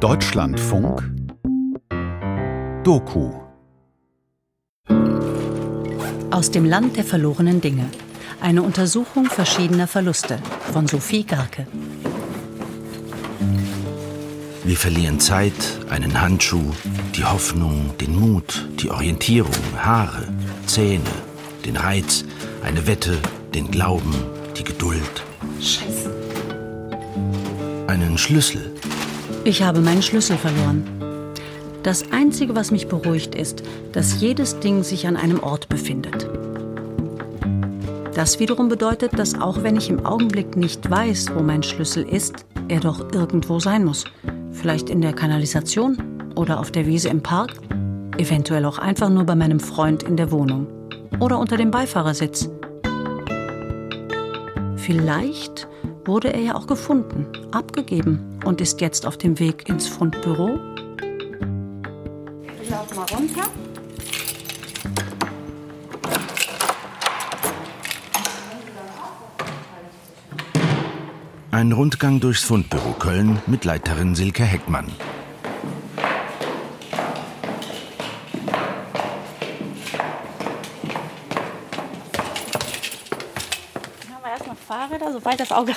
Deutschlandfunk 0.00 1.02
Doku 2.82 3.32
Aus 6.30 6.50
dem 6.50 6.64
Land 6.64 6.96
der 6.96 7.04
verlorenen 7.04 7.60
Dinge. 7.60 7.88
Eine 8.40 8.62
Untersuchung 8.62 9.26
verschiedener 9.26 9.86
Verluste 9.86 10.38
von 10.72 10.88
Sophie 10.88 11.24
Garke. 11.24 11.66
Wir 14.64 14.76
verlieren 14.76 15.20
Zeit, 15.20 15.52
einen 15.90 16.20
Handschuh, 16.20 16.72
die 17.14 17.24
Hoffnung, 17.24 17.90
den 18.00 18.18
Mut, 18.18 18.68
die 18.80 18.90
Orientierung, 18.90 19.52
Haare, 19.78 20.28
Zähne, 20.66 21.04
den 21.64 21.76
Reiz, 21.76 22.24
eine 22.64 22.86
Wette, 22.86 23.18
den 23.54 23.70
Glauben, 23.70 24.14
die 24.56 24.64
Geduld. 24.64 25.22
Scheiße. 25.60 26.10
Einen 27.86 28.18
Schlüssel. 28.18 28.72
Ich 29.46 29.62
habe 29.62 29.80
meinen 29.80 30.00
Schlüssel 30.00 30.38
verloren. 30.38 30.84
Das 31.82 32.10
Einzige, 32.12 32.56
was 32.56 32.70
mich 32.70 32.88
beruhigt, 32.88 33.34
ist, 33.34 33.62
dass 33.92 34.18
jedes 34.18 34.58
Ding 34.60 34.82
sich 34.82 35.06
an 35.06 35.18
einem 35.18 35.42
Ort 35.42 35.68
befindet. 35.68 36.26
Das 38.14 38.40
wiederum 38.40 38.70
bedeutet, 38.70 39.18
dass 39.18 39.38
auch 39.38 39.62
wenn 39.62 39.76
ich 39.76 39.90
im 39.90 40.06
Augenblick 40.06 40.56
nicht 40.56 40.90
weiß, 40.90 41.34
wo 41.34 41.42
mein 41.42 41.62
Schlüssel 41.62 42.08
ist, 42.08 42.46
er 42.68 42.80
doch 42.80 43.12
irgendwo 43.12 43.60
sein 43.60 43.84
muss. 43.84 44.04
Vielleicht 44.52 44.88
in 44.88 45.02
der 45.02 45.12
Kanalisation 45.12 45.98
oder 46.36 46.58
auf 46.58 46.70
der 46.70 46.86
Wiese 46.86 47.10
im 47.10 47.22
Park, 47.22 47.50
eventuell 48.16 48.64
auch 48.64 48.78
einfach 48.78 49.10
nur 49.10 49.24
bei 49.24 49.34
meinem 49.34 49.60
Freund 49.60 50.04
in 50.04 50.16
der 50.16 50.30
Wohnung 50.30 50.66
oder 51.20 51.38
unter 51.38 51.58
dem 51.58 51.70
Beifahrersitz. 51.70 52.48
Vielleicht 54.76 55.68
wurde 56.06 56.32
er 56.32 56.40
ja 56.40 56.54
auch 56.54 56.66
gefunden, 56.66 57.26
abgegeben 57.52 58.40
und 58.44 58.60
ist 58.60 58.80
jetzt 58.80 59.06
auf 59.06 59.16
dem 59.16 59.38
Weg 59.38 59.68
ins 59.68 59.86
Fundbüro. 59.86 60.58
Ich 62.62 62.70
laufe 62.70 62.94
mal 62.94 63.06
runter. 63.14 63.42
Ein 71.50 71.70
Rundgang 71.70 72.18
durchs 72.18 72.42
Fundbüro 72.42 72.94
Köln 72.98 73.40
mit 73.46 73.64
Leiterin 73.64 74.16
Silke 74.16 74.42
Heckmann. 74.42 74.86
Dann 84.00 84.14
haben 84.14 84.24
wir 84.24 84.30
erstmal 84.32 84.56
Fahrräder, 84.56 85.12
soweit 85.12 85.38
das 85.38 85.43
Auge. 85.56 85.74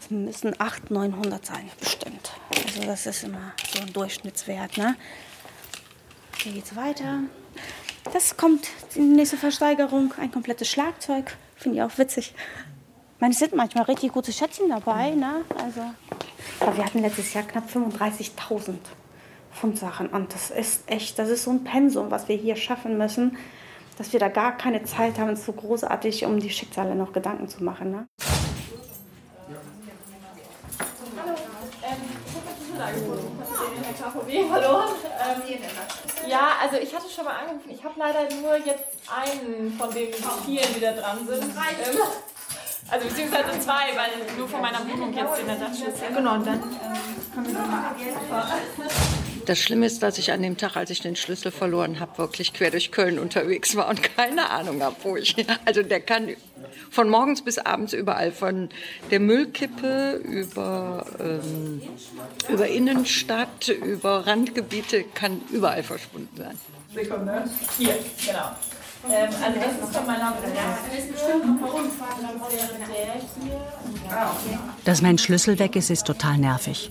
Es 0.00 0.10
müssen 0.10 0.54
800, 0.60 0.90
900 0.90 1.46
sein, 1.46 1.70
bestimmt. 1.80 2.32
Also 2.66 2.82
das 2.82 3.06
ist 3.06 3.24
immer 3.24 3.52
so 3.72 3.80
ein 3.80 3.92
Durchschnittswert. 3.92 4.76
Ne? 4.76 4.96
Hier 6.38 6.52
geht's 6.52 6.76
weiter. 6.76 7.20
Das 8.12 8.36
kommt 8.36 8.68
die 8.94 9.00
nächste 9.00 9.36
Versteigerung, 9.36 10.12
ein 10.18 10.30
komplettes 10.30 10.68
Schlagzeug. 10.68 11.36
Finde 11.56 11.78
ich 11.78 11.82
auch 11.82 11.96
witzig. 11.96 12.34
Ich 13.14 13.20
meine, 13.20 13.32
es 13.32 13.38
sind 13.38 13.54
manchmal 13.54 13.84
richtig 13.84 14.12
gute 14.12 14.32
Schätzchen 14.32 14.68
dabei. 14.68 15.10
Ne? 15.10 15.44
Also, 15.58 15.80
aber 16.60 16.76
wir 16.76 16.84
hatten 16.84 17.00
letztes 17.00 17.32
Jahr 17.32 17.44
knapp 17.44 17.64
35.000 17.70 18.74
Fundsachen. 19.50 20.08
Und 20.08 20.34
das 20.34 20.50
ist 20.50 20.82
echt, 20.90 21.18
das 21.18 21.30
ist 21.30 21.44
so 21.44 21.50
ein 21.50 21.64
Pensum, 21.64 22.10
was 22.10 22.28
wir 22.28 22.36
hier 22.36 22.56
schaffen 22.56 22.98
müssen, 22.98 23.38
dass 23.96 24.12
wir 24.12 24.20
da 24.20 24.28
gar 24.28 24.56
keine 24.56 24.82
Zeit 24.84 25.18
haben, 25.18 25.34
so 25.36 25.52
großartig 25.52 26.26
um 26.26 26.40
die 26.40 26.50
Schicksale 26.50 26.94
noch 26.94 27.12
Gedanken 27.12 27.48
zu 27.48 27.62
machen. 27.64 27.90
Ne? 27.92 28.08
Hallo. 34.50 34.82
Ähm, 34.82 36.28
ja, 36.28 36.48
also 36.60 36.76
ich 36.76 36.94
hatte 36.94 37.08
schon 37.08 37.24
mal 37.24 37.34
angerufen. 37.36 37.70
Ich 37.70 37.84
habe 37.84 37.94
leider 37.98 38.34
nur 38.36 38.56
jetzt 38.56 38.84
einen 39.08 39.72
von 39.78 39.90
den 39.92 40.12
vielen, 40.44 40.74
die 40.74 40.80
da 40.80 40.92
dran 40.92 41.26
sind. 41.26 41.42
Ähm, 41.42 41.98
also 42.90 43.08
beziehungsweise 43.08 43.58
zwei, 43.60 43.96
weil 43.96 44.36
nur 44.36 44.48
von 44.48 44.60
meiner 44.60 44.80
Wohnung 44.80 45.12
jetzt 45.12 45.38
den 45.38 45.48
Ersatzschlüssel. 45.48 46.14
Genau, 46.14 46.34
und 46.34 46.46
dann 46.46 46.62
ähm, 46.62 47.32
können 47.34 47.46
wir 47.46 47.54
so 47.54 49.23
Das 49.46 49.58
Schlimme 49.58 49.86
ist, 49.86 50.02
dass 50.02 50.18
ich 50.18 50.32
an 50.32 50.42
dem 50.42 50.56
Tag, 50.56 50.76
als 50.76 50.90
ich 50.90 51.00
den 51.00 51.16
Schlüssel 51.16 51.50
verloren 51.50 52.00
habe, 52.00 52.16
wirklich 52.18 52.52
quer 52.52 52.70
durch 52.70 52.90
Köln 52.90 53.18
unterwegs 53.18 53.76
war 53.76 53.88
und 53.88 54.02
keine 54.02 54.50
Ahnung 54.50 54.82
habe, 54.82 54.96
wo 55.02 55.16
ich. 55.16 55.34
Also 55.64 55.82
der 55.82 56.00
kann 56.00 56.30
von 56.90 57.08
morgens 57.08 57.42
bis 57.42 57.58
abends 57.58 57.92
überall, 57.92 58.32
von 58.32 58.68
der 59.10 59.20
Müllkippe 59.20 60.20
über, 60.24 61.06
ähm, 61.20 61.82
über 62.48 62.68
Innenstadt, 62.68 63.68
über 63.68 64.26
Randgebiete, 64.26 65.04
kann 65.14 65.40
überall 65.50 65.82
verschwunden 65.82 66.36
sein. 66.36 66.58
Sekunde. 66.94 67.44
Hier, 67.78 67.98
genau. 68.24 68.50
Ähm, 69.10 69.28
also 69.44 69.60
das 69.60 69.88
ist 69.88 69.96
von 69.96 70.06
meiner. 70.06 70.34
Dass 74.84 75.02
mein 75.02 75.18
Schlüssel 75.18 75.58
weg 75.58 75.76
ist, 75.76 75.90
ist 75.90 76.06
total 76.06 76.38
nervig. 76.38 76.90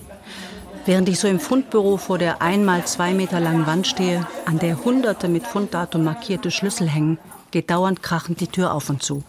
Während 0.86 1.08
ich 1.08 1.18
so 1.18 1.28
im 1.28 1.40
Fundbüro 1.40 1.96
vor 1.96 2.18
der 2.18 2.42
einmal 2.42 2.84
zwei 2.84 3.14
Meter 3.14 3.40
langen 3.40 3.66
Wand 3.66 3.86
stehe, 3.86 4.26
an 4.44 4.58
der 4.58 4.84
hunderte 4.84 5.28
mit 5.28 5.46
Funddatum 5.46 6.04
markierte 6.04 6.50
Schlüssel 6.50 6.88
hängen, 6.88 7.18
geht 7.50 7.70
dauernd 7.70 8.02
krachend 8.02 8.40
die 8.40 8.48
Tür 8.48 8.74
auf 8.74 8.90
und 8.90 9.02
zu. 9.02 9.22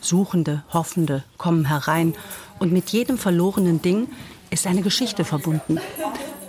Suchende, 0.00 0.64
Hoffende 0.72 1.22
kommen 1.36 1.66
herein 1.66 2.14
und 2.58 2.72
mit 2.72 2.90
jedem 2.90 3.16
verlorenen 3.16 3.80
Ding 3.80 4.08
ist 4.50 4.66
eine 4.66 4.82
Geschichte 4.82 5.24
verbunden. 5.24 5.78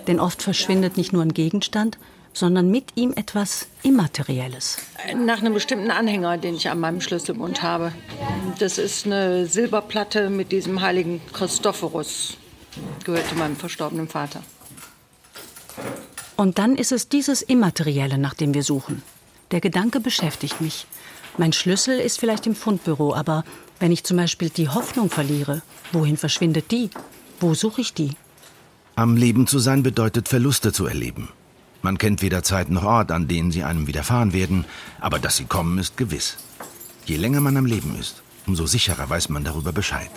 Denn 0.07 0.19
oft 0.19 0.41
verschwindet 0.41 0.97
nicht 0.97 1.13
nur 1.13 1.21
ein 1.21 1.33
Gegenstand, 1.33 1.99
sondern 2.33 2.71
mit 2.71 2.85
ihm 2.95 3.13
etwas 3.15 3.67
Immaterielles. 3.83 4.77
Nach 5.15 5.41
einem 5.41 5.53
bestimmten 5.53 5.91
Anhänger, 5.91 6.39
den 6.39 6.55
ich 6.55 6.69
an 6.71 6.79
meinem 6.79 7.01
Schlüsselbund 7.01 7.61
habe. 7.61 7.91
Das 8.57 8.79
ist 8.79 9.05
eine 9.05 9.45
Silberplatte 9.45 10.31
mit 10.31 10.51
diesem 10.51 10.81
heiligen 10.81 11.21
Christophorus. 11.33 12.38
Gehörte 13.03 13.35
meinem 13.35 13.55
verstorbenen 13.55 14.07
Vater. 14.07 14.41
Und 16.35 16.57
dann 16.57 16.75
ist 16.75 16.91
es 16.91 17.09
dieses 17.09 17.41
Immaterielle, 17.41 18.17
nach 18.17 18.33
dem 18.33 18.53
wir 18.53 18.63
suchen. 18.63 19.01
Der 19.51 19.61
Gedanke 19.61 19.99
beschäftigt 19.99 20.61
mich. 20.61 20.87
Mein 21.37 21.53
Schlüssel 21.53 21.99
ist 21.99 22.19
vielleicht 22.19 22.47
im 22.47 22.55
Fundbüro, 22.55 23.13
aber 23.13 23.43
wenn 23.79 23.91
ich 23.91 24.03
zum 24.03 24.17
Beispiel 24.17 24.49
die 24.49 24.69
Hoffnung 24.69 25.09
verliere, 25.09 25.61
wohin 25.91 26.17
verschwindet 26.17 26.71
die? 26.71 26.89
Wo 27.39 27.53
suche 27.53 27.81
ich 27.81 27.93
die? 27.93 28.11
Am 28.95 29.15
Leben 29.15 29.47
zu 29.47 29.59
sein 29.59 29.83
bedeutet 29.83 30.27
Verluste 30.27 30.73
zu 30.73 30.85
erleben. 30.85 31.29
Man 31.81 31.97
kennt 31.97 32.21
weder 32.21 32.43
Zeit 32.43 32.69
noch 32.69 32.83
Ort, 32.83 33.11
an 33.11 33.29
denen 33.29 33.51
sie 33.51 33.63
einem 33.63 33.87
widerfahren 33.87 34.33
werden, 34.33 34.65
aber 34.99 35.19
dass 35.19 35.37
sie 35.37 35.45
kommen, 35.45 35.77
ist 35.77 35.95
gewiss. 35.95 36.35
Je 37.05 37.15
länger 37.15 37.39
man 37.39 37.55
am 37.55 37.65
Leben 37.65 37.97
ist, 37.97 38.21
umso 38.45 38.65
sicherer 38.65 39.09
weiß 39.09 39.29
man 39.29 39.45
darüber 39.45 39.71
Bescheid. 39.71 40.11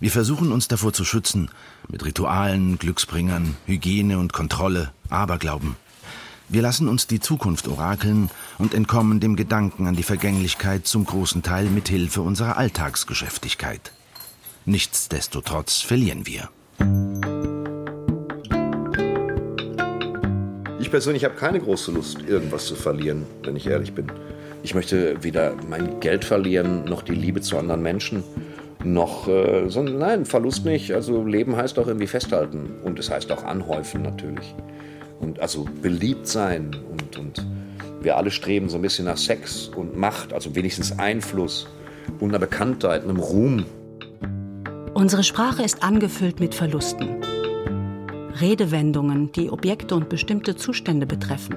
Wir 0.00 0.12
versuchen 0.12 0.52
uns 0.52 0.68
davor 0.68 0.92
zu 0.92 1.04
schützen, 1.04 1.50
mit 1.88 2.04
Ritualen, 2.04 2.78
Glücksbringern, 2.78 3.56
Hygiene 3.66 4.18
und 4.18 4.32
Kontrolle, 4.32 4.92
Aberglauben. 5.10 5.74
Wir 6.48 6.62
lassen 6.62 6.86
uns 6.86 7.08
die 7.08 7.18
Zukunft 7.18 7.66
orakeln 7.66 8.30
und 8.58 8.74
entkommen 8.74 9.18
dem 9.18 9.34
Gedanken 9.34 9.88
an 9.88 9.96
die 9.96 10.04
Vergänglichkeit 10.04 10.86
zum 10.86 11.04
großen 11.04 11.42
Teil 11.42 11.66
mit 11.66 11.88
Hilfe 11.88 12.22
unserer 12.22 12.56
Alltagsgeschäftigkeit. 12.56 13.92
Nichtsdestotrotz 14.64 15.80
verlieren 15.80 16.26
wir. 16.26 16.48
Ich 20.78 20.92
persönlich 20.92 21.24
habe 21.24 21.34
keine 21.34 21.58
große 21.58 21.90
Lust, 21.90 22.22
irgendwas 22.22 22.66
zu 22.66 22.76
verlieren, 22.76 23.26
wenn 23.42 23.56
ich 23.56 23.66
ehrlich 23.66 23.94
bin. 23.94 24.12
Ich 24.62 24.74
möchte 24.74 25.22
weder 25.24 25.56
mein 25.68 25.98
Geld 25.98 26.24
verlieren, 26.24 26.84
noch 26.84 27.02
die 27.02 27.14
Liebe 27.14 27.40
zu 27.40 27.58
anderen 27.58 27.82
Menschen, 27.82 28.22
noch, 28.84 29.28
äh, 29.28 29.68
sondern 29.68 29.98
nein, 29.98 30.24
Verlust 30.24 30.64
nicht. 30.64 30.92
Also 30.92 31.24
Leben 31.24 31.56
heißt 31.56 31.78
auch 31.78 31.86
irgendwie 31.86 32.06
festhalten 32.06 32.70
und 32.84 32.98
es 32.98 33.10
heißt 33.10 33.30
auch 33.32 33.44
anhäufen 33.44 34.02
natürlich. 34.02 34.54
Und 35.20 35.40
also 35.40 35.66
beliebt 35.82 36.26
sein 36.26 36.76
und, 36.90 37.18
und 37.18 37.46
wir 38.00 38.16
alle 38.16 38.30
streben 38.30 38.68
so 38.68 38.76
ein 38.76 38.82
bisschen 38.82 39.06
nach 39.06 39.16
Sex 39.16 39.68
und 39.74 39.96
Macht, 39.96 40.32
also 40.32 40.54
wenigstens 40.54 40.98
Einfluss 40.98 41.66
und 42.20 42.30
einer 42.30 42.38
Bekanntheit, 42.38 43.02
einem 43.02 43.18
Ruhm. 43.18 43.64
Unsere 44.94 45.24
Sprache 45.24 45.62
ist 45.62 45.82
angefüllt 45.82 46.40
mit 46.40 46.54
Verlusten. 46.54 47.22
Redewendungen, 48.40 49.32
die 49.32 49.50
Objekte 49.50 49.96
und 49.96 50.08
bestimmte 50.08 50.54
Zustände 50.54 51.06
betreffen. 51.06 51.56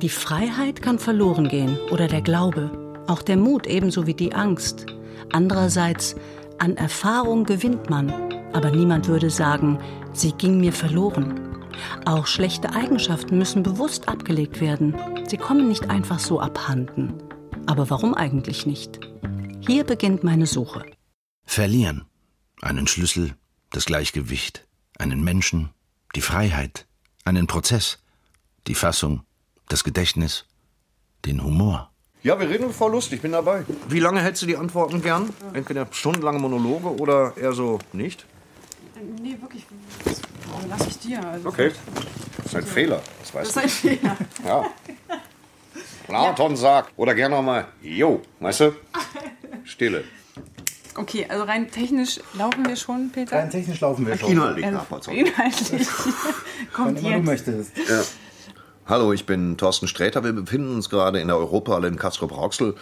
Die 0.00 0.08
Freiheit 0.08 0.82
kann 0.82 0.98
verloren 0.98 1.48
gehen 1.48 1.78
oder 1.90 2.06
der 2.06 2.20
Glaube, 2.20 2.70
auch 3.06 3.22
der 3.22 3.36
Mut 3.36 3.66
ebenso 3.66 4.06
wie 4.06 4.14
die 4.14 4.34
Angst. 4.34 4.86
Andererseits, 5.32 6.16
an 6.58 6.76
Erfahrung 6.76 7.44
gewinnt 7.44 7.90
man, 7.90 8.10
aber 8.52 8.70
niemand 8.70 9.08
würde 9.08 9.30
sagen, 9.30 9.78
sie 10.12 10.32
ging 10.32 10.58
mir 10.58 10.72
verloren. 10.72 11.66
Auch 12.04 12.26
schlechte 12.26 12.72
Eigenschaften 12.72 13.38
müssen 13.38 13.62
bewusst 13.62 14.08
abgelegt 14.08 14.60
werden. 14.60 14.94
Sie 15.28 15.36
kommen 15.36 15.68
nicht 15.68 15.90
einfach 15.90 16.18
so 16.18 16.40
abhanden. 16.40 17.14
Aber 17.66 17.90
warum 17.90 18.14
eigentlich 18.14 18.64
nicht? 18.66 19.00
Hier 19.60 19.84
beginnt 19.84 20.24
meine 20.24 20.46
Suche. 20.46 20.84
Verlieren. 21.44 22.06
Einen 22.62 22.86
Schlüssel, 22.86 23.34
das 23.70 23.84
Gleichgewicht, 23.84 24.66
einen 24.98 25.22
Menschen, 25.22 25.70
die 26.14 26.22
Freiheit, 26.22 26.86
einen 27.24 27.46
Prozess, 27.46 27.98
die 28.66 28.74
Fassung, 28.74 29.22
das 29.68 29.84
Gedächtnis, 29.84 30.46
den 31.26 31.42
Humor. 31.42 31.92
Ja, 32.26 32.40
wir 32.40 32.48
reden 32.50 32.72
voll 32.72 32.90
Lust, 32.90 33.12
ich 33.12 33.20
bin 33.20 33.30
dabei. 33.30 33.64
Wie 33.88 34.00
lange 34.00 34.20
hättest 34.20 34.42
du 34.42 34.46
die 34.46 34.56
Antworten 34.56 35.00
gern? 35.00 35.30
Entweder 35.52 35.86
stundenlange 35.92 36.40
Monologe 36.40 36.88
oder 37.00 37.32
eher 37.36 37.52
so 37.52 37.78
nicht? 37.92 38.26
Nee, 39.22 39.36
wirklich. 39.40 39.64
Das 40.04 40.20
lass 40.68 40.88
ich 40.88 40.98
dir. 40.98 41.24
Also 41.24 41.48
Okay. 41.50 41.70
Das 42.38 42.46
ist 42.46 42.56
ein 42.56 42.66
Fehler, 42.66 43.00
das 43.20 43.30
Das 43.30 43.34
weißt 43.34 43.48
ist 43.50 43.58
ein 43.58 43.68
Fehler. 43.68 44.16
du. 44.42 44.48
Ja. 44.48 44.64
Platon 46.08 46.56
sagt. 46.56 46.92
Oder 46.96 47.14
gerne 47.14 47.36
nochmal, 47.36 47.68
jo, 47.80 48.20
weißt 48.40 48.58
du? 48.60 48.72
Stille. 49.62 50.02
Okay, 50.96 51.26
also 51.28 51.44
rein 51.44 51.70
technisch 51.70 52.18
laufen 52.34 52.66
wir 52.66 52.74
schon, 52.74 53.10
Peter. 53.12 53.36
Rein 53.36 53.50
technisch 53.50 53.78
laufen 53.78 54.04
wir 54.04 54.16
schon. 54.18 54.32
Inhaltlich 54.32 54.64
Also, 54.66 54.78
nachvollziehbar. 54.78 55.16
inhaltlich. 55.28 55.86
Wann 55.86 56.72
Kommt 56.72 56.98
immer 56.98 57.08
du 57.10 57.16
jetzt. 57.18 57.24
möchtest. 57.24 57.70
Hallo, 58.88 59.12
ich 59.12 59.26
bin 59.26 59.56
Thorsten 59.56 59.88
Sträter. 59.88 60.22
Wir 60.22 60.32
befinden 60.32 60.76
uns 60.76 60.88
gerade 60.88 61.18
in 61.18 61.26
der 61.26 61.36
Europahalle 61.36 61.88
in 61.88 61.96
Kastrop-Rauxel. 61.96 62.76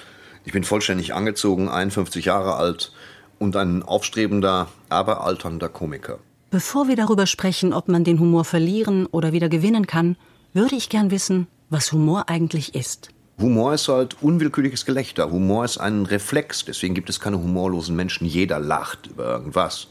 Ich 0.44 0.52
bin 0.52 0.62
vollständig 0.62 1.14
angezogen, 1.14 1.70
51 1.70 2.26
Jahre 2.26 2.56
alt 2.56 2.92
und 3.38 3.56
ein 3.56 3.82
aufstrebender, 3.82 4.68
aber 4.90 5.24
alternder 5.24 5.70
Komiker. 5.70 6.18
Bevor 6.50 6.88
wir 6.88 6.96
darüber 6.96 7.26
sprechen, 7.26 7.72
ob 7.72 7.88
man 7.88 8.04
den 8.04 8.20
Humor 8.20 8.44
verlieren 8.44 9.06
oder 9.06 9.32
wieder 9.32 9.48
gewinnen 9.48 9.86
kann, 9.86 10.18
würde 10.52 10.76
ich 10.76 10.90
gern 10.90 11.10
wissen, 11.10 11.46
was 11.70 11.90
Humor 11.90 12.28
eigentlich 12.28 12.74
ist. 12.74 13.08
Humor 13.40 13.72
ist 13.72 13.88
halt 13.88 14.22
unwillkürliches 14.22 14.84
Gelächter. 14.84 15.30
Humor 15.30 15.64
ist 15.64 15.78
ein 15.78 16.04
Reflex. 16.04 16.66
Deswegen 16.66 16.94
gibt 16.94 17.08
es 17.08 17.18
keine 17.18 17.38
humorlosen 17.38 17.96
Menschen. 17.96 18.26
Jeder 18.26 18.60
lacht 18.60 19.06
über 19.06 19.24
irgendwas. 19.24 19.88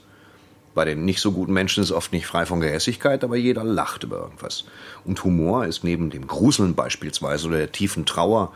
Bei 0.74 0.86
den 0.86 1.06
nicht 1.06 1.20
so 1.20 1.32
guten 1.32 1.54
Menschen 1.54 1.84
ist 1.84 1.90
es 1.90 1.96
oft 1.96 2.12
nicht 2.14 2.26
frei 2.26 2.46
von 2.46 2.60
Gehässigkeit, 2.60 3.24
aber 3.24 3.36
jeder 3.36 3.64
lacht 3.64 4.04
über 4.04 4.18
irgendwas. 4.18 4.66
Und 5.06 5.24
Humor 5.24 5.66
ist 5.66 5.84
neben 5.84 6.10
dem 6.10 6.28
Gruseln 6.28 6.74
beispielsweise 6.74 7.48
oder 7.48 7.58
der 7.58 7.72
tiefen 7.72 8.06
Trauer, 8.06 8.52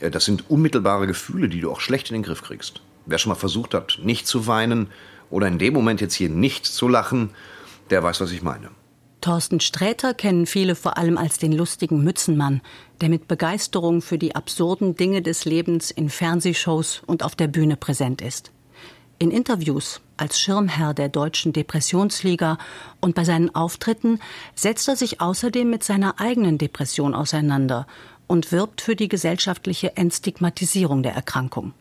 äh, 0.00 0.10
das 0.10 0.24
sind 0.24 0.50
unmittelbare 0.50 1.06
Gefühle, 1.06 1.48
die 1.48 1.60
du 1.60 1.70
auch 1.70 1.80
schlecht 1.80 2.10
in 2.10 2.14
den 2.14 2.22
Griff 2.22 2.42
kriegst. 2.42 2.82
Wer 3.06 3.18
schon 3.18 3.30
mal 3.30 3.36
versucht 3.36 3.74
hat, 3.74 4.00
nicht 4.02 4.26
zu 4.26 4.46
weinen 4.46 4.88
oder 5.30 5.48
in 5.48 5.58
dem 5.58 5.74
Moment 5.74 6.00
jetzt 6.00 6.14
hier 6.14 6.28
nicht 6.28 6.66
zu 6.66 6.88
lachen, 6.88 7.30
der 7.90 8.02
weiß, 8.02 8.20
was 8.20 8.32
ich 8.32 8.42
meine. 8.42 8.70
Thorsten 9.20 9.60
Sträter 9.60 10.14
kennen 10.14 10.46
viele 10.46 10.74
vor 10.74 10.98
allem 10.98 11.16
als 11.16 11.38
den 11.38 11.52
lustigen 11.52 12.02
Mützenmann, 12.02 12.60
der 13.00 13.08
mit 13.08 13.28
Begeisterung 13.28 14.02
für 14.02 14.18
die 14.18 14.34
absurden 14.34 14.96
Dinge 14.96 15.22
des 15.22 15.44
Lebens 15.44 15.92
in 15.92 16.10
Fernsehshows 16.10 17.02
und 17.06 17.22
auf 17.22 17.36
der 17.36 17.46
Bühne 17.46 17.76
präsent 17.76 18.20
ist. 18.20 18.50
In 19.22 19.30
Interviews 19.30 20.00
als 20.16 20.40
Schirmherr 20.40 20.94
der 20.94 21.08
deutschen 21.08 21.52
Depressionsliga 21.52 22.58
und 23.00 23.14
bei 23.14 23.22
seinen 23.22 23.54
Auftritten 23.54 24.18
setzt 24.56 24.88
er 24.88 24.96
sich 24.96 25.20
außerdem 25.20 25.70
mit 25.70 25.84
seiner 25.84 26.18
eigenen 26.18 26.58
Depression 26.58 27.14
auseinander 27.14 27.86
und 28.26 28.50
wirbt 28.50 28.80
für 28.80 28.96
die 28.96 29.06
gesellschaftliche 29.06 29.96
Entstigmatisierung 29.96 31.04
der 31.04 31.12
Erkrankung. 31.12 31.72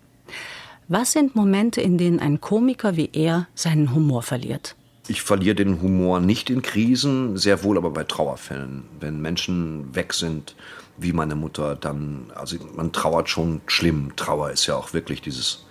Was 0.87 1.13
sind 1.13 1.35
Momente, 1.35 1.81
in 1.81 1.97
denen 1.97 2.19
ein 2.19 2.41
Komiker 2.41 2.95
wie 2.95 3.09
er 3.11 3.47
seinen 3.55 3.95
Humor 3.95 4.21
verliert? 4.21 4.75
Ich 5.07 5.23
verliere 5.23 5.55
den 5.55 5.81
Humor 5.81 6.19
nicht 6.19 6.51
in 6.51 6.61
Krisen, 6.61 7.37
sehr 7.37 7.63
wohl 7.63 7.79
aber 7.79 7.89
bei 7.89 8.03
Trauerfällen. 8.03 8.83
Wenn 8.99 9.19
Menschen 9.19 9.95
weg 9.95 10.13
sind, 10.13 10.55
wie 10.95 11.11
meine 11.11 11.33
Mutter, 11.33 11.75
dann, 11.75 12.31
also 12.35 12.57
man 12.75 12.91
trauert 12.91 13.29
schon 13.29 13.61
schlimm. 13.65 14.15
Trauer 14.15 14.51
ist 14.51 14.67
ja 14.67 14.75
auch 14.75 14.93
wirklich 14.93 15.23
dieses 15.23 15.65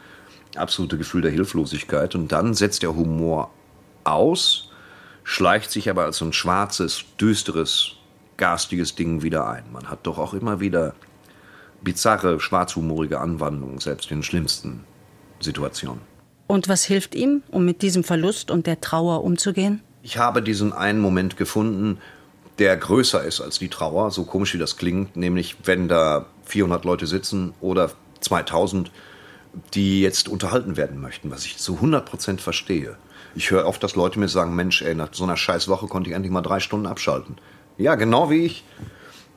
absolute 0.57 0.99
Gefühl 0.99 1.23
der 1.23 1.31
Hilflosigkeit. 1.31 2.15
Und 2.15 2.33
dann 2.33 2.55
setzt 2.55 2.83
der 2.83 2.95
Humor 2.95 3.51
aus, 4.05 4.71
schleicht 5.25 5.71
sich 5.71 5.89
aber 5.91 6.05
als 6.05 6.19
so 6.19 6.25
ein 6.25 6.33
schwarzes, 6.33 7.05
düsteres, 7.21 7.93
garstiges 8.37 8.95
Ding 8.95 9.23
wieder 9.23 9.49
ein. 9.49 9.65
Man 9.73 9.89
hat 9.89 10.01
doch 10.07 10.19
auch 10.19 10.35
immer 10.35 10.61
wieder 10.61 10.95
bizarre, 11.83 12.41
schwarzhumorige 12.41 13.21
Anwandlungen, 13.21 13.79
selbst 13.79 14.11
in 14.11 14.19
den 14.19 14.23
schlimmsten 14.23 14.85
Situationen. 15.41 16.01
Und 16.47 16.69
was 16.69 16.85
hilft 16.85 17.15
ihm, 17.15 17.43
um 17.51 17.65
mit 17.65 17.83
diesem 17.83 18.03
Verlust 18.03 18.51
und 18.51 18.67
der 18.67 18.81
Trauer 18.81 19.23
umzugehen? 19.23 19.83
Ich 20.03 20.19
habe 20.19 20.43
diesen 20.43 20.73
einen 20.73 21.01
Moment 21.01 21.37
gefunden, 21.37 21.99
der 22.59 22.77
größer 22.77 23.23
ist 23.23 23.41
als 23.41 23.59
die 23.59 23.69
Trauer, 23.69 24.11
so 24.11 24.25
komisch 24.25 24.55
wie 24.55 24.59
das 24.59 24.77
klingt, 24.77 25.17
nämlich 25.17 25.57
wenn 25.65 25.89
da 25.89 26.27
400 26.45 26.85
Leute 26.85 27.07
sitzen 27.07 27.55
oder 27.61 27.93
2000, 28.21 28.91
die 29.75 30.01
jetzt 30.01 30.29
unterhalten 30.29 30.77
werden 30.77 31.01
möchten, 31.01 31.31
was 31.31 31.45
ich 31.45 31.59
zu 31.59 31.77
100 31.77 32.05
Prozent 32.05 32.41
verstehe. 32.41 32.97
Ich 33.35 33.51
höre 33.51 33.67
oft, 33.67 33.83
dass 33.83 33.97
Leute 33.97 34.19
mir 34.19 34.29
sagen, 34.29 34.55
Mensch, 34.55 34.83
ey, 34.83 34.95
nach 34.95 35.09
so 35.13 35.25
einer 35.25 35.37
scheiß 35.37 35.69
Woche 35.69 35.87
konnte 35.87 36.11
ich 36.11 36.17
endlich 36.17 36.33
mal 36.33 36.43
drei 36.43 36.61
Stunden 36.61 36.87
abschalten. 36.87 37.37
Ja, 37.79 37.95
genau 37.95 38.31
wie 38.31 38.45
ich. 38.45 38.65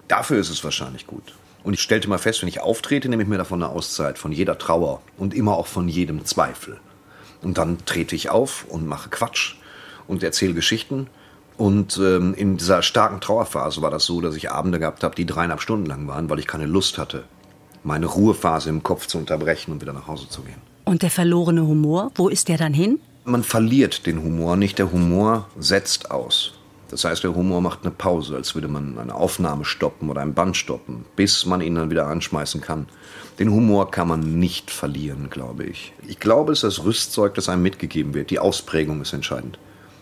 Dafür 0.07 0.39
ist 0.39 0.49
es 0.49 0.63
wahrscheinlich 0.63 1.07
gut. 1.07 1.33
Und 1.63 1.73
ich 1.73 1.81
stellte 1.81 2.09
mal 2.09 2.17
fest, 2.17 2.41
wenn 2.41 2.49
ich 2.49 2.59
auftrete, 2.59 3.07
nehme 3.07 3.23
ich 3.23 3.29
mir 3.29 3.37
davon 3.37 3.63
eine 3.63 3.71
Auszeit, 3.71 4.17
von 4.17 4.31
jeder 4.31 4.57
Trauer 4.57 5.01
und 5.17 5.33
immer 5.33 5.55
auch 5.55 5.67
von 5.67 5.87
jedem 5.87 6.25
Zweifel. 6.25 6.79
Und 7.41 7.57
dann 7.57 7.85
trete 7.85 8.15
ich 8.15 8.29
auf 8.29 8.65
und 8.67 8.85
mache 8.85 9.09
Quatsch 9.09 9.55
und 10.07 10.23
erzähle 10.23 10.53
Geschichten. 10.53 11.07
Und 11.55 11.97
ähm, 11.97 12.33
in 12.33 12.57
dieser 12.57 12.81
starken 12.81 13.21
Trauerphase 13.21 13.81
war 13.81 13.91
das 13.91 14.05
so, 14.05 14.21
dass 14.21 14.35
ich 14.35 14.51
Abende 14.51 14.79
gehabt 14.79 15.03
habe, 15.03 15.15
die 15.15 15.25
dreieinhalb 15.25 15.61
Stunden 15.61 15.85
lang 15.85 16.07
waren, 16.07 16.29
weil 16.29 16.39
ich 16.39 16.47
keine 16.47 16.65
Lust 16.65 16.97
hatte, 16.97 17.25
meine 17.83 18.05
Ruhephase 18.05 18.69
im 18.69 18.83
Kopf 18.83 19.07
zu 19.07 19.17
unterbrechen 19.17 19.71
und 19.71 19.81
wieder 19.81 19.93
nach 19.93 20.07
Hause 20.07 20.29
zu 20.29 20.41
gehen. 20.41 20.61
Und 20.85 21.01
der 21.01 21.09
verlorene 21.09 21.65
Humor, 21.65 22.11
wo 22.15 22.29
ist 22.29 22.49
der 22.49 22.57
dann 22.57 22.73
hin? 22.73 22.99
Man 23.25 23.43
verliert 23.43 24.05
den 24.05 24.21
Humor 24.21 24.57
nicht, 24.57 24.79
der 24.79 24.91
Humor 24.91 25.47
setzt 25.57 26.11
aus. 26.11 26.53
Das 26.89 27.05
heißt, 27.05 27.23
der 27.23 27.33
Humor 27.33 27.61
macht 27.61 27.79
eine 27.81 27.91
Pause, 27.91 28.35
als 28.35 28.53
würde 28.53 28.67
man 28.67 28.99
eine 28.99 29.15
Aufnahme 29.15 29.65
stoppen 29.65 30.09
oder 30.09 30.21
ein 30.21 30.33
Band 30.35 30.55
stoppen, 30.55 31.05
bis 31.15 31.45
man 31.45 31.61
ihn 31.61 31.75
dann 31.75 31.89
wieder 31.89 32.05
anschmeißen 32.07 32.61
kann. 32.61 32.87
Den 33.39 33.49
Humor 33.49 33.89
kann 33.89 34.07
man 34.07 34.37
nicht 34.37 34.69
verlieren, 34.69 35.29
glaube 35.31 35.63
ich. 35.63 35.93
Ich 36.07 36.19
glaube, 36.19 36.51
es 36.51 36.59
ist 36.59 36.77
das 36.77 36.85
Rüstzeug, 36.85 37.33
das 37.33 37.49
einem 37.49 37.63
mitgegeben 37.63 38.13
wird. 38.13 38.29
Die 38.29 38.37
Ausprägung 38.37 39.01
ist 39.01 39.13
entscheidend. 39.13 39.57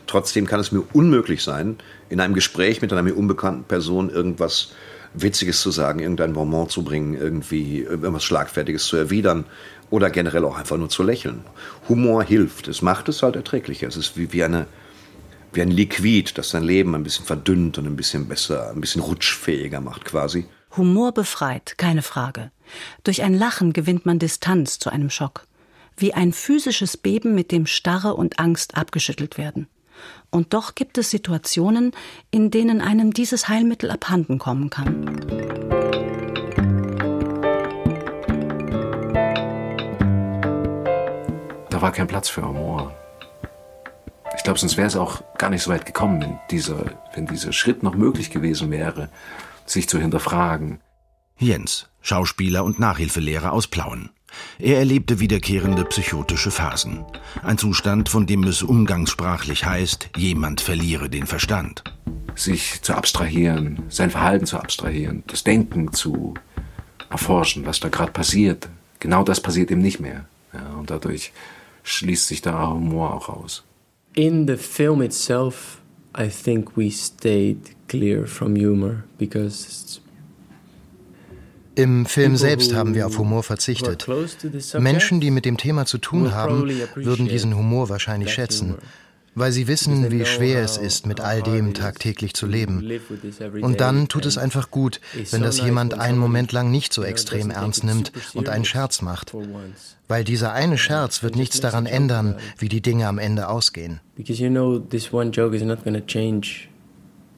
Trotzdem 0.07 0.45
kann 0.45 0.59
es 0.59 0.73
mir 0.73 0.83
unmöglich 0.91 1.43
sein, 1.43 1.77
in 2.09 2.19
einem 2.19 2.33
Gespräch 2.33 2.81
mit 2.81 2.91
einer 2.91 3.03
mir 3.03 3.15
unbekannten 3.15 3.63
Person 3.63 4.09
irgendwas 4.09 4.73
Witziges 5.13 5.61
zu 5.61 5.71
sagen, 5.71 5.99
irgendein 5.99 6.33
Bonbon 6.33 6.69
zu 6.69 6.83
bringen, 6.83 7.13
irgendwie 7.13 7.79
irgendwas 7.79 8.23
Schlagfertiges 8.23 8.85
zu 8.85 8.97
erwidern 8.97 9.45
oder 9.89 10.09
generell 10.09 10.45
auch 10.45 10.57
einfach 10.57 10.77
nur 10.77 10.89
zu 10.89 11.03
lächeln. 11.03 11.43
Humor 11.89 12.23
hilft. 12.23 12.67
Es 12.67 12.81
macht 12.81 13.09
es 13.09 13.21
halt 13.21 13.35
erträglicher. 13.35 13.87
Es 13.87 13.97
ist 13.97 14.17
wie, 14.17 14.31
wie 14.31 14.43
eine 14.43 14.67
wie 15.53 15.61
ein 15.61 15.71
Liquid, 15.71 16.31
das 16.35 16.51
dein 16.51 16.63
Leben 16.63 16.95
ein 16.95 17.03
bisschen 17.03 17.25
verdünnt 17.25 17.77
und 17.77 17.85
ein 17.85 17.95
bisschen 17.95 18.27
besser, 18.27 18.71
ein 18.71 18.81
bisschen 18.81 19.01
rutschfähiger 19.01 19.81
macht 19.81 20.05
quasi. 20.05 20.45
Humor 20.77 21.11
befreit, 21.11 21.77
keine 21.77 22.01
Frage. 22.01 22.51
Durch 23.03 23.23
ein 23.23 23.33
Lachen 23.33 23.73
gewinnt 23.73 24.05
man 24.05 24.19
Distanz 24.19 24.79
zu 24.79 24.89
einem 24.89 25.09
Schock. 25.09 25.45
Wie 25.97 26.13
ein 26.13 26.31
physisches 26.31 26.95
Beben, 26.95 27.35
mit 27.35 27.51
dem 27.51 27.65
Starre 27.65 28.15
und 28.15 28.39
Angst 28.39 28.77
abgeschüttelt 28.77 29.37
werden. 29.37 29.67
Und 30.29 30.53
doch 30.53 30.75
gibt 30.75 30.97
es 30.97 31.09
Situationen, 31.09 31.91
in 32.31 32.51
denen 32.51 32.81
einem 32.81 33.13
dieses 33.13 33.49
Heilmittel 33.49 33.91
abhanden 33.91 34.39
kommen 34.39 34.69
kann. 34.69 35.05
Da 41.69 41.81
war 41.81 41.91
kein 41.91 42.07
Platz 42.07 42.29
für 42.29 42.47
Humor. 42.47 42.95
Ich 44.37 44.43
glaube, 44.43 44.59
sonst 44.59 44.77
wäre 44.77 44.87
es 44.87 44.95
auch 44.95 45.21
gar 45.37 45.49
nicht 45.49 45.63
so 45.63 45.71
weit 45.71 45.85
gekommen, 45.85 46.21
wenn 46.21 46.39
dieser, 46.49 46.85
wenn 47.13 47.27
dieser 47.27 47.53
Schritt 47.53 47.83
noch 47.83 47.95
möglich 47.95 48.31
gewesen 48.31 48.71
wäre, 48.71 49.09
sich 49.65 49.87
zu 49.87 49.99
hinterfragen. 49.99 50.79
Jens, 51.37 51.89
Schauspieler 52.01 52.63
und 52.63 52.79
Nachhilfelehrer 52.79 53.51
aus 53.51 53.67
Plauen. 53.67 54.09
Er 54.59 54.77
erlebte 54.79 55.19
wiederkehrende 55.19 55.85
psychotische 55.85 56.51
Phasen. 56.51 57.05
Ein 57.43 57.57
Zustand, 57.57 58.09
von 58.09 58.25
dem 58.25 58.43
es 58.43 58.63
umgangssprachlich 58.63 59.65
heißt, 59.65 60.09
jemand 60.17 60.61
verliere 60.61 61.09
den 61.09 61.27
Verstand. 61.27 61.83
Sich 62.35 62.81
zu 62.81 62.93
abstrahieren, 62.93 63.83
sein 63.89 64.09
Verhalten 64.09 64.45
zu 64.45 64.57
abstrahieren, 64.57 65.23
das 65.27 65.43
Denken 65.43 65.93
zu 65.93 66.33
erforschen, 67.09 67.65
was 67.65 67.79
da 67.79 67.89
gerade 67.89 68.11
passiert. 68.11 68.69
Genau 68.99 69.23
das 69.23 69.41
passiert 69.41 69.71
ihm 69.71 69.81
nicht 69.81 69.99
mehr. 69.99 70.25
Ja, 70.53 70.75
und 70.77 70.89
dadurch 70.89 71.31
schließt 71.83 72.27
sich 72.27 72.41
der 72.41 72.69
Humor 72.69 73.13
auch 73.13 73.29
aus. 73.29 73.63
In 74.13 74.47
the 74.47 74.57
film 74.57 75.01
itself, 75.01 75.81
I 76.17 76.27
think 76.27 76.75
we 76.75 76.91
stayed 76.91 77.75
clear 77.87 78.27
from 78.27 78.55
humor 78.55 79.03
because 79.17 79.65
it's 79.65 80.00
Im 81.75 82.05
Film 82.05 82.35
selbst 82.35 82.73
haben 82.73 82.95
wir 82.95 83.07
auf 83.07 83.17
Humor 83.17 83.43
verzichtet. 83.43 84.07
Menschen, 84.77 85.21
die 85.21 85.31
mit 85.31 85.45
dem 85.45 85.57
Thema 85.57 85.85
zu 85.85 85.97
tun 85.97 86.33
haben, 86.33 86.69
würden 86.95 87.27
diesen 87.27 87.55
Humor 87.55 87.89
wahrscheinlich 87.89 88.33
schätzen, 88.33 88.75
weil 89.35 89.51
sie 89.53 89.67
wissen, 89.67 90.11
wie 90.11 90.25
schwer 90.25 90.61
es 90.63 90.77
ist, 90.77 91.05
mit 91.05 91.21
all 91.21 91.41
dem 91.41 91.73
tagtäglich 91.73 92.33
zu 92.33 92.45
leben. 92.45 92.83
Und 93.61 93.79
dann 93.79 94.09
tut 94.09 94.25
es 94.25 94.37
einfach 94.37 94.69
gut, 94.71 94.99
wenn 95.31 95.41
das 95.41 95.59
jemand 95.59 95.93
einen 95.93 96.17
Moment 96.17 96.51
lang 96.51 96.71
nicht 96.71 96.91
so 96.91 97.03
extrem 97.03 97.49
ernst 97.49 97.83
nimmt 97.85 98.11
und 98.33 98.49
einen 98.49 98.65
Scherz 98.65 99.01
macht. 99.01 99.33
Weil 100.07 100.25
dieser 100.25 100.51
eine 100.51 100.77
Scherz 100.77 101.23
wird 101.23 101.37
nichts 101.37 101.61
daran 101.61 101.85
ändern, 101.85 102.35
wie 102.57 102.67
die 102.67 102.81
Dinge 102.81 103.07
am 103.07 103.17
Ende 103.17 103.47
ausgehen. 103.47 104.01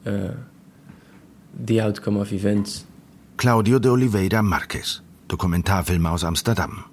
uh, 0.06 0.34
the 1.66 1.82
outcome 1.82 2.18
of 2.18 2.34
events. 2.34 2.86
Claudio 3.38 3.80
de 3.80 3.90
Oliveira 3.90 4.42
Marquez, 4.42 5.02
Dokumentarfilmer 5.28 6.12
aus 6.12 6.24
Amsterdam. 6.24 6.86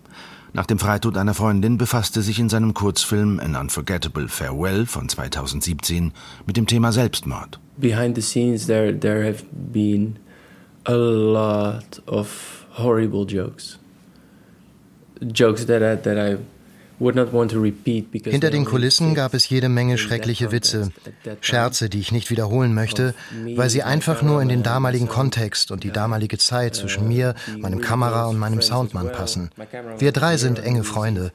Nach 0.52 0.66
dem 0.66 0.78
Freitod 0.78 1.16
einer 1.16 1.34
Freundin 1.34 1.78
befasste 1.78 2.22
sich 2.22 2.40
in 2.40 2.48
seinem 2.48 2.74
Kurzfilm 2.74 3.38
An 3.38 3.54
Unforgettable 3.54 4.26
Farewell 4.26 4.84
von 4.86 5.08
2017 5.08 6.12
mit 6.46 6.56
dem 6.56 6.66
Thema 6.66 6.90
Selbstmord. 6.92 7.60
Behind 7.76 8.16
the 8.16 8.22
scenes 8.22 8.66
there 8.66 8.92
there 8.92 9.24
have 9.24 9.44
been 9.52 10.18
a 10.86 10.94
lot 10.94 12.02
of 12.06 12.66
horrible 12.76 13.24
jokes. 13.24 13.78
Jokes 15.20 15.66
that 15.66 15.82
I, 15.82 15.96
that 16.02 16.18
I 16.18 16.38
hinter 17.00 18.50
den 18.50 18.66
Kulissen 18.66 19.14
gab 19.14 19.32
es 19.32 19.48
jede 19.48 19.70
Menge 19.70 19.96
schreckliche 19.96 20.52
Witze, 20.52 20.90
Scherze, 21.40 21.88
die 21.88 21.98
ich 21.98 22.12
nicht 22.12 22.30
wiederholen 22.30 22.74
möchte, 22.74 23.14
weil 23.56 23.70
sie 23.70 23.82
einfach 23.82 24.20
nur 24.20 24.42
in 24.42 24.50
den 24.50 24.62
damaligen 24.62 25.08
Kontext 25.08 25.70
und 25.70 25.82
die 25.82 25.92
damalige 25.92 26.36
Zeit 26.36 26.74
zwischen 26.74 27.08
mir, 27.08 27.34
meinem 27.58 27.80
Kamera 27.80 28.26
und 28.26 28.38
meinem 28.38 28.60
Soundmann 28.60 29.12
passen. 29.12 29.50
Wir 29.98 30.12
drei 30.12 30.36
sind 30.36 30.58
enge 30.58 30.84
Freunde. 30.84 31.32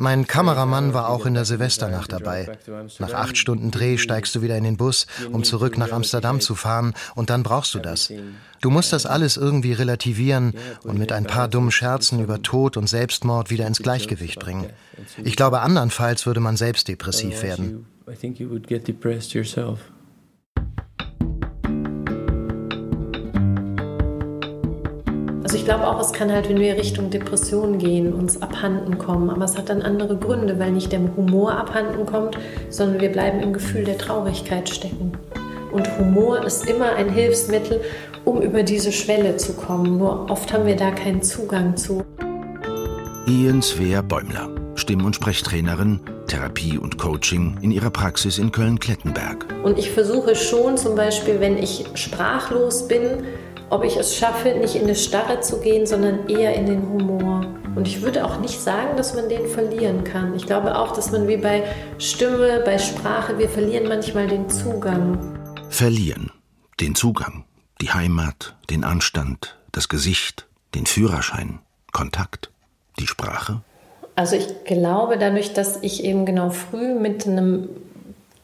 Mein 0.00 0.26
Kameramann 0.26 0.94
war 0.94 1.10
auch 1.10 1.26
in 1.26 1.34
der 1.34 1.44
Silvesternacht 1.44 2.10
dabei. 2.10 2.56
Nach 3.00 3.12
acht 3.12 3.36
Stunden 3.36 3.70
Dreh 3.70 3.98
steigst 3.98 4.34
du 4.34 4.40
wieder 4.40 4.56
in 4.56 4.64
den 4.64 4.78
Bus, 4.78 5.06
um 5.30 5.44
zurück 5.44 5.76
nach 5.76 5.92
Amsterdam 5.92 6.40
zu 6.40 6.54
fahren, 6.54 6.94
und 7.14 7.28
dann 7.28 7.42
brauchst 7.42 7.74
du 7.74 7.80
das. 7.80 8.10
Du 8.62 8.70
musst 8.70 8.94
das 8.94 9.04
alles 9.04 9.36
irgendwie 9.36 9.74
relativieren 9.74 10.54
und 10.84 10.98
mit 10.98 11.12
ein 11.12 11.26
paar 11.26 11.48
dummen 11.48 11.70
Scherzen 11.70 12.18
über 12.18 12.40
Tod 12.40 12.78
und 12.78 12.88
Selbstmord 12.88 13.50
wieder 13.50 13.66
ins 13.66 13.82
Gleichgewicht 13.82 14.40
bringen. 14.40 14.70
Ich 15.22 15.36
glaube, 15.36 15.60
andernfalls 15.60 16.24
würde 16.24 16.40
man 16.40 16.56
selbst 16.56 16.88
depressiv 16.88 17.42
werden. 17.42 17.84
Also 25.50 25.58
ich 25.58 25.64
glaube 25.64 25.88
auch, 25.88 25.98
es 26.00 26.12
kann 26.12 26.30
halt, 26.30 26.48
wenn 26.48 26.60
wir 26.60 26.76
Richtung 26.76 27.10
Depression 27.10 27.78
gehen, 27.78 28.12
uns 28.12 28.40
abhanden 28.40 28.98
kommen. 28.98 29.30
Aber 29.30 29.44
es 29.44 29.58
hat 29.58 29.68
dann 29.68 29.82
andere 29.82 30.16
Gründe, 30.16 30.60
weil 30.60 30.70
nicht 30.70 30.92
der 30.92 31.00
Humor 31.16 31.56
abhanden 31.56 32.06
kommt, 32.06 32.38
sondern 32.68 33.00
wir 33.00 33.08
bleiben 33.10 33.40
im 33.40 33.52
Gefühl 33.52 33.82
der 33.82 33.98
Traurigkeit 33.98 34.68
stecken. 34.68 35.10
Und 35.72 35.98
Humor 35.98 36.44
ist 36.44 36.70
immer 36.70 36.94
ein 36.94 37.08
Hilfsmittel, 37.08 37.80
um 38.24 38.40
über 38.40 38.62
diese 38.62 38.92
Schwelle 38.92 39.38
zu 39.38 39.54
kommen. 39.54 39.98
Nur 39.98 40.30
oft 40.30 40.52
haben 40.52 40.66
wir 40.66 40.76
da 40.76 40.92
keinen 40.92 41.20
Zugang 41.20 41.76
zu. 41.76 42.04
Ian 43.26 43.60
Svea 43.60 44.02
Bäumler, 44.02 44.50
Stimm- 44.76 45.04
und 45.04 45.16
Sprechtrainerin, 45.16 45.98
Therapie 46.28 46.78
und 46.78 46.96
Coaching 46.96 47.56
in 47.60 47.72
ihrer 47.72 47.90
Praxis 47.90 48.38
in 48.38 48.52
Köln-Klettenberg. 48.52 49.46
Und 49.64 49.80
ich 49.80 49.90
versuche 49.90 50.36
schon 50.36 50.76
zum 50.76 50.94
Beispiel, 50.94 51.40
wenn 51.40 51.58
ich 51.58 51.86
sprachlos 51.94 52.86
bin, 52.86 53.24
ob 53.70 53.84
ich 53.84 53.96
es 53.96 54.16
schaffe, 54.16 54.50
nicht 54.54 54.74
in 54.74 54.82
eine 54.82 54.96
Starre 54.96 55.40
zu 55.40 55.60
gehen, 55.60 55.86
sondern 55.86 56.28
eher 56.28 56.54
in 56.54 56.66
den 56.66 56.88
Humor. 56.88 57.46
Und 57.76 57.86
ich 57.86 58.02
würde 58.02 58.24
auch 58.24 58.40
nicht 58.40 58.60
sagen, 58.60 58.96
dass 58.96 59.14
man 59.14 59.28
den 59.28 59.46
verlieren 59.46 60.02
kann. 60.02 60.34
Ich 60.34 60.44
glaube 60.44 60.76
auch, 60.76 60.92
dass 60.92 61.12
man 61.12 61.28
wie 61.28 61.36
bei 61.36 61.62
Stimme, 61.98 62.62
bei 62.64 62.78
Sprache, 62.78 63.38
wir 63.38 63.48
verlieren 63.48 63.88
manchmal 63.88 64.26
den 64.26 64.50
Zugang. 64.50 65.38
Verlieren. 65.68 66.32
Den 66.80 66.96
Zugang, 66.96 67.44
die 67.80 67.90
Heimat, 67.90 68.56
den 68.70 68.84
Anstand, 68.84 69.56
das 69.70 69.88
Gesicht, 69.88 70.48
den 70.74 70.86
Führerschein, 70.86 71.60
Kontakt, 71.92 72.50
die 72.98 73.06
Sprache. 73.06 73.60
Also 74.16 74.34
ich 74.34 74.64
glaube, 74.64 75.16
dadurch, 75.16 75.52
dass 75.52 75.78
ich 75.82 76.02
eben 76.02 76.26
genau 76.26 76.50
früh 76.50 76.94
mit 76.94 77.26
einem 77.26 77.68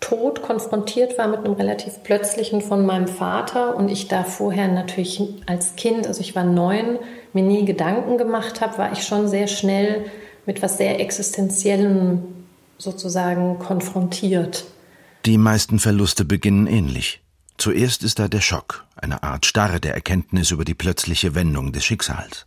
Tod 0.01 0.43
konfrontiert 0.43 1.19
war 1.19 1.27
mit 1.27 1.41
einem 1.41 1.55
relativ 1.55 2.03
plötzlichen 2.03 2.61
von 2.61 2.87
meinem 2.87 3.09
Vater 3.09 3.77
und 3.77 3.89
ich 3.89 4.09
da 4.09 4.25
vorher 4.25 4.69
natürlich 4.69 5.23
als 5.47 5.75
Kind, 5.77 6.07
also 6.07 6.21
ich 6.21 6.37
war 6.37 6.45
neun, 6.45 6.99
mir 7.33 7.43
nie 7.43 7.65
Gedanken 7.65 8.19
gemacht 8.19 8.61
habe, 8.61 8.79
war 8.79 8.93
ich 8.93 9.05
schon 9.05 9.29
sehr 9.29 9.49
schnell 9.49 10.05
mit 10.45 10.63
was 10.63 10.79
sehr 10.79 11.01
Existenziellem 11.01 12.23
sozusagen 12.79 13.59
konfrontiert. 13.59 14.65
Die 15.25 15.39
meisten 15.39 15.79
Verluste 15.79 16.25
beginnen 16.25 16.67
ähnlich. 16.67 17.23
Zuerst 17.59 18.05
ist 18.05 18.19
da 18.19 18.29
der 18.29 18.43
Schock, 18.43 18.85
eine 18.97 19.23
Art 19.23 19.47
Starre 19.47 19.81
der 19.81 19.95
Erkenntnis 19.95 20.51
über 20.51 20.65
die 20.65 20.75
plötzliche 20.75 21.35
Wendung 21.35 21.73
des 21.73 21.85
Schicksals. 21.85 22.47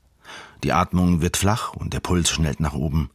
Die 0.63 0.71
Atmung 0.71 1.21
wird 1.21 1.35
flach 1.35 1.73
und 1.73 1.93
der 1.93 1.99
Puls 1.99 2.29
schnellt 2.29 2.59
nach 2.59 2.73
oben. 2.73 3.09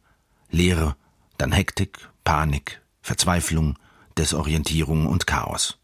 Leere, 0.51 0.95
dann 1.37 1.51
Hektik, 1.51 2.09
Panik, 2.23 2.81
Verzweiflung, 3.01 3.77
Desorientierung 4.17 5.07
und 5.07 5.27
Chaos. 5.27 5.77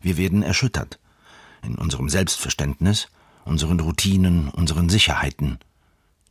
Wir 0.00 0.16
werden 0.16 0.42
erschüttert 0.42 0.98
in 1.64 1.76
unserem 1.76 2.08
Selbstverständnis, 2.08 3.08
unseren 3.44 3.80
Routinen, 3.80 4.50
unseren 4.50 4.88
Sicherheiten. 4.88 5.58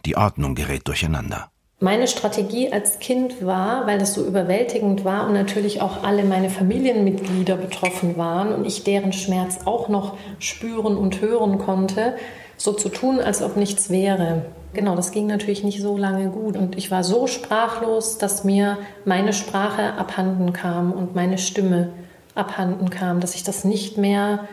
Die 0.05 0.15
Ordnung 0.15 0.53
gerät 0.55 0.87
durcheinander. 0.87 1.49
Meine 1.79 2.07
Strategie 2.07 2.71
als 2.71 2.99
Kind 2.99 3.45
war, 3.45 3.87
weil 3.87 3.99
das 3.99 4.13
so 4.13 4.25
überwältigend 4.25 5.03
war 5.03 5.27
und 5.27 5.33
natürlich 5.33 5.81
auch 5.81 6.03
alle 6.03 6.23
meine 6.23 6.49
Familienmitglieder 6.49 7.57
betroffen 7.57 8.15
waren 8.15 8.53
und 8.53 8.65
ich 8.65 8.85
deren 8.85 9.11
Schmerz 9.11 9.59
auch 9.65 9.89
noch 9.89 10.17
spüren 10.39 10.95
und 10.95 11.19
hören 11.19 11.57
konnte, 11.57 12.15
so 12.57 12.73
zu 12.73 12.89
tun, 12.89 13.19
als 13.19 13.41
ob 13.41 13.55
nichts 13.57 13.89
wäre. 13.89 14.45
Genau, 14.73 14.95
das 14.95 15.11
ging 15.11 15.27
natürlich 15.27 15.63
nicht 15.63 15.81
so 15.81 15.97
lange 15.97 16.29
gut. 16.29 16.57
Und 16.57 16.77
ich 16.77 16.89
war 16.89 17.03
so 17.03 17.27
sprachlos, 17.27 18.17
dass 18.17 18.43
mir 18.43 18.77
meine 19.05 19.33
Sprache 19.33 19.93
abhanden 19.93 20.53
kam 20.53 20.91
und 20.91 21.15
meine 21.15 21.37
Stimme 21.37 21.89
abhanden 22.35 22.89
kam, 22.89 23.19
dass 23.19 23.35
ich 23.35 23.43
das 23.43 23.63
nicht 23.63 23.97
mehr 23.97 24.47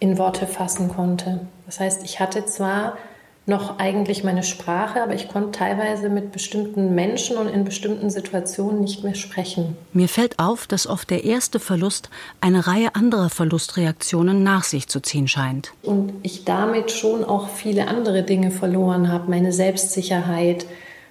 in 0.00 0.18
Worte 0.18 0.46
fassen 0.46 0.88
konnte. 0.88 1.40
Das 1.66 1.78
heißt, 1.78 2.02
ich 2.04 2.18
hatte 2.18 2.44
zwar 2.44 2.96
noch 3.44 3.78
eigentlich 3.78 4.22
meine 4.22 4.44
Sprache, 4.44 5.02
aber 5.02 5.14
ich 5.14 5.28
konnte 5.28 5.58
teilweise 5.58 6.08
mit 6.08 6.30
bestimmten 6.30 6.94
Menschen 6.94 7.36
und 7.36 7.48
in 7.48 7.64
bestimmten 7.64 8.08
Situationen 8.08 8.80
nicht 8.80 9.02
mehr 9.02 9.16
sprechen. 9.16 9.76
Mir 9.92 10.08
fällt 10.08 10.38
auf, 10.38 10.68
dass 10.68 10.86
oft 10.86 11.10
der 11.10 11.24
erste 11.24 11.58
Verlust 11.58 12.08
eine 12.40 12.68
Reihe 12.68 12.94
anderer 12.94 13.30
Verlustreaktionen 13.30 14.44
nach 14.44 14.62
sich 14.62 14.88
zu 14.88 15.00
ziehen 15.00 15.26
scheint. 15.26 15.72
Und 15.82 16.12
ich 16.22 16.44
damit 16.44 16.92
schon 16.92 17.24
auch 17.24 17.48
viele 17.48 17.88
andere 17.88 18.22
Dinge 18.22 18.52
verloren 18.52 19.10
habe, 19.10 19.28
meine 19.28 19.52
Selbstsicherheit, 19.52 20.66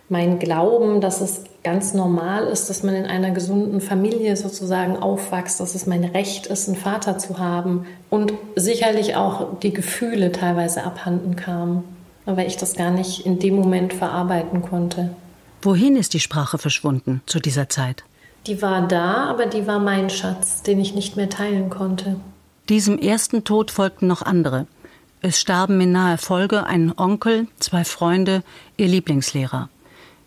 mein 0.08 0.40
Glauben, 0.40 1.02
dass 1.02 1.20
es 1.20 1.44
ganz 1.64 1.94
normal 1.94 2.48
ist, 2.48 2.70
dass 2.70 2.84
man 2.84 2.96
in 2.96 3.06
einer 3.06 3.32
gesunden 3.32 3.82
Familie 3.82 4.36
sozusagen 4.38 4.98
aufwächst, 4.98 5.60
dass 5.60 5.76
es 5.76 5.86
mein 5.86 6.04
Recht 6.04 6.48
ist, 6.48 6.68
einen 6.68 6.78
Vater 6.78 7.18
zu 7.18 7.40
haben 7.40 7.86
und 8.10 8.34
sicherlich 8.56 9.16
auch 9.16 9.60
die 9.60 9.74
Gefühle 9.74 10.32
teilweise 10.32 10.84
abhanden 10.84 11.36
kamen 11.36 11.84
weil 12.26 12.48
ich 12.48 12.58
das 12.58 12.76
gar 12.76 12.92
nicht 12.92 13.26
in 13.26 13.40
dem 13.40 13.56
Moment 13.56 13.94
verarbeiten 13.94 14.62
konnte. 14.62 15.16
Wohin 15.62 15.96
ist 15.96 16.14
die 16.14 16.20
Sprache 16.20 16.58
verschwunden 16.58 17.22
zu 17.26 17.40
dieser 17.40 17.70
Zeit? 17.70 18.04
Die 18.48 18.62
war 18.62 18.88
da, 18.88 19.26
aber 19.30 19.46
die 19.46 19.68
war 19.68 19.80
mein 19.80 20.10
Schatz, 20.10 20.64
den 20.64 20.80
ich 20.80 20.96
nicht 20.96 21.16
mehr 21.16 21.30
teilen 21.30 21.70
konnte. 21.70 22.16
Diesem 22.70 22.98
ersten 22.98 23.44
Tod 23.44 23.70
folgten 23.70 24.08
noch 24.08 24.22
andere. 24.22 24.66
Es 25.22 25.40
starben 25.40 25.80
in 25.82 25.92
naher 25.92 26.18
Folge 26.18 26.66
ein 26.66 26.98
Onkel, 26.98 27.48
zwei 27.60 27.84
Freunde, 27.84 28.44
ihr 28.78 28.88
Lieblingslehrer. 28.88 29.70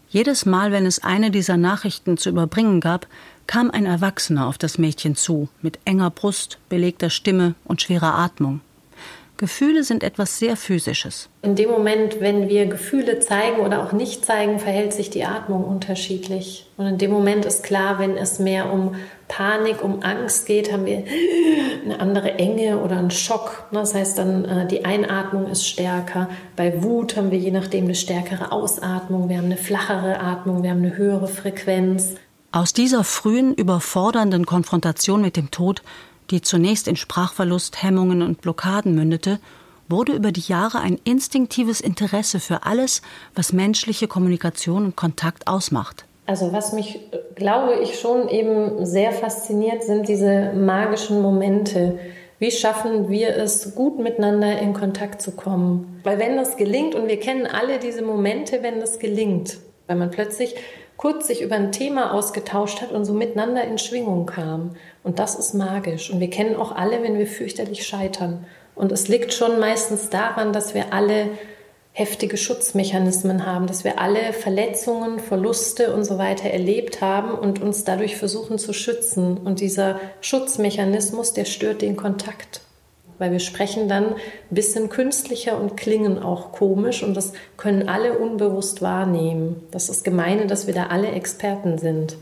Jedes 0.09 0.47
Mal, 0.47 0.71
wenn 0.71 0.87
es 0.87 1.03
eine 1.03 1.33
dieser 1.33 1.57
Nachrichten 1.57 2.17
zu 2.17 2.29
überbringen 2.29 2.81
gab, 2.81 3.09
kam 3.49 3.73
ein 3.73 3.87
Erwachsener 3.87 4.47
auf 4.47 4.59
das 4.59 4.79
Mädchen 4.79 5.17
zu, 5.17 5.49
mit 5.61 5.81
enger 5.85 6.11
Brust, 6.11 6.59
belegter 6.69 7.11
Stimme 7.11 7.57
und 7.65 7.83
schwerer 7.83 8.15
Atmung. 8.15 8.61
Gefühle 9.45 9.85
sind 9.85 10.03
etwas 10.03 10.39
sehr 10.39 10.57
Physisches. 10.57 11.29
In 11.43 11.55
dem 11.55 11.69
Moment, 11.69 12.19
wenn 12.23 12.49
wir 12.49 12.65
Gefühle 12.65 13.21
zeigen 13.21 13.61
oder 13.61 13.83
auch 13.83 13.93
nicht 13.93 14.25
zeigen, 14.25 14.59
verhält 14.59 14.95
sich 14.95 15.11
die 15.11 15.27
Atmung 15.27 15.65
unterschiedlich. 15.65 16.67
Und 16.79 16.87
in 16.87 16.97
dem 16.97 17.11
Moment 17.11 17.45
ist 17.45 17.63
klar, 17.63 17.99
wenn 17.99 18.17
es 18.17 18.39
mehr 18.39 18.73
um 18.73 18.95
Panik, 19.29 19.85
um 19.85 20.03
Angst 20.03 20.47
geht, 20.47 20.73
haben 20.73 20.87
wir 20.87 21.05
eine 21.85 22.01
andere 22.01 22.39
Enge 22.39 22.79
oder 22.79 22.97
einen 22.97 23.11
Schock. 23.11 23.65
Das 23.71 23.95
heißt 23.95 24.17
dann, 24.17 24.47
äh, 24.47 24.67
die 24.67 24.87
Einatmung 24.87 25.51
ist 25.51 25.69
stärker. 25.69 26.31
Bei 26.57 26.83
Wut 26.83 27.15
haben 27.15 27.31
wir 27.31 27.39
je 27.39 27.51
nachdem 27.51 27.85
eine 27.85 27.95
stärkere 27.95 28.51
Ausatmung, 28.51 29.29
wir 29.29 29.37
haben 29.37 29.45
eine 29.45 29.59
flachere 29.59 30.21
Atmung, 30.21 30.63
wir 30.63 30.71
haben 30.71 30.79
eine 30.79 30.97
höhere 30.97 31.29
Frequenz. 31.29 32.15
Aus 32.51 32.73
dieser 32.73 33.05
frühen, 33.05 33.53
überfordernden 33.53 34.47
Konfrontation 34.47 35.21
mit 35.21 35.37
dem 35.37 35.51
Tod 35.51 35.83
die 36.31 36.43
zunächst 36.43 36.89
in 36.89 36.97
Sprachverlust, 36.97 37.83
Hemmungen 37.83 38.23
und 38.23 38.41
Blockaden 38.41 38.95
mündete, 38.95 39.39
wurde 39.89 40.13
über 40.13 40.33
die 40.33 40.41
Jahre 40.41 40.81
ein 40.81 40.99
instinktives 41.05 41.81
Interesse 41.81 42.41
für 42.41 42.65
alles, 42.65 43.03
was 43.35 43.53
menschliche 43.53 44.09
Kommunikation 44.09 44.85
und 44.87 44.97
Kontakt 44.97 45.47
ausmacht. 45.47 46.05
Also 46.27 46.53
was 46.53 46.73
mich, 46.73 47.01
glaube 47.35 47.75
ich, 47.83 47.99
schon 47.99 48.29
eben 48.29 48.87
sehr 48.87 49.13
fasziniert, 49.13 49.83
sind 49.85 50.09
diese 50.09 50.53
magischen 50.55 51.21
Momente. 51.21 51.99
Wie 52.39 52.51
schaffen 52.51 53.11
wir 53.11 53.37
es, 53.37 53.75
gut 53.75 53.99
miteinander 53.99 54.59
in 54.59 54.73
Kontakt 54.73 55.21
zu 55.21 55.33
kommen? 55.33 56.01
Weil 56.03 56.19
wenn 56.19 56.37
das 56.37 56.57
gelingt, 56.57 56.95
und 56.95 57.09
wir 57.09 57.21
kennen 57.21 57.47
alle 57.47 57.79
diese 57.79 58.03
Momente, 58.03 58.63
wenn 58.63 58.81
das 58.81 58.99
gelingt, 58.99 59.59
weil 59.87 59.97
man 59.97 60.11
plötzlich 60.11 60.55
kurz 60.97 61.27
sich 61.27 61.43
über 61.43 61.57
ein 61.57 61.73
Thema 61.73 62.15
ausgetauscht 62.15 62.81
hat 62.81 62.91
und 62.91 63.05
so 63.05 63.13
miteinander 63.13 63.65
in 63.65 63.79
Schwingung 63.79 64.27
kam. 64.27 64.77
Und 65.05 65.21
das 65.21 65.37
ist 65.37 65.55
magisch. 65.55 66.11
Und 66.11 66.19
wir 66.19 66.31
kennen 66.31 66.57
auch 66.57 66.73
alle, 66.73 67.03
wenn 67.03 67.19
wir 67.19 67.27
fürchterlich 67.27 67.87
scheitern. 67.87 68.47
Und 68.75 68.91
es 68.91 69.07
liegt 69.07 69.33
schon 69.33 69.61
meistens 69.61 70.11
daran, 70.11 70.53
dass 70.53 70.75
wir 70.75 70.93
alle 70.93 71.29
heftige 71.93 72.37
Schutzmechanismen 72.37 73.47
haben, 73.47 73.69
dass 73.69 73.85
wir 73.85 74.01
alle 74.01 74.33
Verletzungen, 74.33 75.21
Verluste 75.21 75.95
und 75.95 76.03
so 76.05 76.19
weiter 76.19 76.51
erlebt 76.51 77.01
haben 77.01 77.39
und 77.39 77.63
uns 77.63 77.85
dadurch 77.85 78.17
versuchen 78.17 78.59
zu 78.59 78.73
schützen. 78.73 79.37
Und 79.37 79.61
dieser 79.61 80.01
Schutzmechanismus, 80.21 81.35
der 81.35 81.45
stört 81.45 81.83
den 81.83 81.97
Kontakt. 81.97 82.63
Weil 83.19 83.31
wir 83.31 83.39
sprechen 83.39 83.89
dann 83.89 84.07
ein 84.07 84.15
bisschen 84.51 84.89
künstlicher 84.89 85.61
und 85.61 85.77
klingen 85.77 86.21
auch 86.21 86.51
komisch 86.51 87.05
und 87.05 87.15
das 87.15 87.33
können 87.57 87.89
alle 87.89 88.19
unbewusst 88.19 88.83
wahrnehmen. 88.83 89.63
Das 89.71 89.89
ist 89.89 90.03
gemeine, 90.03 90.49
dass 90.49 90.67
wir 90.67 90.75
da 90.75 90.87
alle 90.87 91.13
Experten 91.13 91.79
sind. 91.79 92.17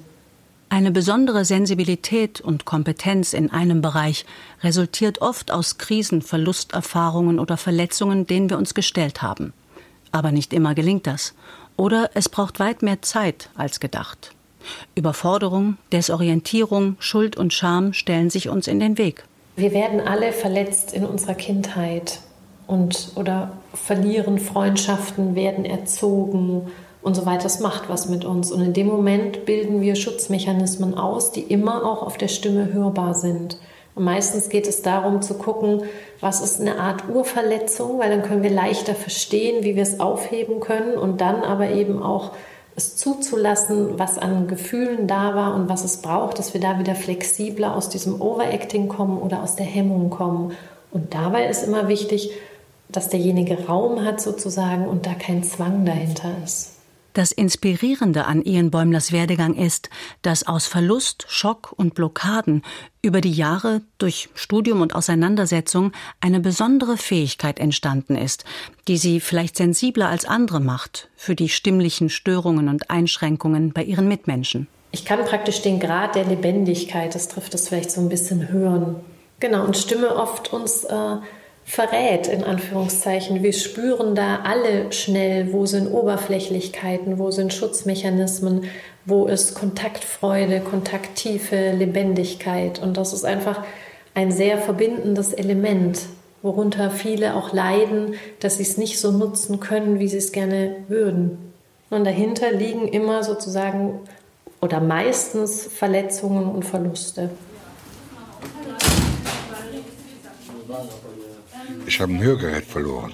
Eine 0.72 0.90
besondere 0.90 1.44
Sensibilität 1.44 2.40
und 2.40 2.64
Kompetenz 2.64 3.34
in 3.34 3.50
einem 3.50 3.82
Bereich 3.82 4.24
resultiert 4.62 5.20
oft 5.20 5.50
aus 5.50 5.76
Krisen, 5.76 6.22
Verlusterfahrungen 6.22 7.38
oder 7.38 7.58
Verletzungen, 7.58 8.26
denen 8.26 8.48
wir 8.48 8.56
uns 8.56 8.72
gestellt 8.72 9.20
haben. 9.20 9.52
Aber 10.12 10.32
nicht 10.32 10.54
immer 10.54 10.74
gelingt 10.74 11.06
das. 11.06 11.34
Oder 11.76 12.08
es 12.14 12.30
braucht 12.30 12.58
weit 12.58 12.80
mehr 12.80 13.02
Zeit 13.02 13.50
als 13.54 13.80
gedacht. 13.80 14.34
Überforderung, 14.94 15.76
Desorientierung, 15.92 16.96
Schuld 17.00 17.36
und 17.36 17.52
Scham 17.52 17.92
stellen 17.92 18.30
sich 18.30 18.48
uns 18.48 18.66
in 18.66 18.80
den 18.80 18.96
Weg. 18.96 19.24
Wir 19.56 19.72
werden 19.72 20.00
alle 20.00 20.32
verletzt 20.32 20.94
in 20.94 21.04
unserer 21.04 21.34
Kindheit 21.34 22.20
und 22.66 23.12
oder 23.16 23.52
verlieren 23.74 24.38
Freundschaften, 24.38 25.34
werden 25.34 25.66
erzogen 25.66 26.70
und 27.02 27.14
so 27.14 27.26
weiter. 27.26 27.44
Das 27.44 27.60
macht 27.60 27.88
was 27.88 28.08
mit 28.08 28.24
uns. 28.24 28.50
Und 28.52 28.62
in 28.62 28.72
dem 28.72 28.86
Moment 28.86 29.44
bilden 29.44 29.80
wir 29.80 29.96
Schutzmechanismen 29.96 30.96
aus, 30.96 31.32
die 31.32 31.42
immer 31.42 31.84
auch 31.84 32.02
auf 32.02 32.16
der 32.16 32.28
Stimme 32.28 32.72
hörbar 32.72 33.14
sind. 33.14 33.58
Und 33.94 34.04
meistens 34.04 34.48
geht 34.48 34.66
es 34.66 34.82
darum 34.82 35.20
zu 35.20 35.34
gucken, 35.34 35.82
was 36.20 36.40
ist 36.40 36.60
eine 36.60 36.78
Art 36.78 37.08
Urverletzung, 37.08 37.98
weil 37.98 38.10
dann 38.10 38.22
können 38.22 38.42
wir 38.42 38.50
leichter 38.50 38.94
verstehen, 38.94 39.64
wie 39.64 39.76
wir 39.76 39.82
es 39.82 40.00
aufheben 40.00 40.60
können 40.60 40.96
und 40.96 41.20
dann 41.20 41.42
aber 41.42 41.70
eben 41.70 42.02
auch 42.02 42.30
es 42.74 42.96
zuzulassen, 42.96 43.98
was 43.98 44.16
an 44.16 44.48
Gefühlen 44.48 45.06
da 45.06 45.34
war 45.34 45.54
und 45.54 45.68
was 45.68 45.84
es 45.84 45.98
braucht, 45.98 46.38
dass 46.38 46.54
wir 46.54 46.60
da 46.60 46.78
wieder 46.78 46.94
flexibler 46.94 47.76
aus 47.76 47.90
diesem 47.90 48.18
Overacting 48.20 48.88
kommen 48.88 49.18
oder 49.18 49.42
aus 49.42 49.56
der 49.56 49.66
Hemmung 49.66 50.08
kommen. 50.08 50.52
Und 50.90 51.12
dabei 51.12 51.48
ist 51.48 51.64
immer 51.64 51.88
wichtig, 51.88 52.30
dass 52.88 53.10
derjenige 53.10 53.66
Raum 53.66 54.04
hat 54.04 54.22
sozusagen 54.22 54.86
und 54.86 55.04
da 55.06 55.12
kein 55.12 55.42
Zwang 55.42 55.84
dahinter 55.84 56.30
ist. 56.44 56.71
Das 57.12 57.30
Inspirierende 57.30 58.24
an 58.24 58.42
Ian 58.42 58.70
Bäumlers 58.70 59.12
Werdegang 59.12 59.54
ist, 59.54 59.90
dass 60.22 60.46
aus 60.46 60.66
Verlust, 60.66 61.26
Schock 61.28 61.72
und 61.76 61.94
Blockaden 61.94 62.62
über 63.02 63.20
die 63.20 63.32
Jahre 63.32 63.82
durch 63.98 64.30
Studium 64.34 64.80
und 64.80 64.94
Auseinandersetzung 64.94 65.92
eine 66.20 66.40
besondere 66.40 66.96
Fähigkeit 66.96 67.58
entstanden 67.58 68.16
ist, 68.16 68.44
die 68.88 68.96
sie 68.96 69.20
vielleicht 69.20 69.56
sensibler 69.56 70.08
als 70.08 70.24
andere 70.24 70.60
macht 70.60 71.10
für 71.14 71.34
die 71.34 71.50
stimmlichen 71.50 72.08
Störungen 72.08 72.68
und 72.68 72.90
Einschränkungen 72.90 73.72
bei 73.72 73.82
ihren 73.84 74.08
Mitmenschen. 74.08 74.68
Ich 74.90 75.04
kann 75.04 75.24
praktisch 75.24 75.60
den 75.60 75.80
Grad 75.80 76.14
der 76.14 76.24
Lebendigkeit, 76.24 77.14
das 77.14 77.28
trifft 77.28 77.54
es 77.54 77.68
vielleicht 77.68 77.90
so 77.90 78.00
ein 78.00 78.08
bisschen 78.08 78.48
hören. 78.48 78.96
Genau, 79.40 79.64
und 79.64 79.76
Stimme 79.76 80.14
oft 80.16 80.52
uns 80.52 80.84
äh, 80.84 81.16
verrät, 81.64 82.26
in 82.26 82.44
Anführungszeichen. 82.44 83.42
Wir 83.42 83.52
spüren 83.52 84.14
da 84.14 84.40
alle 84.44 84.92
schnell, 84.92 85.52
wo 85.52 85.66
sind 85.66 85.88
Oberflächlichkeiten, 85.88 87.18
wo 87.18 87.30
sind 87.30 87.54
Schutzmechanismen, 87.54 88.64
wo 89.04 89.26
ist 89.26 89.54
Kontaktfreude, 89.54 90.60
Kontakttiefe, 90.60 91.72
Lebendigkeit. 91.72 92.80
Und 92.80 92.96
das 92.96 93.12
ist 93.12 93.24
einfach 93.24 93.64
ein 94.14 94.30
sehr 94.30 94.58
verbindendes 94.58 95.32
Element, 95.32 96.00
worunter 96.42 96.90
viele 96.90 97.34
auch 97.34 97.52
leiden, 97.52 98.14
dass 98.40 98.56
sie 98.56 98.64
es 98.64 98.76
nicht 98.76 99.00
so 99.00 99.10
nutzen 99.12 99.60
können, 99.60 99.98
wie 99.98 100.08
sie 100.08 100.18
es 100.18 100.32
gerne 100.32 100.76
würden. 100.88 101.52
Und 101.90 102.04
dahinter 102.04 102.50
liegen 102.52 102.88
immer 102.88 103.22
sozusagen 103.22 104.00
oder 104.60 104.80
meistens 104.80 105.66
Verletzungen 105.66 106.46
und 106.46 106.64
Verluste. 106.64 107.30
Ich 111.86 112.00
habe 112.00 112.12
ein 112.12 112.22
Hörgerät 112.22 112.64
verloren 112.64 113.12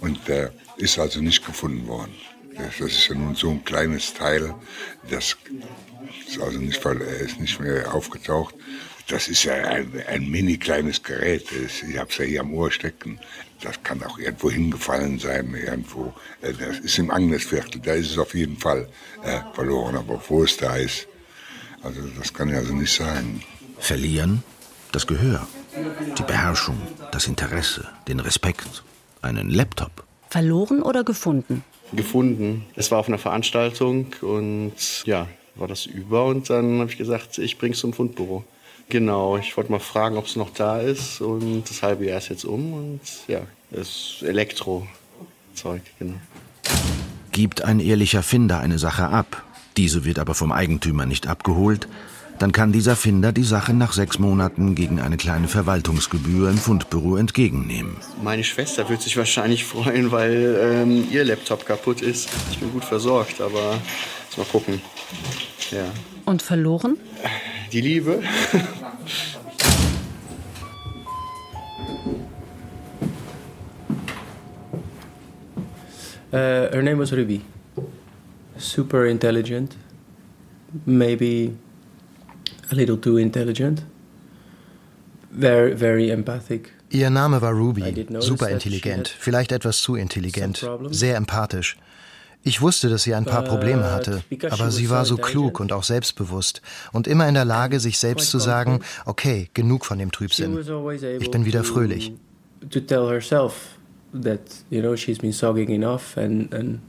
und 0.00 0.26
der 0.28 0.52
ist 0.76 0.98
also 0.98 1.20
nicht 1.20 1.44
gefunden 1.44 1.86
worden. 1.86 2.14
Das 2.56 2.80
ist 2.80 3.08
ja 3.08 3.14
nun 3.14 3.34
so 3.34 3.50
ein 3.50 3.64
kleines 3.64 4.14
Teil, 4.14 4.54
das 5.10 5.36
ist 6.26 6.40
also 6.40 6.58
nicht, 6.58 6.84
ist 6.84 7.40
nicht 7.40 7.60
mehr 7.60 7.94
aufgetaucht. 7.94 8.54
Das 9.08 9.28
ist 9.28 9.44
ja 9.44 9.54
ein, 9.54 10.02
ein 10.08 10.28
mini 10.28 10.56
kleines 10.56 11.02
Gerät. 11.02 11.46
Ich 11.52 11.96
habe 11.96 12.10
es 12.10 12.18
ja 12.18 12.24
hier 12.24 12.40
am 12.40 12.52
Ohr 12.54 12.72
stecken. 12.72 13.20
Das 13.62 13.80
kann 13.82 14.02
auch 14.02 14.18
irgendwo 14.18 14.50
hingefallen 14.50 15.18
sein, 15.18 15.54
irgendwo. 15.54 16.12
Äh, 16.42 16.52
das 16.54 16.80
ist 16.80 16.98
im 16.98 17.10
Agnesviertel, 17.10 17.80
da 17.80 17.94
ist 17.94 18.10
es 18.10 18.18
auf 18.18 18.34
jeden 18.34 18.58
Fall 18.58 18.88
äh, 19.22 19.40
verloren. 19.54 19.96
Aber 19.96 20.20
wo 20.28 20.42
es 20.42 20.56
da 20.56 20.76
ist, 20.76 21.06
also 21.82 22.00
das 22.18 22.34
kann 22.34 22.48
ja 22.48 22.56
also 22.56 22.74
nicht 22.74 22.92
sein. 22.92 23.42
Verlieren 23.78 24.42
das 24.92 25.06
Gehör, 25.06 25.46
die 26.18 26.22
Beherrschung, 26.22 26.80
das 27.12 27.26
Interesse, 27.26 27.86
den 28.08 28.20
Respekt, 28.20 28.82
einen 29.22 29.50
Laptop. 29.50 30.04
Verloren 30.30 30.82
oder 30.82 31.04
gefunden? 31.04 31.64
Gefunden. 31.92 32.64
Es 32.74 32.90
war 32.90 32.98
auf 32.98 33.08
einer 33.08 33.18
Veranstaltung 33.18 34.06
und 34.22 34.72
ja, 35.04 35.28
war 35.54 35.68
das 35.68 35.86
über 35.86 36.26
und 36.26 36.50
dann 36.50 36.80
habe 36.80 36.90
ich 36.90 36.98
gesagt, 36.98 37.38
ich 37.38 37.58
bring's 37.58 37.78
zum 37.78 37.92
Fundbüro. 37.92 38.44
Genau, 38.88 39.36
ich 39.36 39.56
wollte 39.56 39.72
mal 39.72 39.80
fragen, 39.80 40.16
ob 40.16 40.26
es 40.26 40.36
noch 40.36 40.50
da 40.50 40.80
ist 40.80 41.20
und 41.20 41.64
das 41.68 41.82
halbe 41.82 42.06
Jahr 42.06 42.18
ist 42.18 42.28
jetzt 42.28 42.44
um 42.44 42.72
und 42.72 43.00
ja, 43.28 43.40
es 43.70 44.20
ist 44.20 44.22
Elektrozeug, 44.22 44.86
genau. 45.98 46.14
Gibt 47.32 47.62
ein 47.62 47.80
ehrlicher 47.80 48.22
Finder 48.22 48.60
eine 48.60 48.78
Sache 48.78 49.08
ab, 49.08 49.44
diese 49.76 50.04
wird 50.04 50.18
aber 50.18 50.34
vom 50.34 50.52
Eigentümer 50.52 51.04
nicht 51.04 51.26
abgeholt, 51.26 51.86
dann 52.38 52.52
kann 52.52 52.72
dieser 52.72 52.96
Finder 52.96 53.32
die 53.32 53.44
Sache 53.44 53.72
nach 53.72 53.92
sechs 53.92 54.18
Monaten 54.18 54.74
gegen 54.74 55.00
eine 55.00 55.16
kleine 55.16 55.48
Verwaltungsgebühr 55.48 56.50
im 56.50 56.58
Fundbüro 56.58 57.16
entgegennehmen. 57.16 57.96
Meine 58.22 58.44
Schwester 58.44 58.88
wird 58.88 59.02
sich 59.02 59.16
wahrscheinlich 59.16 59.64
freuen, 59.64 60.10
weil 60.12 60.58
ähm, 60.60 61.08
ihr 61.10 61.24
Laptop 61.24 61.64
kaputt 61.64 62.02
ist. 62.02 62.28
Ich 62.50 62.58
bin 62.58 62.72
gut 62.72 62.84
versorgt, 62.84 63.40
aber 63.40 63.78
mal 64.36 64.46
gucken. 64.46 64.82
Ja. 65.70 65.84
Und 66.24 66.42
verloren? 66.42 66.98
Die 67.72 67.80
Liebe. 67.80 68.22
uh, 76.32 76.36
her 76.36 76.82
name 76.82 76.98
was 76.98 77.12
Ruby. 77.12 77.40
Super 78.58 79.06
intelligent. 79.06 79.76
Maybe 80.84 81.52
a 82.70 82.74
little 82.74 82.96
too 82.96 83.18
intelligent. 83.18 83.82
Very, 85.30 85.74
very 85.74 86.10
empathic. 86.10 86.72
Ihr 86.90 87.10
Name 87.10 87.42
war 87.42 87.52
Ruby, 87.52 88.06
super 88.20 88.48
intelligent, 88.48 89.08
vielleicht 89.08 89.52
etwas 89.52 89.82
zu 89.82 89.96
intelligent, 89.96 90.66
sehr 90.90 91.16
empathisch. 91.16 91.76
Ich 92.42 92.62
wusste, 92.62 92.88
dass 92.88 93.02
sie 93.02 93.12
ein 93.12 93.24
paar 93.24 93.42
Probleme 93.42 93.90
hatte, 93.90 94.22
aber 94.50 94.70
sie 94.70 94.88
war 94.88 95.04
so 95.04 95.16
klug 95.16 95.58
und 95.58 95.72
auch 95.72 95.82
selbstbewusst 95.82 96.62
und 96.92 97.08
immer 97.08 97.28
in 97.28 97.34
der 97.34 97.44
Lage, 97.44 97.80
sich 97.80 97.98
selbst 97.98 98.30
zu 98.30 98.38
sagen, 98.38 98.80
okay, 99.04 99.50
genug 99.52 99.84
von 99.84 99.98
dem 99.98 100.12
Trübsinn. 100.12 100.56
Ich 101.18 101.30
bin 101.32 101.44
wieder 101.44 101.64
fröhlich. 101.64 102.12
To 102.70 102.80
tell 102.80 103.08
herself 103.08 103.76
that, 104.22 104.40
you 104.70 104.80
know, 104.80 104.96
she's 104.96 105.18
been 105.18 105.32
sogging 105.32 105.70
enough 105.70 106.16
and, 106.16 106.52
and 106.54 106.80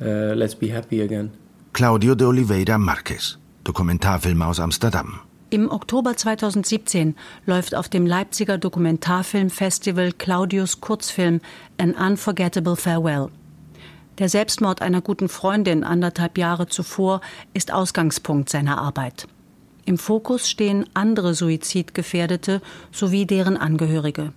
uh, 0.00 0.34
let's 0.34 0.54
be 0.54 0.74
happy 0.74 1.02
again. 1.02 1.30
Claudio 1.72 2.14
de 2.14 2.26
Oliveira 2.26 2.78
Marquez 2.78 3.38
Dokumentarfilm 3.66 4.42
aus 4.42 4.60
Amsterdam. 4.60 5.20
Im 5.50 5.70
Oktober 5.70 6.16
2017 6.16 7.16
läuft 7.46 7.74
auf 7.74 7.88
dem 7.88 8.06
Leipziger 8.06 8.58
Dokumentarfilmfestival 8.58 10.12
Claudius 10.12 10.80
Kurzfilm 10.80 11.40
An 11.76 11.92
Unforgettable 11.92 12.76
Farewell. 12.76 13.28
Der 14.18 14.28
Selbstmord 14.28 14.82
einer 14.82 15.00
guten 15.00 15.28
Freundin 15.28 15.84
anderthalb 15.84 16.38
Jahre 16.38 16.68
zuvor 16.68 17.20
ist 17.54 17.72
Ausgangspunkt 17.72 18.48
seiner 18.50 18.78
Arbeit. 18.78 19.26
Im 19.84 19.98
Fokus 19.98 20.48
stehen 20.48 20.86
andere 20.94 21.34
Suizidgefährdete 21.34 22.62
sowie 22.92 23.26
deren 23.26 23.56
Angehörige. 23.56 24.32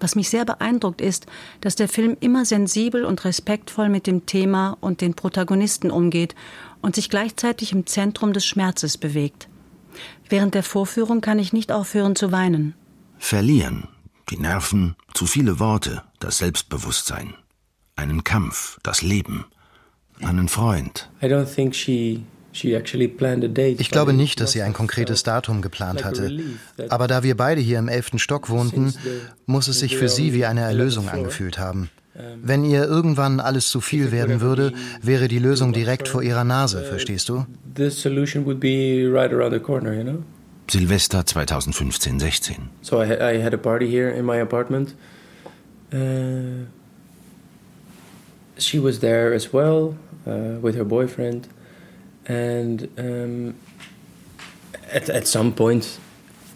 Was 0.00 0.16
mich 0.16 0.28
sehr 0.30 0.44
beeindruckt 0.44 1.00
ist, 1.00 1.26
dass 1.60 1.76
der 1.76 1.88
Film 1.88 2.16
immer 2.18 2.44
sensibel 2.44 3.04
und 3.04 3.24
respektvoll 3.24 3.88
mit 3.88 4.08
dem 4.08 4.26
Thema 4.26 4.76
und 4.80 5.00
den 5.00 5.14
Protagonisten 5.14 5.92
umgeht 5.92 6.34
und 6.82 6.94
sich 6.94 7.08
gleichzeitig 7.08 7.72
im 7.72 7.86
Zentrum 7.86 8.32
des 8.32 8.44
Schmerzes 8.44 8.98
bewegt. 8.98 9.48
Während 10.28 10.54
der 10.54 10.62
Vorführung 10.62 11.20
kann 11.20 11.38
ich 11.38 11.52
nicht 11.52 11.72
aufhören 11.72 12.16
zu 12.16 12.32
weinen. 12.32 12.74
Verlieren, 13.18 13.88
die 14.30 14.38
Nerven, 14.38 14.96
zu 15.14 15.26
viele 15.26 15.58
Worte, 15.58 16.02
das 16.18 16.38
Selbstbewusstsein, 16.38 17.34
einen 17.96 18.24
Kampf, 18.24 18.78
das 18.82 19.02
Leben. 19.02 19.46
einen 20.20 20.48
Freund. 20.48 21.10
Ich 22.52 23.90
glaube 23.90 24.12
nicht, 24.12 24.40
dass 24.40 24.52
sie 24.52 24.62
ein 24.62 24.72
konkretes 24.72 25.22
Datum 25.22 25.62
geplant 25.62 26.04
hatte. 26.04 26.40
Aber 26.90 27.06
da 27.08 27.22
wir 27.22 27.36
beide 27.36 27.60
hier 27.60 27.78
im 27.78 27.88
elften 27.88 28.18
Stock 28.18 28.50
wohnten, 28.50 28.94
muss 29.46 29.68
es 29.68 29.80
sich 29.80 29.96
für 29.96 30.08
sie 30.08 30.32
wie 30.32 30.44
eine 30.44 30.60
Erlösung 30.60 31.08
angefühlt 31.08 31.58
haben. 31.58 31.90
Wenn 32.14 32.64
ihr 32.64 32.84
irgendwann 32.84 33.40
alles 33.40 33.68
zu 33.68 33.80
viel 33.80 34.12
werden 34.12 34.40
würde, 34.40 34.72
wäre 35.00 35.28
die 35.28 35.38
Lösung 35.38 35.72
direkt 35.72 36.08
vor 36.08 36.22
ihrer 36.22 36.44
Nase, 36.44 36.82
verstehst 36.84 37.28
du? 37.28 37.46
Silvester 40.70 41.20
2015-16. 41.20 42.52
So 42.82 43.02
I, 43.02 43.36
I 43.36 43.42
had 43.42 43.54
a 43.54 43.58
party 43.58 43.86
here 43.86 44.10
in 44.10 44.24
my 44.24 44.40
apartment. 44.40 44.94
Uh, 45.92 46.66
she 48.58 48.78
was 48.78 49.00
there 49.00 49.34
as 49.34 49.52
well 49.52 49.94
uh, 50.26 50.58
with 50.62 50.76
her 50.76 50.84
boyfriend, 50.84 51.48
and 52.26 52.88
um, 52.96 53.54
at 54.90 55.10
at 55.10 55.26
some 55.26 55.52
point 55.52 55.98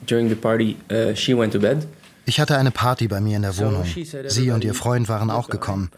during 0.06 0.28
the 0.28 0.36
party, 0.36 0.76
uh, 0.90 1.14
she 1.14 1.34
went 1.34 1.52
to 1.52 1.58
bed. 1.58 1.86
Ich 2.26 2.40
hatte 2.40 2.58
eine 2.58 2.72
Party 2.72 3.06
bei 3.06 3.20
mir 3.20 3.36
in 3.36 3.42
der 3.42 3.56
Wohnung. 3.56 3.86
Sie 4.26 4.50
und 4.50 4.64
ihr 4.64 4.74
Freund 4.74 5.08
waren 5.08 5.30
auch 5.30 5.48
gekommen. 5.48 5.90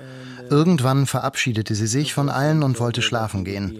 Irgendwann 0.50 1.06
verabschiedete 1.06 1.74
sie 1.74 1.86
sich 1.86 2.14
von 2.14 2.28
allen 2.28 2.62
und 2.62 2.80
wollte 2.80 3.02
schlafen 3.02 3.44
gehen. 3.44 3.78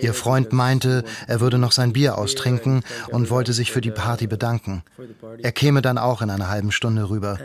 Ihr 0.00 0.14
Freund 0.14 0.52
meinte, 0.52 1.04
er 1.26 1.40
würde 1.40 1.58
noch 1.58 1.72
sein 1.72 1.92
Bier 1.92 2.16
austrinken 2.16 2.82
und 3.08 3.30
wollte 3.30 3.52
sich 3.52 3.72
für 3.72 3.80
die 3.80 3.90
Party 3.90 4.26
bedanken. 4.26 4.82
Er 5.42 5.52
käme 5.52 5.82
dann 5.82 5.98
auch 5.98 6.22
in 6.22 6.30
einer 6.30 6.48
halben 6.48 6.72
Stunde 6.72 7.10
rüber. 7.10 7.38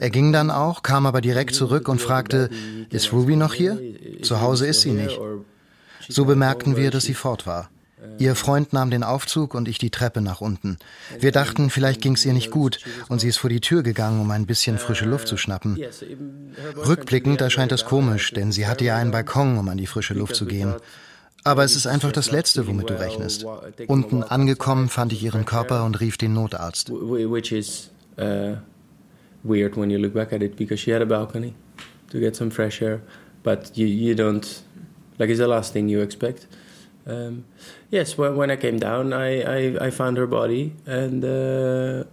Er 0.00 0.10
ging 0.10 0.32
dann 0.32 0.50
auch, 0.50 0.82
kam 0.82 1.06
aber 1.06 1.20
direkt 1.20 1.54
zurück 1.54 1.88
und 1.88 2.00
fragte, 2.00 2.50
ist 2.90 3.12
Ruby 3.12 3.36
noch 3.36 3.54
hier? 3.54 3.80
Zu 4.22 4.40
Hause 4.40 4.66
ist 4.66 4.82
sie 4.82 4.92
nicht. 4.92 5.18
So 6.08 6.24
bemerkten 6.24 6.76
wir, 6.76 6.90
dass 6.90 7.04
sie 7.04 7.14
fort 7.14 7.46
war. 7.46 7.70
Ihr 8.18 8.34
Freund 8.34 8.72
nahm 8.72 8.90
den 8.90 9.02
Aufzug 9.02 9.54
und 9.54 9.68
ich 9.68 9.78
die 9.78 9.90
Treppe 9.90 10.20
nach 10.20 10.40
unten. 10.40 10.78
Wir 11.18 11.32
dachten, 11.32 11.70
vielleicht 11.70 12.00
ging 12.00 12.14
es 12.14 12.24
ihr 12.24 12.32
nicht 12.32 12.50
gut 12.50 12.80
und 13.08 13.20
sie 13.20 13.28
ist 13.28 13.38
vor 13.38 13.50
die 13.50 13.60
Tür 13.60 13.82
gegangen, 13.82 14.20
um 14.20 14.30
ein 14.30 14.46
bisschen 14.46 14.78
frische 14.78 15.04
Luft 15.04 15.28
zu 15.28 15.36
schnappen. 15.36 15.78
Rückblickend 16.76 17.40
erscheint 17.40 17.72
das 17.72 17.84
komisch, 17.84 18.32
denn 18.32 18.52
sie 18.52 18.66
hatte 18.66 18.84
ja 18.84 18.96
einen 18.96 19.10
Balkon, 19.10 19.58
um 19.58 19.68
an 19.68 19.78
die 19.78 19.86
frische 19.86 20.14
Luft 20.14 20.36
zu 20.36 20.46
gehen. 20.46 20.74
Aber 21.46 21.62
es 21.62 21.76
ist 21.76 21.86
einfach 21.86 22.10
das 22.10 22.30
Letzte, 22.30 22.66
womit 22.66 22.88
du 22.88 22.98
rechnest. 22.98 23.44
Unten 23.86 24.22
angekommen 24.22 24.88
fand 24.88 25.12
ich 25.12 25.22
ihren 25.22 25.44
Körper 25.44 25.84
und 25.84 26.00
rief 26.00 26.16
den 26.16 26.32
Notarzt. 26.32 26.90
Which 26.90 27.52
is 27.52 27.90
uh, 28.18 28.56
weird 29.42 29.76
when 29.76 29.90
you 29.90 29.98
look 29.98 30.14
back 30.14 30.32
at 30.32 30.42
it, 30.42 30.56
because 30.56 30.80
she 30.80 30.92
had 30.92 31.02
a 31.02 31.04
balcony 31.04 31.54
to 32.10 32.18
get 32.18 32.34
some 32.34 32.50
fresh 32.50 32.80
air, 32.80 33.00
but 33.42 33.76
you, 33.76 33.86
you 33.86 34.14
don't, 34.14 34.62
like 35.18 35.28
it's 35.28 35.38
the 35.38 35.46
last 35.46 35.74
thing 35.74 35.88
you 35.88 36.00
expect. 36.00 36.46
Um, 37.06 37.44
yes, 37.90 38.16
when, 38.16 38.36
when 38.36 38.50
I 38.50 38.56
came 38.56 38.78
down, 38.78 39.12
I, 39.12 39.42
I, 39.42 39.86
I 39.86 39.90
found 39.90 40.16
her 40.16 40.26
body 40.26 40.72
and 40.86 41.22
uh, 41.24 42.04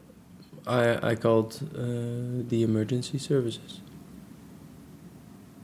I, 0.67 1.12
I 1.12 1.15
called 1.15 1.60
uh, 1.75 2.43
the 2.49 2.63
emergency 2.63 3.17
services. 3.17 3.82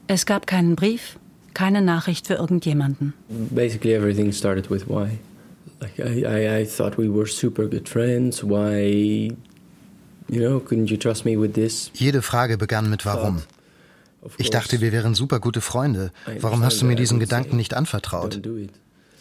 Es 0.08 0.26
gab 0.26 0.48
keinen 0.48 0.76
Brief, 0.76 1.20
keine 1.54 1.82
Nachricht 1.82 2.28
für 2.28 2.36
irgendjemanden. 2.36 3.14
Basically 3.28 3.94
everything 3.94 4.32
started 4.32 4.70
with 4.70 4.88
why. 4.88 5.20
Like 5.82 6.00
I, 6.00 6.24
I, 6.26 6.60
I 6.62 6.66
thought 6.66 6.98
we 6.98 7.10
were 7.10 7.28
super 7.28 7.68
good 7.68 7.90
friends. 7.90 8.42
Why, 8.44 9.36
you 10.30 10.40
know, 10.40 10.62
couldn't 10.62 10.90
you 10.90 10.98
trust 10.98 11.26
me 11.26 11.38
with 11.38 11.54
this? 11.54 11.92
Jede 11.94 12.22
Frage 12.22 12.58
begann 12.58 12.90
mit 12.90 13.06
warum. 13.06 13.42
Ich 14.38 14.50
dachte, 14.50 14.82
wir 14.82 14.92
wären 14.92 15.14
super 15.14 15.40
gute 15.40 15.62
Freunde. 15.62 16.12
Warum 16.40 16.64
hast 16.64 16.82
du 16.82 16.86
mir 16.86 16.96
diesen 16.96 17.20
Gedanken 17.20 17.58
nicht 17.58 17.74
anvertraut? 17.74 18.42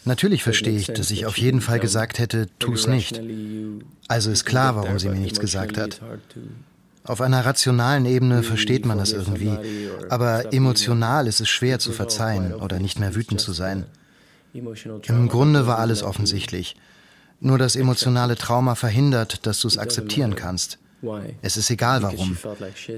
Natürlich 0.07 0.41
verstehe 0.41 0.77
ich, 0.77 0.87
dass 0.87 1.11
ich 1.11 1.25
auf 1.25 1.37
jeden 1.37 1.59
Fall 1.59 1.79
gesagt 1.79 2.17
hätte, 2.17 2.47
tu 2.59 2.73
es 2.73 2.87
nicht. 2.87 3.21
Also 4.07 4.31
ist 4.31 4.45
klar, 4.45 4.75
warum 4.75 4.97
sie 4.99 5.09
mir 5.09 5.19
nichts 5.19 5.39
gesagt 5.39 5.77
hat. 5.77 5.99
Auf 7.03 7.21
einer 7.21 7.45
rationalen 7.45 8.05
Ebene 8.05 8.43
versteht 8.43 8.85
man 8.85 8.97
das 8.97 9.11
irgendwie, 9.11 9.57
aber 10.09 10.53
emotional 10.53 11.27
ist 11.27 11.41
es 11.41 11.49
schwer 11.49 11.79
zu 11.79 11.91
verzeihen 11.91 12.53
oder 12.53 12.79
nicht 12.79 12.99
mehr 12.99 13.15
wütend 13.15 13.41
zu 13.41 13.53
sein. 13.53 13.85
Im 14.53 15.29
Grunde 15.29 15.67
war 15.67 15.79
alles 15.79 16.03
offensichtlich. 16.03 16.75
Nur 17.39 17.57
das 17.57 17.75
emotionale 17.75 18.35
Trauma 18.35 18.75
verhindert, 18.75 19.45
dass 19.45 19.59
du 19.59 19.67
es 19.67 19.77
akzeptieren 19.77 20.35
kannst. 20.35 20.79
Es 21.41 21.57
ist 21.57 21.69
egal 21.69 22.01
warum. 22.01 22.37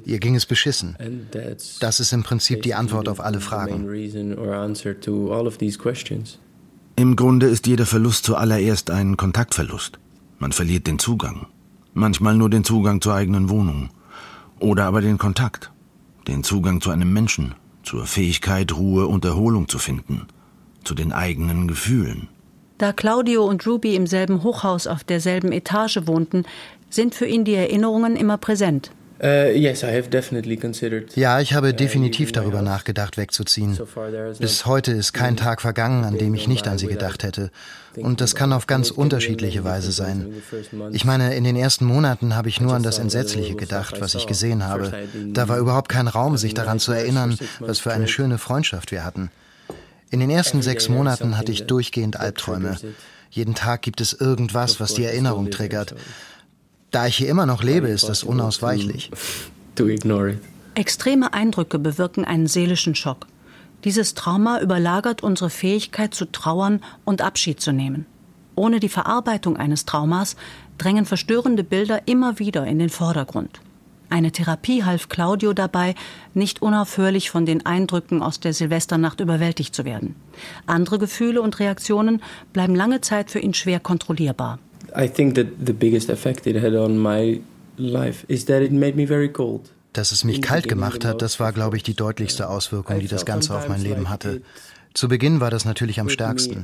Ihr 0.06 0.20
ging 0.20 0.36
es 0.36 0.46
beschissen. 0.46 0.96
Das 1.80 2.00
ist 2.00 2.14
im 2.14 2.24
Prinzip 2.24 2.62
die 2.62 2.74
Antwort 2.74 3.10
auf 3.10 3.20
alle 3.20 3.42
Fragen. 3.42 3.86
Im 7.00 7.16
Grunde 7.16 7.48
ist 7.48 7.66
jeder 7.66 7.86
Verlust 7.86 8.26
zuallererst 8.26 8.92
ein 8.92 9.16
Kontaktverlust. 9.16 10.00
Man 10.38 10.52
verliert 10.52 10.86
den 10.86 11.00
Zugang. 11.00 11.46
Manchmal 11.94 12.36
nur 12.36 12.50
den 12.50 12.66
Zugang 12.66 13.00
zur 13.00 13.14
eigenen 13.14 13.48
Wohnung. 13.48 13.90
Oder 14.60 14.84
aber 14.84 15.00
den 15.00 15.18
Kontakt. 15.18 15.72
Den 16.28 16.44
Zugang 16.44 16.82
zu 16.82 16.90
einem 16.90 17.14
Menschen. 17.14 17.56
Zur 17.84 18.06
Fähigkeit, 18.06 18.76
Ruhe 18.76 19.08
und 19.08 19.24
Erholung 19.24 19.70
zu 19.70 19.80
finden. 19.80 20.28
Zu 20.84 20.94
den 20.94 21.14
eigenen 21.14 21.70
Gefühlen. 21.70 22.28
Da 22.78 22.92
Claudio 22.92 23.46
und 23.46 23.66
Ruby 23.66 23.96
im 23.96 24.06
selben 24.06 24.44
Hochhaus 24.44 24.86
auf 24.86 25.06
derselben 25.06 25.54
Etage 25.54 26.00
wohnten, 26.04 26.44
sind 26.90 27.16
für 27.16 27.28
ihn 27.28 27.46
die 27.46 27.56
Erinnerungen 27.56 28.18
immer 28.18 28.38
präsent. 28.38 28.92
Uh, 29.22 29.52
ja, 31.16 31.40
ich 31.42 31.54
habe 31.54 31.74
definitiv 31.74 32.32
darüber 32.32 32.62
nachgedacht, 32.62 33.18
wegzuziehen. 33.18 33.78
Bis 34.40 34.66
heute 34.66 34.94
ist 34.94 35.12
kein 35.12 35.36
Tag 35.36 35.62
vergangen, 35.62 36.06
an 36.06 36.18
dem 36.18 36.34
ich 36.36 36.48
nicht 36.48 36.68
an 36.70 36.78
sie 36.78 36.88
gedacht 36.88 37.24
hätte. 37.24 37.52
Und 37.98 38.22
das 38.22 38.34
kann 38.34 38.54
auf 38.54 38.66
ganz 38.66 38.92
unterschiedliche 38.92 39.66
Weise 39.66 39.92
sein. 39.92 40.34
Ich 40.92 41.04
meine, 41.04 41.36
in 41.36 41.44
den 41.44 41.58
ersten 41.58 41.84
Monaten 41.84 42.36
habe 42.36 42.48
ich 42.48 42.62
nur 42.62 42.74
an 42.74 42.84
das 42.84 42.98
Entsetzliche 42.98 43.56
gedacht, 43.56 44.00
was 44.00 44.16
ich 44.16 44.26
gesehen 44.26 44.66
habe. 44.66 44.94
Da 45.34 45.50
war 45.50 45.58
überhaupt 45.58 45.90
kein 45.90 46.08
Raum, 46.08 46.38
sich 46.38 46.54
daran 46.54 46.80
zu 46.80 46.94
erinnern, 46.94 47.38
was 47.60 47.80
für 47.80 47.92
eine 47.92 48.08
schöne 48.08 48.38
Freundschaft 48.38 48.92
wir 48.92 49.04
hatten. 49.04 49.32
In 50.12 50.22
den 50.22 50.30
ersten 50.30 50.62
sechs 50.62 50.88
Monaten 50.88 51.38
hatte 51.38 51.52
ich 51.52 51.68
durchgehend 51.68 52.18
Albträume. 52.18 52.78
Jeden 53.30 53.54
Tag 53.54 53.82
gibt 53.82 54.02
es 54.02 54.14
irgendwas, 54.14 54.80
was 54.80 54.94
die 54.94 55.04
Erinnerung 55.04 55.52
triggert. 55.52 55.94
Da 56.92 57.06
ich 57.08 57.18
hier 57.18 57.30
immer 57.30 57.46
noch 57.46 57.64
lebe, 57.64 57.88
ist 57.88 58.10
das 58.10 58.24
unausweichlich. 58.24 59.12
Extreme 60.76 61.34
Eindrücke 61.34 61.80
bewirken 61.80 62.26
einen 62.26 62.48
seelischen 62.48 62.96
Schock. 62.96 63.28
Dieses 63.86 64.14
Trauma 64.14 64.60
überlagert 64.60 65.24
unsere 65.24 65.50
Fähigkeit 65.50 66.14
zu 66.14 66.26
trauern 66.26 66.82
und 67.06 67.22
Abschied 67.22 67.62
zu 67.62 67.72
nehmen. 67.72 68.06
Ohne 68.56 68.82
die 68.82 68.90
Verarbeitung 68.90 69.56
eines 69.56 69.86
Traumas 69.86 70.36
drängen 70.78 71.06
verstörende 71.06 71.64
Bilder 71.64 72.08
immer 72.08 72.40
wieder 72.40 72.66
in 72.66 72.78
den 72.78 72.90
Vordergrund. 72.90 73.62
Eine 74.10 74.32
Therapie 74.32 74.84
half 74.84 75.08
Claudio 75.08 75.54
dabei, 75.54 75.96
nicht 76.34 76.62
unaufhörlich 76.62 77.30
von 77.30 77.46
den 77.46 77.66
Eindrücken 77.66 78.22
aus 78.22 78.40
der 78.40 78.54
Silvesternacht 78.54 79.22
überwältigt 79.22 79.74
zu 79.74 79.86
werden. 79.86 80.16
Andere 80.66 80.98
Gefühle 80.98 81.42
und 81.42 81.60
Reaktionen 81.60 82.22
bleiben 82.52 82.76
lange 82.76 83.02
Zeit 83.02 83.32
für 83.32 83.40
ihn 83.40 83.54
schwer 83.54 83.80
kontrollierbar. 83.80 84.60
I 84.96 85.08
think 85.08 85.36
that 85.36 85.48
the 85.66 85.74
biggest 85.74 86.10
effect 86.10 86.48
it 86.48 86.62
had 86.62 86.76
on 86.76 86.98
my 86.98 87.42
life 87.78 88.26
is 88.28 88.46
that 88.46 88.62
it 88.62 88.72
made 88.72 88.96
me 88.96 89.08
very 89.08 89.30
cold. 89.30 89.70
Dass 89.94 90.12
es 90.12 90.24
mich 90.24 90.42
kalt 90.42 90.68
gemacht 90.68 91.04
hat, 91.04 91.22
das 91.22 91.40
war, 91.40 91.52
glaube 91.52 91.78
ich, 91.78 91.84
die 91.84 91.96
deutlichste 91.96 92.48
Auswirkung, 92.48 93.00
die 93.00 93.08
das 93.08 93.26
Ganze 93.26 93.56
auf 93.56 93.68
mein 93.68 93.82
Leben 93.82 94.10
hatte. 94.10 94.42
Zu 94.94 95.08
Beginn 95.08 95.40
war 95.40 95.52
das 95.52 95.66
natürlich 95.66 96.00
am 96.00 96.10
stärksten. 96.10 96.64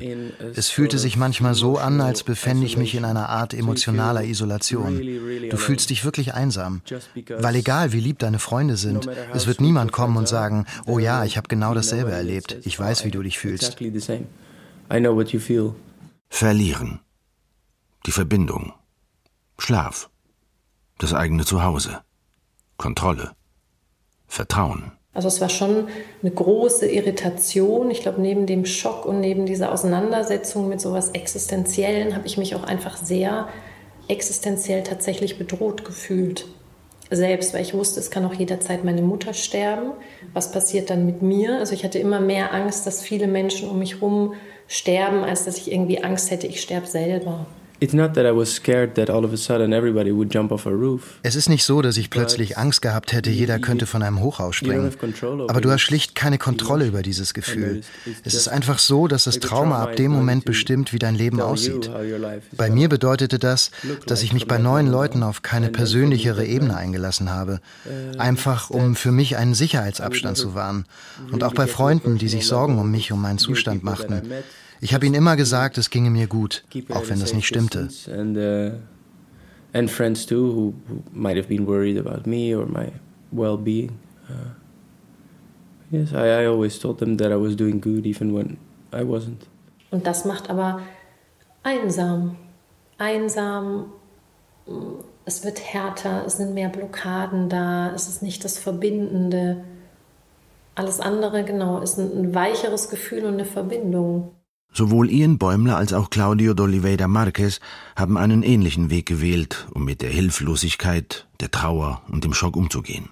Es 0.55 0.69
fühlte 0.69 0.97
sich 0.97 1.15
manchmal 1.15 1.53
so 1.53 1.77
an, 1.77 2.01
als 2.01 2.23
befände 2.23 2.65
ich 2.65 2.75
mich 2.75 2.95
in 2.95 3.05
einer 3.05 3.29
Art 3.29 3.53
emotionaler 3.53 4.23
Isolation. 4.23 4.99
Du 5.49 5.57
fühlst 5.57 5.89
dich 5.89 6.03
wirklich 6.05 6.33
einsam. 6.33 6.81
Weil 7.37 7.55
egal 7.55 7.93
wie 7.93 7.99
lieb 7.99 8.19
deine 8.19 8.39
Freunde 8.39 8.77
sind, 8.77 9.07
es 9.33 9.47
wird 9.47 9.61
niemand 9.61 9.91
kommen 9.91 10.17
und 10.17 10.27
sagen, 10.27 10.65
oh 10.85 10.99
ja, 10.99 11.23
ich 11.23 11.37
habe 11.37 11.47
genau 11.47 11.73
dasselbe 11.73 12.11
erlebt. 12.11 12.57
Ich 12.63 12.79
weiß, 12.79 13.05
wie 13.05 13.11
du 13.11 13.21
dich 13.21 13.37
fühlst. 13.37 13.77
Verlieren 16.29 16.99
die 18.05 18.11
Verbindung, 18.11 18.73
Schlaf, 19.57 20.09
das 20.99 21.13
eigene 21.13 21.45
Zuhause, 21.45 22.01
Kontrolle, 22.77 23.31
Vertrauen. 24.27 24.91
Also 25.13 25.29
es 25.29 25.39
war 25.39 25.49
schon 25.49 25.87
eine 26.21 26.31
große 26.31 26.87
Irritation. 26.87 27.89
Ich 27.89 28.01
glaube, 28.01 28.21
neben 28.21 28.45
dem 28.45 28.65
Schock 28.65 29.05
und 29.05 29.21
neben 29.21 29.45
dieser 29.45 29.71
Auseinandersetzung 29.71 30.67
mit 30.67 30.81
sowas 30.81 31.11
Existenziellen 31.11 32.15
habe 32.15 32.27
ich 32.27 32.37
mich 32.37 32.53
auch 32.53 32.63
einfach 32.63 32.97
sehr 32.97 33.47
existenziell 34.07 34.83
tatsächlich 34.83 35.37
bedroht 35.37 35.85
gefühlt. 35.85 36.47
Selbst, 37.09 37.53
weil 37.53 37.61
ich 37.61 37.73
wusste, 37.73 37.99
es 37.99 38.11
kann 38.11 38.25
auch 38.25 38.33
jederzeit 38.33 38.83
meine 38.83 39.01
Mutter 39.01 39.33
sterben. 39.33 39.91
Was 40.33 40.51
passiert 40.51 40.89
dann 40.89 41.05
mit 41.05 41.21
mir? 41.21 41.59
Also 41.59 41.73
ich 41.73 41.85
hatte 41.85 41.99
immer 41.99 42.19
mehr 42.19 42.53
Angst, 42.53 42.85
dass 42.85 43.01
viele 43.01 43.27
Menschen 43.27 43.69
um 43.69 43.79
mich 43.79 43.95
herum 43.95 44.33
sterben, 44.67 45.23
als 45.23 45.45
dass 45.45 45.57
ich 45.57 45.71
irgendwie 45.71 46.03
Angst 46.03 46.29
hätte, 46.29 46.47
ich 46.47 46.61
sterbe 46.61 46.87
selber. 46.87 47.45
Es 51.23 51.35
ist 51.35 51.49
nicht 51.49 51.63
so, 51.63 51.81
dass 51.81 51.97
ich 51.97 52.09
plötzlich 52.09 52.57
Angst 52.57 52.81
gehabt 52.81 53.13
hätte, 53.13 53.29
jeder 53.29 53.59
könnte 53.59 53.85
von 53.85 54.01
einem 54.01 54.19
Hochhaus 54.21 54.55
springen. 54.55 54.91
Aber 55.47 55.61
du 55.61 55.71
hast 55.71 55.81
schlicht 55.81 56.15
keine 56.15 56.37
Kontrolle 56.37 56.87
über 56.87 57.01
dieses 57.01 57.33
Gefühl. 57.33 57.81
Es 58.23 58.33
ist 58.33 58.47
einfach 58.47 58.79
so, 58.79 59.07
dass 59.07 59.25
das 59.25 59.39
Trauma 59.39 59.83
ab 59.83 59.95
dem 59.95 60.11
Moment 60.11 60.45
bestimmt, 60.45 60.93
wie 60.93 60.99
dein 60.99 61.15
Leben 61.15 61.41
aussieht. 61.41 61.89
Bei 62.55 62.69
mir 62.69 62.89
bedeutete 62.89 63.39
das, 63.39 63.71
dass 64.07 64.23
ich 64.23 64.33
mich 64.33 64.47
bei 64.47 64.57
neuen 64.57 64.87
Leuten 64.87 65.23
auf 65.23 65.41
keine 65.41 65.69
persönlichere 65.69 66.45
Ebene 66.45 66.75
eingelassen 66.75 67.31
habe. 67.31 67.59
Uh, 67.85 68.17
einfach, 68.17 68.69
um 68.69 68.95
für 68.95 69.11
mich 69.11 69.37
einen 69.37 69.53
Sicherheitsabstand 69.53 70.37
zu 70.37 70.55
wahren. 70.55 70.85
Und 71.31 71.43
auch 71.43 71.53
bei 71.53 71.67
Freunden, 71.67 72.17
die 72.17 72.27
sich 72.27 72.47
Sorgen 72.47 72.77
um 72.79 72.91
mich, 72.91 73.11
um 73.11 73.21
meinen 73.21 73.37
Zustand 73.37 73.83
machten. 73.83 74.21
Ich 74.81 74.93
habe 74.93 75.05
ihnen 75.05 75.15
immer 75.15 75.35
gesagt, 75.35 75.77
es 75.77 75.89
ginge 75.89 76.09
mir 76.09 76.27
gut, 76.27 76.63
auch 76.89 77.09
wenn 77.09 77.19
das 77.19 77.33
nicht 77.33 77.47
stimmte. 77.47 77.89
Uh, 78.07 78.77
and 79.73 79.89
friends 79.89 80.25
too, 80.25 80.53
who, 80.53 80.73
who 80.87 81.03
might 81.13 81.37
have 81.37 81.47
been 81.47 81.65
worried 81.65 81.97
about 81.97 82.29
me 82.29 82.55
or 82.55 82.65
my 82.65 82.91
well-being. 83.31 83.97
Uh, 84.29 84.53
yes, 85.91 86.11
I, 86.13 86.43
I 86.43 86.47
always 86.47 86.79
told 86.79 86.99
them 86.99 87.17
that 87.17 87.31
I 87.31 87.35
was 87.35 87.55
doing 87.55 87.79
good, 87.79 88.05
even 88.05 88.33
when 88.33 88.57
I 88.91 89.03
wasn't. 89.03 89.47
Und 89.91 90.05
das 90.05 90.25
macht 90.25 90.49
aber 90.49 90.81
einsam. 91.63 92.37
Einsam, 92.97 93.91
es 95.25 95.43
wird 95.43 95.59
härter, 95.59 96.23
es 96.25 96.37
sind 96.37 96.53
mehr 96.53 96.69
Blockaden 96.69 97.49
da, 97.49 97.93
es 97.93 98.07
ist 98.07 98.21
nicht 98.21 98.43
das 98.43 98.57
Verbindende. 98.57 99.63
Alles 100.75 100.99
andere, 100.99 101.43
genau, 101.43 101.81
ist 101.81 101.97
ein, 101.97 102.11
ein 102.17 102.35
weicheres 102.35 102.89
Gefühl 102.89 103.25
und 103.25 103.33
eine 103.35 103.45
Verbindung. 103.45 104.31
Sowohl 104.77 105.09
Ian 105.09 105.37
Bäumler 105.37 105.77
als 105.77 105.93
auch 105.93 106.09
Claudio 106.09 106.51
d'Oliveira 106.51 107.07
Marquez 107.07 107.61
haben 107.95 108.17
einen 108.17 108.43
ähnlichen 108.43 108.89
Weg 108.89 109.05
gewählt, 109.05 109.67
um 109.73 109.85
mit 109.85 110.01
der 110.01 110.09
Hilflosigkeit, 110.09 111.27
der 111.39 111.49
Trauer 111.49 112.01
und 112.09 112.25
dem 112.25 112.33
Schock 112.33 112.57
umzugehen. 112.57 113.07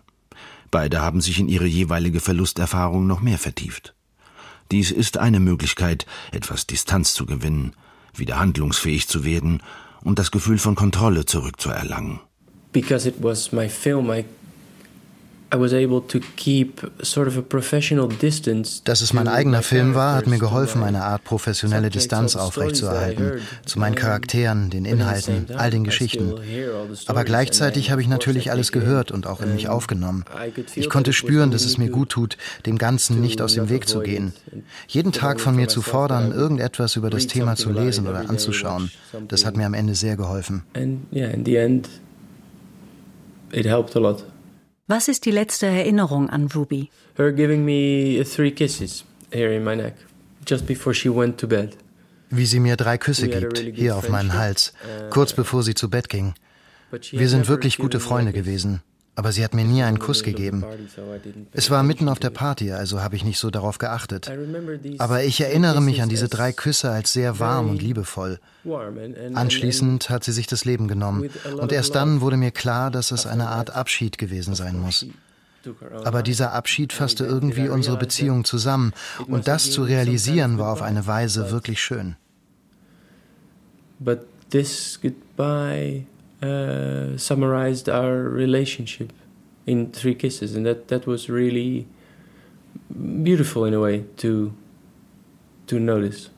Beide 0.72 1.00
haben 1.00 1.22
sich 1.22 1.40
in 1.40 1.48
ihre 1.48 1.66
jeweilige 1.66 2.20
Verlusterfahrung 2.20 3.08
noch 3.08 3.22
mehr 3.22 3.38
vertieft. 3.38 3.96
Dies 4.72 4.92
ist 4.92 5.18
eine 5.18 5.40
Möglichkeit, 5.40 6.06
etwas 6.34 6.68
Distanz 6.68 7.14
zu 7.14 7.26
gewinnen, 7.26 7.72
wieder 8.14 8.40
handlungsfähig 8.40 9.08
zu 9.08 9.24
werden 9.24 9.64
und 10.02 10.20
das 10.20 10.32
Gefühl 10.32 10.58
von 10.58 10.76
Kontrolle 10.76 11.26
zurückzuerlangen. 11.26 12.20
Because 12.74 13.08
it 13.08 13.16
was 13.22 13.54
my 13.54 13.70
film, 13.70 14.12
I 14.12 14.26
dass 18.84 19.02
es 19.02 19.14
mein 19.14 19.28
eigener 19.28 19.62
Film 19.62 19.94
war, 19.94 20.16
hat 20.16 20.28
mir 20.28 20.40
geholfen, 20.40 20.84
eine 20.84 21.04
Art 21.04 21.24
professionelle 21.24 21.90
Distanz 21.90 22.36
aufrechtzuerhalten. 22.36 23.34
Zu 23.66 23.80
meinen 23.80 23.96
Charakteren, 23.96 24.70
den 24.70 24.86
Inhalten, 24.86 25.48
all 25.56 25.70
den 25.70 25.84
Geschichten. 25.84 26.34
Aber 27.06 27.24
gleichzeitig 27.24 27.92
habe 27.92 28.02
ich 28.02 28.08
natürlich 28.08 28.52
alles 28.52 28.72
gehört 28.72 29.12
und 29.12 29.28
auch 29.28 29.42
in 29.42 29.54
mich 29.54 29.70
aufgenommen. 29.70 30.26
Ich 30.76 30.90
konnte 30.90 31.14
spüren, 31.14 31.52
dass 31.52 31.66
es 31.66 31.78
mir 31.78 31.90
gut 31.90 32.10
tut, 32.10 32.38
dem 32.66 32.78
Ganzen 32.78 33.22
nicht 33.22 33.42
aus 33.42 33.54
dem 33.54 33.70
Weg 33.70 33.88
zu 33.88 34.00
gehen. 34.00 34.34
Jeden 34.88 35.12
Tag 35.12 35.40
von 35.40 35.56
mir 35.56 35.68
zu 35.68 35.82
fordern, 35.82 36.32
irgendetwas 36.32 36.96
über 36.96 37.10
das 37.10 37.28
Thema 37.28 37.56
zu 37.56 37.70
lesen 37.70 38.08
oder 38.08 38.30
anzuschauen, 38.30 38.92
das 39.28 39.46
hat 39.46 39.56
mir 39.56 39.66
am 39.66 39.74
Ende 39.74 39.96
sehr 39.96 40.18
geholfen. 40.18 40.64
And 40.74 41.06
yeah, 41.14 41.30
in 41.30 41.46
the 41.46 41.58
end, 41.58 41.90
it 43.52 43.66
helped 43.66 43.96
a 43.96 44.00
lot. 44.00 44.24
Was 44.88 45.08
ist 45.08 45.26
die 45.26 45.32
letzte 45.32 45.66
Erinnerung 45.66 46.30
an 46.30 46.50
Ruby? 46.54 46.90
Her 47.18 47.32
giving 47.32 47.64
me 47.64 48.22
three 48.26 48.52
kisses 48.52 49.06
here 49.32 49.56
in 49.56 49.64
my 49.64 49.76
neck, 49.76 49.96
just 50.46 50.66
before 50.66 50.94
she 50.94 51.10
went 51.10 51.38
to 51.40 51.48
bed. 51.48 51.78
Wie 52.30 52.46
sie 52.46 52.60
mir 52.60 52.76
drei 52.76 52.98
Küsse 52.98 53.30
gibt, 53.30 53.58
hier 53.58 53.96
auf 53.96 54.10
meinen 54.10 54.34
Hals, 54.34 54.74
kurz 55.10 55.34
bevor 55.34 55.64
sie 55.64 55.74
zu 55.74 55.90
Bett 55.90 56.10
ging. 56.10 56.34
Wir 57.12 57.30
sind 57.30 57.48
wirklich 57.48 57.78
gute 57.78 58.00
Freunde 58.00 58.34
gewesen 58.34 58.82
aber 59.16 59.32
sie 59.32 59.44
hat 59.44 59.54
mir 59.54 59.64
nie 59.64 59.84
einen 59.84 60.00
Kuss 60.00 60.24
gegeben. 60.24 60.64
Es 61.52 61.70
war 61.70 61.84
mitten 61.84 62.10
auf 62.10 62.20
der 62.20 62.32
Party, 62.32 62.72
also 62.72 63.02
habe 63.02 63.16
ich 63.16 63.24
nicht 63.24 63.38
so 63.38 63.52
darauf 63.52 63.78
geachtet. 63.78 64.32
Aber 64.98 65.24
ich 65.24 65.40
erinnere 65.42 65.82
mich 65.82 66.02
an 66.02 66.10
diese 66.10 66.28
drei 66.28 66.52
Küsse 66.52 66.90
als 66.90 67.14
sehr 67.14 67.40
warm 67.40 67.70
und 67.70 67.82
liebevoll. 67.82 68.40
Anschließend 69.34 70.10
hat 70.10 70.24
sie 70.24 70.32
sich 70.32 70.48
das 70.48 70.66
Leben 70.66 70.88
genommen 70.88 71.30
und 71.58 71.72
erst 71.72 71.96
dann 71.96 72.22
wurde 72.22 72.38
mir 72.38 72.52
klar, 72.52 72.90
dass 72.90 73.12
es 73.12 73.26
eine 73.28 73.50
Art 73.50 73.76
Abschied 73.76 74.18
gewesen 74.18 74.56
sein 74.56 74.80
muss. 74.80 75.06
Aber 76.04 76.24
dieser 76.24 76.52
Abschied 76.54 76.92
fasste 76.92 77.26
irgendwie 77.26 77.70
unsere 77.70 77.98
Beziehung 77.98 78.44
zusammen 78.44 78.94
und 79.28 79.48
das 79.48 79.72
zu 79.72 79.84
realisieren 79.84 80.58
war 80.58 80.74
auf 80.74 80.82
eine 80.82 81.06
Weise 81.08 81.52
wirklich 81.52 81.82
schön. 81.82 82.16
But 84.00 84.26
this 84.50 85.00
goodbye 85.02 86.06
uh, 86.44 87.18
summarized 87.18 87.88
our 87.90 88.30
relationship 88.30 89.14
in 89.66 89.92
three 89.92 90.16
kisses, 90.16 90.56
and 90.56 90.66
that 90.66 90.88
that 90.90 91.08
was 91.08 91.30
really 91.30 91.86
beautiful 93.24 93.66
in 93.66 93.74
a 93.74 93.80
way 93.80 94.04
to 94.18 94.52
to 95.68 95.80
notice. 95.80 96.30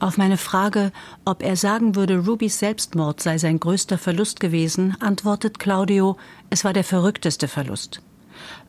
Auf 0.00 0.16
meine 0.16 0.36
Frage, 0.36 0.92
ob 1.24 1.42
er 1.42 1.56
sagen 1.56 1.96
würde, 1.96 2.24
Rubys 2.24 2.60
Selbstmord 2.60 3.20
sei 3.20 3.36
sein 3.38 3.58
größter 3.58 3.98
Verlust 3.98 4.38
gewesen, 4.38 4.94
antwortet 5.00 5.58
Claudio, 5.58 6.16
es 6.50 6.62
war 6.62 6.72
der 6.72 6.84
verrückteste 6.84 7.48
Verlust. 7.48 8.00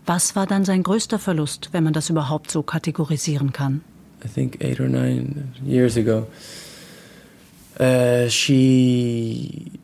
Was 0.08 0.36
war 0.36 0.48
dann 0.48 0.66
sein 0.66 0.82
größter 0.82 1.20
Verlust, 1.20 1.70
wenn 1.72 1.84
man 1.84 1.94
das 1.94 2.10
überhaupt 2.10 2.50
so 2.50 2.64
kategorisieren 2.64 3.54
kann? 3.54 3.82
I 4.26 4.28
think 4.28 4.60
eight 4.64 4.80
or 4.80 4.88
nine 4.88 5.54
years 5.64 5.96
ago, 5.98 6.26
uh, 7.80 8.28
she 8.28 9.80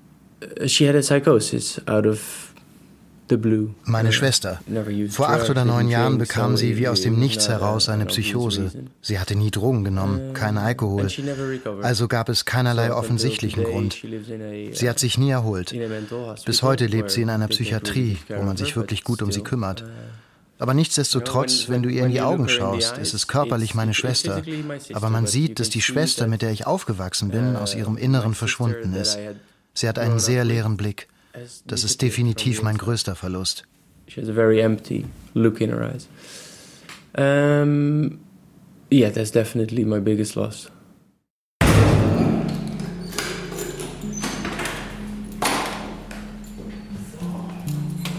she 0.67 0.87
had 0.87 0.95
a 0.95 1.01
psychosis 1.01 1.81
out 1.87 2.05
of 2.05 2.45
meine 3.85 4.11
Schwester. 4.11 4.59
Vor 5.09 5.29
acht 5.29 5.49
oder 5.49 5.65
neun 5.65 5.89
Jahren 5.89 6.17
bekam 6.17 6.57
sie 6.57 6.77
wie 6.77 6.87
aus 6.87 7.01
dem 7.01 7.19
Nichts 7.19 7.49
heraus 7.49 7.89
eine 7.89 8.05
Psychose. 8.05 8.71
Sie 9.01 9.19
hatte 9.19 9.35
nie 9.35 9.49
Drogen 9.49 9.83
genommen, 9.83 10.33
keinen 10.33 10.59
Alkohol. 10.59 11.07
Also 11.81 12.07
gab 12.07 12.29
es 12.29 12.45
keinerlei 12.45 12.93
offensichtlichen 12.93 13.63
Grund. 13.63 13.97
Sie 14.71 14.89
hat 14.89 14.99
sich 14.99 15.17
nie 15.17 15.31
erholt. 15.31 15.75
Bis 16.45 16.61
heute 16.61 16.85
lebt 16.85 17.09
sie 17.09 17.23
in 17.23 17.29
einer 17.29 17.47
Psychiatrie, 17.47 18.17
wo 18.29 18.43
man 18.43 18.57
sich 18.57 18.75
wirklich 18.75 19.03
gut 19.03 19.21
um 19.21 19.31
sie 19.31 19.41
kümmert. 19.41 19.83
Aber 20.57 20.73
nichtsdestotrotz, 20.73 21.67
wenn 21.67 21.83
du 21.83 21.89
ihr 21.89 22.05
in 22.05 22.11
die 22.11 22.21
Augen 22.21 22.47
schaust, 22.47 22.97
ist 22.97 23.13
es 23.13 23.27
körperlich 23.27 23.75
meine 23.75 23.93
Schwester. 23.93 24.41
Aber 24.93 25.09
man 25.09 25.25
sieht, 25.25 25.59
dass 25.59 25.69
die 25.69 25.81
Schwester, 25.81 26.27
mit 26.27 26.41
der 26.41 26.51
ich 26.51 26.65
aufgewachsen 26.65 27.29
bin, 27.29 27.55
aus 27.55 27.75
ihrem 27.75 27.97
Inneren 27.97 28.35
verschwunden 28.35 28.93
ist. 28.93 29.17
Sie 29.77 29.89
hat 29.89 29.99
einen 29.99 30.19
sehr 30.19 30.45
leeren 30.45 30.77
Blick. 30.77 31.09
Das 31.67 31.83
ist 31.83 32.01
definitiv 32.01 32.63
mein 32.63 32.77
größter 32.77 33.13
Verlust. 33.13 33.65
She 34.07 34.21
has 34.21 34.29
a 34.29 34.33
very 34.33 34.61
empty 34.61 35.05
look 35.33 35.59
in 35.59 35.69
her 35.69 35.81
eyes. 35.81 36.07
Um, 37.17 38.19
yeah, 38.89 39.09
that's 39.09 39.31
definitely 39.31 39.83
my 39.83 39.99
biggest 39.99 40.35
loss. 40.35 40.71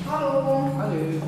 Hallo. 0.06 0.72
Hallo. 0.76 1.22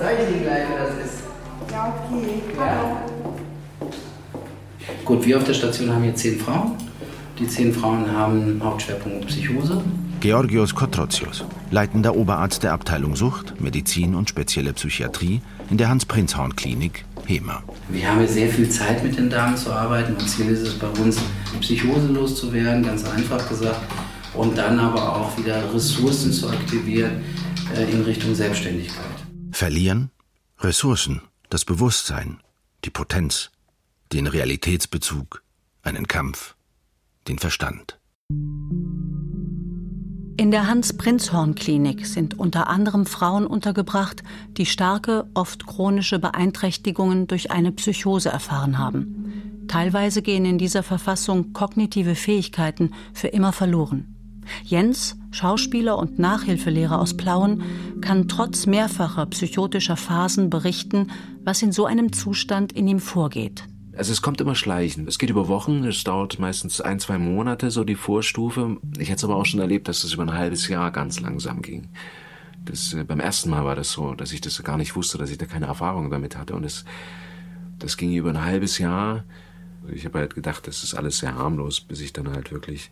Seid 0.00 0.18
ihr 0.18 0.40
gleich, 0.40 0.66
wer 0.68 0.86
das 0.86 1.06
ist? 1.06 1.22
Ja, 1.70 1.94
okay. 2.10 2.42
Hallo. 2.58 2.96
Gut, 5.04 5.24
wir 5.24 5.36
auf 5.36 5.44
der 5.44 5.54
Station 5.54 5.92
haben 5.92 6.02
hier 6.02 6.16
zehn 6.16 6.40
Frauen. 6.40 6.76
Die 7.42 7.48
zehn 7.48 7.74
Frauen 7.74 8.08
haben 8.08 8.62
Hauptschwerpunkt 8.62 9.26
Psychose. 9.26 9.82
Georgios 10.20 10.76
Kotrotsios, 10.76 11.44
leitender 11.72 12.14
Oberarzt 12.14 12.62
der 12.62 12.72
Abteilung 12.72 13.16
Sucht, 13.16 13.60
Medizin 13.60 14.14
und 14.14 14.28
spezielle 14.28 14.72
Psychiatrie 14.74 15.42
in 15.68 15.76
der 15.76 15.88
Hans-Prinzhorn-Klinik 15.88 17.04
HEMA. 17.26 17.64
Wir 17.88 18.08
haben 18.08 18.28
sehr 18.28 18.48
viel 18.48 18.70
Zeit 18.70 19.02
mit 19.02 19.18
den 19.18 19.28
Damen 19.28 19.56
zu 19.56 19.72
arbeiten. 19.72 20.14
Und 20.14 20.28
Ziel 20.28 20.50
ist 20.50 20.60
es 20.60 20.78
bei 20.78 20.86
uns, 20.86 21.18
Psychose 21.58 22.06
loszuwerden, 22.06 22.84
ganz 22.84 23.04
einfach 23.06 23.48
gesagt. 23.48 23.80
Und 24.34 24.56
dann 24.56 24.78
aber 24.78 25.16
auch 25.16 25.36
wieder 25.36 25.74
Ressourcen 25.74 26.30
zu 26.30 26.48
aktivieren 26.48 27.24
äh, 27.74 27.90
in 27.90 28.02
Richtung 28.02 28.36
Selbstständigkeit. 28.36 29.04
Verlieren? 29.50 30.12
Ressourcen, 30.60 31.22
das 31.50 31.64
Bewusstsein, 31.64 32.38
die 32.84 32.90
Potenz, 32.90 33.50
den 34.12 34.28
Realitätsbezug, 34.28 35.42
einen 35.82 36.06
Kampf 36.06 36.54
den 37.28 37.38
Verstand. 37.38 37.98
In 40.38 40.50
der 40.50 40.66
Hans-Prinzhorn-Klinik 40.66 42.06
sind 42.06 42.38
unter 42.38 42.68
anderem 42.68 43.06
Frauen 43.06 43.46
untergebracht, 43.46 44.22
die 44.56 44.66
starke, 44.66 45.26
oft 45.34 45.66
chronische 45.66 46.18
Beeinträchtigungen 46.18 47.26
durch 47.26 47.50
eine 47.50 47.70
Psychose 47.70 48.30
erfahren 48.30 48.78
haben. 48.78 49.66
Teilweise 49.68 50.22
gehen 50.22 50.44
in 50.44 50.58
dieser 50.58 50.82
Verfassung 50.82 51.52
kognitive 51.52 52.14
Fähigkeiten 52.14 52.92
für 53.12 53.28
immer 53.28 53.52
verloren. 53.52 54.16
Jens, 54.64 55.16
Schauspieler 55.30 55.98
und 55.98 56.18
Nachhilfelehrer 56.18 56.98
aus 56.98 57.16
Plauen, 57.16 57.62
kann 58.00 58.28
trotz 58.28 58.66
mehrfacher 58.66 59.26
psychotischer 59.26 59.96
Phasen 59.96 60.50
berichten, 60.50 61.10
was 61.44 61.62
in 61.62 61.72
so 61.72 61.86
einem 61.86 62.12
Zustand 62.12 62.72
in 62.72 62.88
ihm 62.88 63.00
vorgeht. 63.00 63.64
Also 63.94 64.12
es 64.12 64.22
kommt 64.22 64.40
immer 64.40 64.54
schleichend. 64.54 65.06
Es 65.06 65.18
geht 65.18 65.28
über 65.28 65.48
Wochen, 65.48 65.84
es 65.84 66.02
dauert 66.02 66.38
meistens 66.38 66.80
ein, 66.80 66.98
zwei 66.98 67.18
Monate, 67.18 67.70
so 67.70 67.84
die 67.84 67.94
Vorstufe. 67.94 68.78
Ich 68.98 69.08
hätte 69.08 69.18
es 69.18 69.24
aber 69.24 69.36
auch 69.36 69.44
schon 69.44 69.60
erlebt, 69.60 69.86
dass 69.86 70.02
es 70.02 70.14
über 70.14 70.22
ein 70.22 70.32
halbes 70.32 70.68
Jahr 70.68 70.90
ganz 70.90 71.20
langsam 71.20 71.60
ging. 71.60 71.88
Das, 72.64 72.94
äh, 72.94 73.04
beim 73.04 73.20
ersten 73.20 73.50
Mal 73.50 73.64
war 73.64 73.76
das 73.76 73.92
so, 73.92 74.14
dass 74.14 74.32
ich 74.32 74.40
das 74.40 74.62
gar 74.62 74.78
nicht 74.78 74.96
wusste, 74.96 75.18
dass 75.18 75.30
ich 75.30 75.38
da 75.38 75.46
keine 75.46 75.66
Erfahrung 75.66 76.10
damit 76.10 76.36
hatte. 76.36 76.54
Und 76.54 76.64
es, 76.64 76.84
das 77.78 77.98
ging 77.98 78.14
über 78.14 78.30
ein 78.30 78.44
halbes 78.44 78.78
Jahr. 78.78 79.24
Ich 79.92 80.06
habe 80.06 80.20
halt 80.20 80.34
gedacht, 80.34 80.66
das 80.66 80.82
ist 80.82 80.94
alles 80.94 81.18
sehr 81.18 81.34
harmlos, 81.34 81.80
bis 81.80 82.00
ich 82.00 82.14
dann 82.14 82.30
halt 82.30 82.50
wirklich 82.50 82.90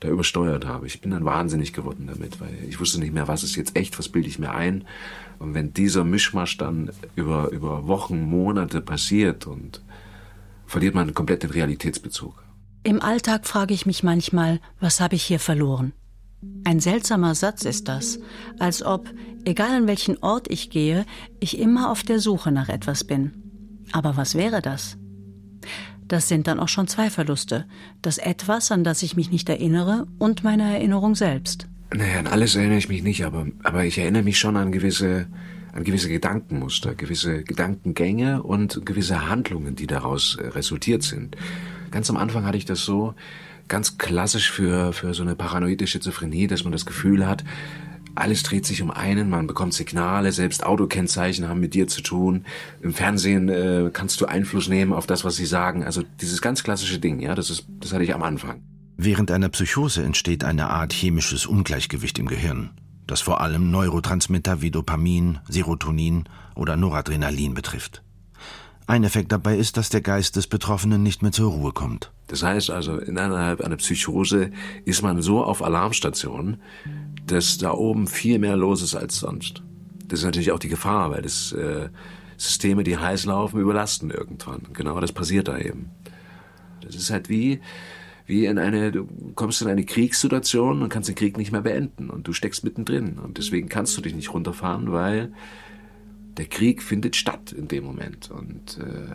da 0.00 0.08
übersteuert 0.08 0.66
habe. 0.66 0.86
Ich 0.86 1.00
bin 1.00 1.10
dann 1.10 1.24
wahnsinnig 1.24 1.72
geworden 1.72 2.06
damit, 2.06 2.40
weil 2.40 2.56
ich 2.68 2.78
wusste 2.78 3.00
nicht 3.00 3.12
mehr, 3.12 3.26
was 3.26 3.42
ist 3.42 3.56
jetzt 3.56 3.74
echt, 3.76 3.98
was 3.98 4.08
bilde 4.08 4.28
ich 4.28 4.38
mir 4.38 4.52
ein. 4.52 4.84
Und 5.40 5.54
wenn 5.54 5.72
dieser 5.74 6.04
Mischmasch 6.04 6.56
dann 6.58 6.90
über, 7.16 7.50
über 7.50 7.88
Wochen, 7.88 8.20
Monate 8.20 8.80
passiert 8.80 9.48
und 9.48 9.82
verliert 10.68 10.94
man 10.94 11.14
komplett 11.14 11.42
den 11.42 11.50
Realitätsbezug. 11.50 12.44
Im 12.84 13.02
Alltag 13.02 13.46
frage 13.46 13.74
ich 13.74 13.86
mich 13.86 14.02
manchmal, 14.02 14.60
was 14.78 15.00
habe 15.00 15.16
ich 15.16 15.24
hier 15.24 15.40
verloren? 15.40 15.92
Ein 16.64 16.78
seltsamer 16.78 17.34
Satz 17.34 17.64
ist 17.64 17.88
das, 17.88 18.20
als 18.60 18.84
ob, 18.84 19.12
egal 19.44 19.70
an 19.70 19.86
welchen 19.88 20.18
Ort 20.18 20.48
ich 20.48 20.70
gehe, 20.70 21.04
ich 21.40 21.58
immer 21.58 21.90
auf 21.90 22.02
der 22.02 22.20
Suche 22.20 22.52
nach 22.52 22.68
etwas 22.68 23.02
bin. 23.04 23.32
Aber 23.90 24.16
was 24.16 24.36
wäre 24.36 24.62
das? 24.62 24.96
Das 26.06 26.28
sind 26.28 26.46
dann 26.46 26.60
auch 26.60 26.68
schon 26.68 26.86
zwei 26.86 27.10
Verluste. 27.10 27.66
Das 28.00 28.18
Etwas, 28.18 28.70
an 28.70 28.84
das 28.84 29.02
ich 29.02 29.16
mich 29.16 29.30
nicht 29.30 29.48
erinnere, 29.48 30.06
und 30.18 30.44
meine 30.44 30.74
Erinnerung 30.74 31.14
selbst. 31.14 31.66
Naja, 31.94 32.18
an 32.20 32.26
alles 32.26 32.54
erinnere 32.54 32.78
ich 32.78 32.88
mich 32.88 33.02
nicht, 33.02 33.24
aber, 33.24 33.46
aber 33.62 33.84
ich 33.84 33.98
erinnere 33.98 34.22
mich 34.22 34.38
schon 34.38 34.56
an 34.56 34.72
gewisse, 34.72 35.26
an 35.78 35.84
gewisse 35.84 36.08
Gedankenmuster, 36.08 36.96
gewisse 36.96 37.44
Gedankengänge 37.44 38.42
und 38.42 38.84
gewisse 38.84 39.28
Handlungen, 39.28 39.76
die 39.76 39.86
daraus 39.86 40.36
äh, 40.36 40.48
resultiert 40.48 41.04
sind. 41.04 41.36
Ganz 41.92 42.10
am 42.10 42.16
Anfang 42.16 42.44
hatte 42.44 42.58
ich 42.58 42.64
das 42.64 42.84
so, 42.84 43.14
ganz 43.68 43.96
klassisch 43.96 44.50
für, 44.50 44.92
für 44.92 45.14
so 45.14 45.22
eine 45.22 45.36
paranoide 45.36 45.86
Schizophrenie, 45.86 46.48
dass 46.48 46.64
man 46.64 46.72
das 46.72 46.84
Gefühl 46.84 47.26
hat, 47.26 47.44
alles 48.16 48.42
dreht 48.42 48.66
sich 48.66 48.82
um 48.82 48.90
einen, 48.90 49.30
man 49.30 49.46
bekommt 49.46 49.72
Signale, 49.72 50.32
selbst 50.32 50.66
Autokennzeichen 50.66 51.48
haben 51.48 51.60
mit 51.60 51.74
dir 51.74 51.86
zu 51.86 52.02
tun. 52.02 52.44
Im 52.82 52.92
Fernsehen 52.92 53.48
äh, 53.48 53.90
kannst 53.92 54.20
du 54.20 54.26
Einfluss 54.26 54.68
nehmen 54.68 54.92
auf 54.92 55.06
das, 55.06 55.24
was 55.24 55.36
sie 55.36 55.46
sagen. 55.46 55.84
Also 55.84 56.02
dieses 56.20 56.42
ganz 56.42 56.64
klassische 56.64 56.98
Ding, 56.98 57.20
ja, 57.20 57.36
das 57.36 57.50
ist, 57.50 57.66
das 57.78 57.92
hatte 57.92 58.02
ich 58.02 58.12
am 58.12 58.24
Anfang. 58.24 58.62
Während 58.96 59.30
einer 59.30 59.48
Psychose 59.50 60.02
entsteht 60.02 60.42
eine 60.42 60.70
Art 60.70 60.92
chemisches 60.92 61.46
Ungleichgewicht 61.46 62.18
im 62.18 62.26
Gehirn, 62.26 62.70
das 63.08 63.20
vor 63.20 63.40
allem 63.40 63.72
Neurotransmitter 63.72 64.62
wie 64.62 64.70
Dopamin, 64.70 65.40
Serotonin 65.48 66.24
oder 66.54 66.76
Noradrenalin 66.76 67.54
betrifft. 67.54 68.02
Ein 68.86 69.04
Effekt 69.04 69.32
dabei 69.32 69.56
ist, 69.56 69.76
dass 69.76 69.90
der 69.90 70.00
Geist 70.00 70.36
des 70.36 70.46
Betroffenen 70.46 71.02
nicht 71.02 71.22
mehr 71.22 71.32
zur 71.32 71.50
Ruhe 71.50 71.72
kommt. 71.72 72.12
Das 72.28 72.42
heißt 72.42 72.70
also, 72.70 72.98
innerhalb 72.98 73.60
einer 73.60 73.76
Psychose 73.76 74.50
ist 74.84 75.02
man 75.02 75.20
so 75.20 75.42
auf 75.42 75.62
Alarmstation, 75.62 76.58
dass 77.26 77.58
da 77.58 77.72
oben 77.72 78.06
viel 78.06 78.38
mehr 78.38 78.56
los 78.56 78.82
ist 78.82 78.94
als 78.94 79.18
sonst. 79.18 79.62
Das 80.06 80.20
ist 80.20 80.24
natürlich 80.24 80.52
auch 80.52 80.58
die 80.58 80.68
Gefahr, 80.68 81.10
weil 81.10 81.22
das 81.22 81.52
äh, 81.52 81.88
Systeme, 82.38 82.84
die 82.84 82.96
heiß 82.96 83.26
laufen, 83.26 83.60
überlasten 83.60 84.10
irgendwann. 84.10 84.62
Genau 84.72 85.00
das 85.00 85.12
passiert 85.12 85.48
da 85.48 85.58
eben. 85.58 85.90
Das 86.80 86.94
ist 86.94 87.10
halt 87.10 87.28
wie, 87.28 87.60
wie 88.28 88.44
in 88.44 88.58
eine, 88.58 88.92
du 88.92 89.08
kommst 89.34 89.62
in 89.62 89.68
eine 89.68 89.84
Kriegssituation 89.84 90.82
und 90.82 90.90
kannst 90.90 91.08
den 91.08 91.16
Krieg 91.16 91.38
nicht 91.38 91.50
mehr 91.50 91.62
beenden 91.62 92.10
und 92.10 92.28
du 92.28 92.34
steckst 92.34 92.62
mittendrin. 92.62 93.18
Und 93.18 93.38
deswegen 93.38 93.70
kannst 93.70 93.96
du 93.96 94.02
dich 94.02 94.14
nicht 94.14 94.34
runterfahren, 94.34 94.92
weil 94.92 95.32
der 96.36 96.44
Krieg 96.44 96.82
findet 96.82 97.16
statt 97.16 97.52
in 97.52 97.68
dem 97.68 97.84
Moment. 97.84 98.30
Und 98.30 98.78
äh, 98.78 99.14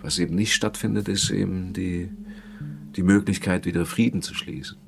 was 0.00 0.20
eben 0.20 0.36
nicht 0.36 0.54
stattfindet, 0.54 1.08
ist 1.08 1.30
eben 1.30 1.72
die, 1.72 2.10
die 2.94 3.02
Möglichkeit, 3.02 3.66
wieder 3.66 3.84
Frieden 3.84 4.22
zu 4.22 4.34
schließen. 4.34 4.78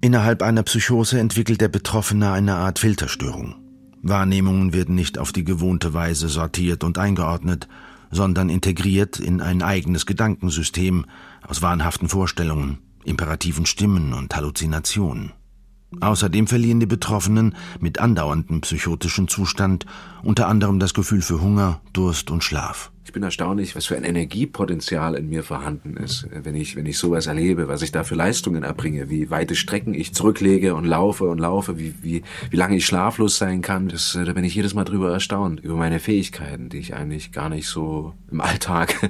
Innerhalb 0.00 0.42
einer 0.42 0.64
Psychose 0.64 1.20
entwickelt 1.20 1.60
der 1.60 1.68
Betroffene 1.68 2.32
eine 2.32 2.56
Art 2.56 2.80
Filterstörung. 2.80 3.54
Wahrnehmungen 4.02 4.72
werden 4.72 4.96
nicht 4.96 5.16
auf 5.16 5.32
die 5.32 5.44
gewohnte 5.44 5.94
Weise 5.94 6.28
sortiert 6.28 6.82
und 6.82 6.98
eingeordnet, 6.98 7.68
sondern 8.10 8.50
integriert 8.50 9.20
in 9.20 9.40
ein 9.40 9.62
eigenes 9.62 10.06
Gedankensystem 10.06 11.06
aus 11.46 11.62
wahnhaften 11.62 12.08
Vorstellungen, 12.08 12.78
imperativen 13.06 13.66
Stimmen 13.66 14.12
und 14.12 14.34
Halluzinationen. 14.34 15.32
Außerdem 16.00 16.46
verlieren 16.46 16.80
die 16.80 16.86
Betroffenen 16.86 17.54
mit 17.80 18.00
andauerndem 18.00 18.60
psychotischen 18.60 19.28
Zustand 19.28 19.86
unter 20.22 20.48
anderem 20.48 20.78
das 20.80 20.94
Gefühl 20.94 21.22
für 21.22 21.40
Hunger, 21.40 21.80
Durst 21.92 22.30
und 22.30 22.42
Schlaf. 22.42 22.90
Ich 23.04 23.12
bin 23.12 23.22
erstaunlich, 23.22 23.76
was 23.76 23.86
für 23.86 23.96
ein 23.96 24.02
Energiepotenzial 24.02 25.14
in 25.14 25.28
mir 25.28 25.44
vorhanden 25.44 25.96
ist, 25.96 26.26
wenn 26.28 26.56
ich, 26.56 26.74
wenn 26.74 26.86
ich 26.86 26.98
sowas 26.98 27.28
erlebe, 27.28 27.68
was 27.68 27.82
ich 27.82 27.92
da 27.92 28.02
für 28.02 28.16
Leistungen 28.16 28.64
erbringe, 28.64 29.08
wie 29.08 29.30
weite 29.30 29.54
Strecken 29.54 29.94
ich 29.94 30.12
zurücklege 30.12 30.74
und 30.74 30.84
laufe 30.84 31.24
und 31.24 31.38
laufe, 31.38 31.78
wie, 31.78 31.94
wie, 32.02 32.24
wie 32.50 32.56
lange 32.56 32.76
ich 32.76 32.84
schlaflos 32.84 33.38
sein 33.38 33.62
kann. 33.62 33.86
Das, 33.88 34.18
da 34.20 34.32
bin 34.32 34.42
ich 34.42 34.56
jedes 34.56 34.74
Mal 34.74 34.82
drüber 34.82 35.12
erstaunt, 35.12 35.60
über 35.60 35.76
meine 35.76 36.00
Fähigkeiten, 36.00 36.68
die 36.68 36.78
ich 36.78 36.94
eigentlich 36.94 37.30
gar 37.30 37.48
nicht 37.48 37.68
so 37.68 38.12
im 38.32 38.40
Alltag, 38.40 39.08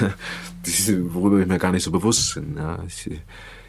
worüber 1.10 1.38
ich 1.38 1.46
mir 1.46 1.58
gar 1.58 1.72
nicht 1.72 1.84
so 1.84 1.90
bewusst 1.90 2.34
bin. 2.34 2.56
Ja, 2.56 2.82
ich, 2.86 3.10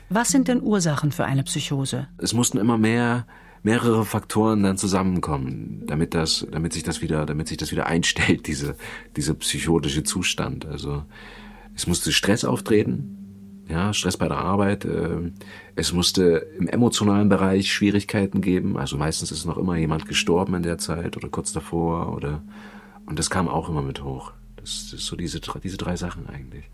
was 0.10 0.30
sind 0.30 0.48
denn 0.48 0.62
Ursachen 0.62 1.12
für 1.12 1.26
eine 1.26 1.44
Psychose? 1.44 2.08
Es 2.18 2.34
mussten 2.34 2.58
immer 2.58 2.78
mehr 2.78 3.26
mehrere 3.66 4.06
Faktoren 4.06 4.62
dann 4.62 4.78
zusammenkommen, 4.78 5.82
damit 5.88 6.14
das, 6.14 6.46
damit 6.52 6.72
sich 6.72 6.84
das 6.84 7.02
wieder, 7.02 7.26
damit 7.26 7.48
sich 7.48 7.58
das 7.58 7.72
wieder 7.72 7.88
einstellt, 7.88 8.46
diese, 8.48 8.76
dieser 9.18 9.34
psychotische 9.34 10.04
Zustand. 10.04 10.66
Also 10.66 11.04
es 11.74 11.88
musste 11.88 12.12
Stress 12.12 12.46
auftreten, 12.46 13.66
ja, 13.68 13.92
Stress 13.92 14.18
bei 14.18 14.28
der 14.28 14.38
Arbeit. 14.38 14.86
Äh, 14.86 15.32
es 15.76 15.94
musste 15.94 16.46
im 16.60 16.68
emotionalen 16.68 17.28
Bereich 17.28 17.74
Schwierigkeiten 17.74 18.42
geben. 18.42 18.78
Also 18.78 18.98
meistens 18.98 19.32
ist 19.32 19.46
noch 19.46 19.58
immer 19.58 19.76
jemand 19.76 20.08
gestorben 20.08 20.54
in 20.54 20.64
der 20.64 20.78
Zeit 20.78 21.18
oder 21.18 21.30
kurz 21.30 21.52
davor 21.52 22.16
oder 22.16 22.44
und 23.08 23.18
das 23.20 23.32
kam 23.32 23.48
auch 23.48 23.68
immer 23.68 23.82
mit 23.82 24.04
hoch. 24.04 24.32
Das, 24.58 24.90
das 24.92 25.02
ist 25.02 25.08
so 25.08 25.16
diese 25.16 25.40
diese 25.64 25.78
drei 25.78 25.96
Sachen 25.96 26.28
eigentlich. 26.28 26.70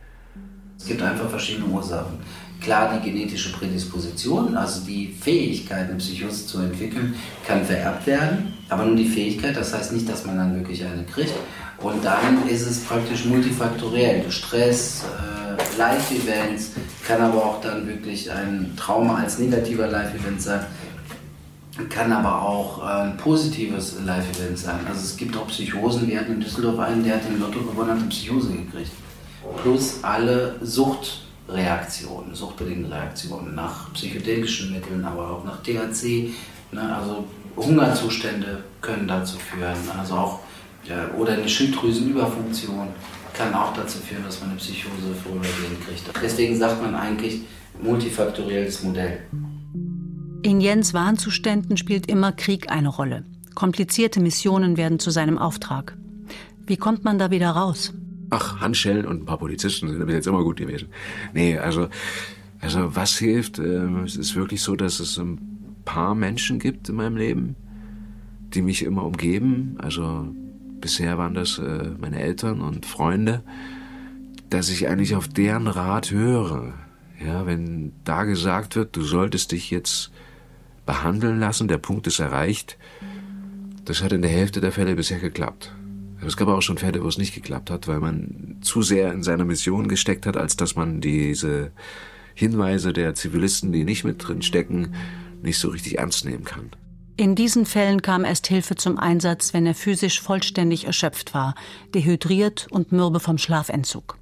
Es 0.81 0.87
gibt 0.87 1.01
einfach 1.03 1.29
verschiedene 1.29 1.67
Ursachen. 1.67 2.17
Klar, 2.59 2.97
die 2.97 3.11
genetische 3.11 3.51
Prädisposition, 3.51 4.57
also 4.57 4.81
die 4.81 5.13
Fähigkeit, 5.13 5.89
eine 5.89 5.97
Psychose 5.99 6.47
zu 6.47 6.59
entwickeln, 6.59 7.13
kann 7.45 7.63
vererbt 7.63 8.07
werden, 8.07 8.53
aber 8.67 8.85
nur 8.85 8.95
die 8.95 9.07
Fähigkeit, 9.07 9.55
das 9.55 9.75
heißt 9.75 9.93
nicht, 9.93 10.09
dass 10.09 10.25
man 10.25 10.37
dann 10.37 10.55
wirklich 10.55 10.83
eine 10.83 11.03
kriegt. 11.03 11.33
Und 11.77 12.03
dann 12.03 12.47
ist 12.47 12.65
es 12.65 12.79
praktisch 12.79 13.25
multifaktoriell. 13.25 14.31
Stress, 14.31 15.03
äh, 15.03 15.77
Live-Events, 15.77 16.71
kann 17.07 17.21
aber 17.21 17.45
auch 17.45 17.61
dann 17.61 17.85
wirklich 17.85 18.31
ein 18.31 18.73
Trauma 18.75 19.17
als 19.17 19.37
negativer 19.37 19.85
Live-Event 19.85 20.41
sein, 20.41 20.65
kann 21.89 22.11
aber 22.11 22.41
auch 22.41 22.83
ein 22.83 23.17
positives 23.17 23.97
Live-Event 24.03 24.57
sein. 24.57 24.79
Also 24.87 25.01
es 25.01 25.15
gibt 25.15 25.37
auch 25.37 25.47
Psychosen, 25.47 26.07
wir 26.07 26.19
hatten 26.19 26.33
in 26.33 26.41
Düsseldorf 26.41 26.79
einen, 26.79 27.03
der 27.03 27.15
hat 27.15 27.27
den 27.27 27.39
Lotto 27.39 27.59
gewonnen, 27.59 27.91
hat 27.91 27.99
eine 27.99 28.07
Psychose 28.07 28.49
gekriegt 28.49 28.91
plus 29.61 30.03
alle 30.03 30.55
Suchtreaktionen, 30.61 32.33
suchtbedingten 32.33 32.91
Reaktionen 32.91 33.55
nach 33.55 33.93
psychedelischen 33.93 34.73
Mitteln, 34.73 35.03
aber 35.03 35.31
auch 35.31 35.43
nach 35.43 35.61
THC. 35.61 36.33
Ne, 36.71 36.95
also 36.95 37.25
Hungerzustände 37.57 38.63
können 38.81 39.07
dazu 39.07 39.37
führen, 39.37 39.77
also 39.97 40.13
auch 40.15 40.39
ja, 40.85 41.09
oder 41.17 41.33
eine 41.33 41.47
Schilddrüsenüberfunktion 41.47 42.87
kann 43.33 43.53
auch 43.53 43.73
dazu 43.73 43.99
führen, 43.99 44.23
dass 44.23 44.39
man 44.39 44.51
eine 44.51 44.59
Psychose 44.59 45.13
vorübergehend 45.23 45.85
kriegt. 45.85 46.03
Deswegen 46.21 46.57
sagt 46.57 46.81
man 46.81 46.95
eigentlich 46.95 47.41
multifaktorielles 47.81 48.83
Modell. 48.83 49.19
In 50.43 50.59
Jens 50.59 50.93
Warnzuständen 50.93 51.77
spielt 51.77 52.07
immer 52.07 52.31
Krieg 52.31 52.71
eine 52.71 52.89
Rolle. 52.89 53.25
Komplizierte 53.53 54.19
Missionen 54.19 54.75
werden 54.75 54.99
zu 54.99 55.11
seinem 55.11 55.37
Auftrag. 55.37 55.97
Wie 56.65 56.77
kommt 56.77 57.03
man 57.03 57.19
da 57.19 57.31
wieder 57.31 57.51
raus? 57.51 57.93
Ach, 58.31 58.61
Handschellen 58.61 59.05
und 59.05 59.21
ein 59.21 59.25
paar 59.25 59.37
Polizisten 59.37 59.89
sind 59.89 60.05
bis 60.05 60.15
jetzt 60.15 60.27
immer 60.27 60.43
gut 60.43 60.57
gewesen. 60.57 60.87
Nee, 61.33 61.57
also, 61.57 61.89
also 62.61 62.95
was 62.95 63.17
hilft? 63.17 63.59
Ähm, 63.59 64.03
es 64.05 64.15
ist 64.15 64.35
wirklich 64.35 64.61
so, 64.61 64.75
dass 64.75 64.99
es 65.01 65.19
ein 65.19 65.83
paar 65.83 66.15
Menschen 66.15 66.57
gibt 66.57 66.87
in 66.87 66.95
meinem 66.95 67.17
Leben, 67.17 67.55
die 68.53 68.61
mich 68.61 68.83
immer 68.83 69.03
umgeben. 69.03 69.75
Also 69.79 70.33
bisher 70.79 71.17
waren 71.17 71.33
das 71.33 71.57
äh, 71.59 71.91
meine 71.99 72.21
Eltern 72.21 72.61
und 72.61 72.85
Freunde, 72.85 73.43
dass 74.49 74.69
ich 74.69 74.87
eigentlich 74.87 75.15
auf 75.15 75.27
deren 75.27 75.67
Rat 75.67 76.11
höre. 76.11 76.73
Ja, 77.23 77.45
wenn 77.45 77.91
da 78.05 78.23
gesagt 78.23 78.77
wird, 78.77 78.95
du 78.95 79.01
solltest 79.01 79.51
dich 79.51 79.69
jetzt 79.71 80.11
behandeln 80.85 81.39
lassen, 81.39 81.67
der 81.67 81.77
Punkt 81.77 82.07
ist 82.07 82.19
erreicht, 82.19 82.77
das 83.85 84.01
hat 84.01 84.13
in 84.13 84.21
der 84.21 84.31
Hälfte 84.31 84.61
der 84.61 84.71
Fälle 84.71 84.95
bisher 84.95 85.19
geklappt. 85.19 85.75
Es 86.25 86.37
gab 86.37 86.47
auch 86.47 86.61
schon 86.61 86.77
Fälle, 86.77 87.03
wo 87.03 87.07
es 87.07 87.17
nicht 87.17 87.33
geklappt 87.33 87.71
hat, 87.71 87.87
weil 87.87 87.99
man 87.99 88.57
zu 88.61 88.81
sehr 88.81 89.11
in 89.11 89.23
seiner 89.23 89.45
Mission 89.45 89.87
gesteckt 89.87 90.25
hat, 90.25 90.37
als 90.37 90.55
dass 90.55 90.75
man 90.75 91.01
diese 91.01 91.71
Hinweise 92.35 92.93
der 92.93 93.15
Zivilisten, 93.15 93.71
die 93.71 93.83
nicht 93.83 94.03
mit 94.03 94.25
drin 94.25 94.41
stecken, 94.41 94.93
nicht 95.41 95.57
so 95.57 95.69
richtig 95.69 95.97
ernst 95.97 96.25
nehmen 96.25 96.43
kann. 96.43 96.69
In 97.17 97.35
diesen 97.35 97.65
Fällen 97.65 98.01
kam 98.01 98.23
erst 98.23 98.47
Hilfe 98.47 98.75
zum 98.75 98.97
Einsatz, 98.97 99.53
wenn 99.53 99.65
er 99.65 99.75
physisch 99.75 100.21
vollständig 100.21 100.85
erschöpft 100.85 101.33
war, 101.33 101.55
dehydriert 101.93 102.67
und 102.71 102.91
mürbe 102.91 103.19
vom 103.19 103.37
Schlafentzug. 103.37 104.17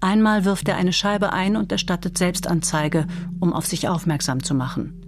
Einmal 0.00 0.44
wirft 0.44 0.68
er 0.68 0.76
eine 0.76 0.92
Scheibe 0.92 1.32
ein 1.32 1.56
und 1.56 1.72
erstattet 1.72 2.18
Selbstanzeige, 2.18 3.06
um 3.40 3.52
auf 3.52 3.66
sich 3.66 3.88
aufmerksam 3.88 4.42
zu 4.42 4.54
machen. 4.54 5.02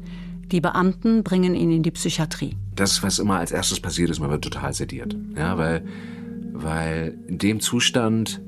Die 0.53 0.61
Beamten 0.61 1.25
bringen 1.25 1.55
ihn 1.55 1.70
in 1.70 1.83
die 1.83 1.91
Psychiatrie. 1.91 2.57
Das, 2.75 3.03
was 3.03 3.18
immer 3.18 3.39
als 3.39 3.53
erstes 3.53 3.81
passiert 3.81 4.11
ist, 4.11 4.20
man 4.20 4.31
wird 4.31 4.45
total 4.45 4.75
sediert. 4.75 5.16
Ja, 5.37 5.57
weil, 5.57 5.85
weil 6.55 7.19
in 7.27 7.39
dem 7.39 7.61
Zustand 7.61 8.41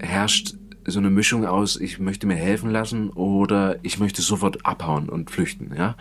herrscht 0.00 0.54
so 0.84 0.98
eine 0.98 1.10
Mischung 1.10 1.46
aus, 1.46 1.76
ich 1.80 2.00
möchte 2.00 2.26
mir 2.26 2.34
helfen 2.34 2.70
lassen 2.70 3.10
oder 3.10 3.76
ich 3.82 4.00
möchte 4.00 4.20
sofort 4.20 4.66
abhauen 4.66 5.08
und 5.08 5.30
flüchten, 5.30 5.70
ja. 5.76 5.96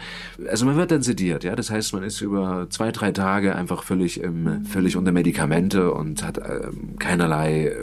Also 0.49 0.66
man 0.66 0.76
wird 0.76 0.89
dann 0.89 1.03
sediert, 1.03 1.43
ja. 1.43 1.55
Das 1.55 1.70
heißt, 1.70 1.93
man 1.93 2.01
ist 2.01 2.20
über 2.22 2.68
zwei, 2.72 2.91
drei 2.91 3.12
Tage 3.12 3.55
einfach 3.55 3.84
völlig, 3.84 4.24
ähm, 4.24 4.66
völlig 4.66 4.97
unter 4.97 5.12
Medikamente 5.12 5.93
und 5.93 6.24
hat 6.24 6.39
ähm, 6.39 6.97
keinerlei 6.97 7.68
äh, 7.68 7.76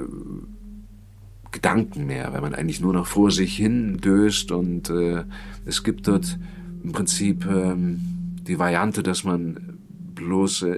Gedanken 1.53 2.07
mehr, 2.07 2.33
weil 2.33 2.41
man 2.41 2.55
eigentlich 2.55 2.81
nur 2.81 2.93
noch 2.93 3.07
vor 3.07 3.31
sich 3.31 3.57
hin 3.57 3.99
döst 3.99 4.51
und 4.51 4.91
äh, 4.91 5.23
es 5.67 5.85
gibt 5.85 6.09
dort 6.09 6.37
im 6.83 6.91
Prinzip 6.91 7.47
ähm, 7.47 8.01
die 8.43 8.59
Variante, 8.59 9.05
dass 9.05 9.23
man 9.23 9.79
bloß 10.17 10.63
äh, 10.63 10.75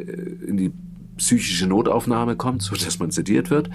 in 0.46 0.58
die 0.58 0.72
psychische 1.20 1.66
Notaufnahme 1.66 2.34
kommt, 2.34 2.62
so 2.62 2.74
dass 2.74 2.98
man 2.98 3.10
sediert 3.10 3.50
wird. 3.50 3.70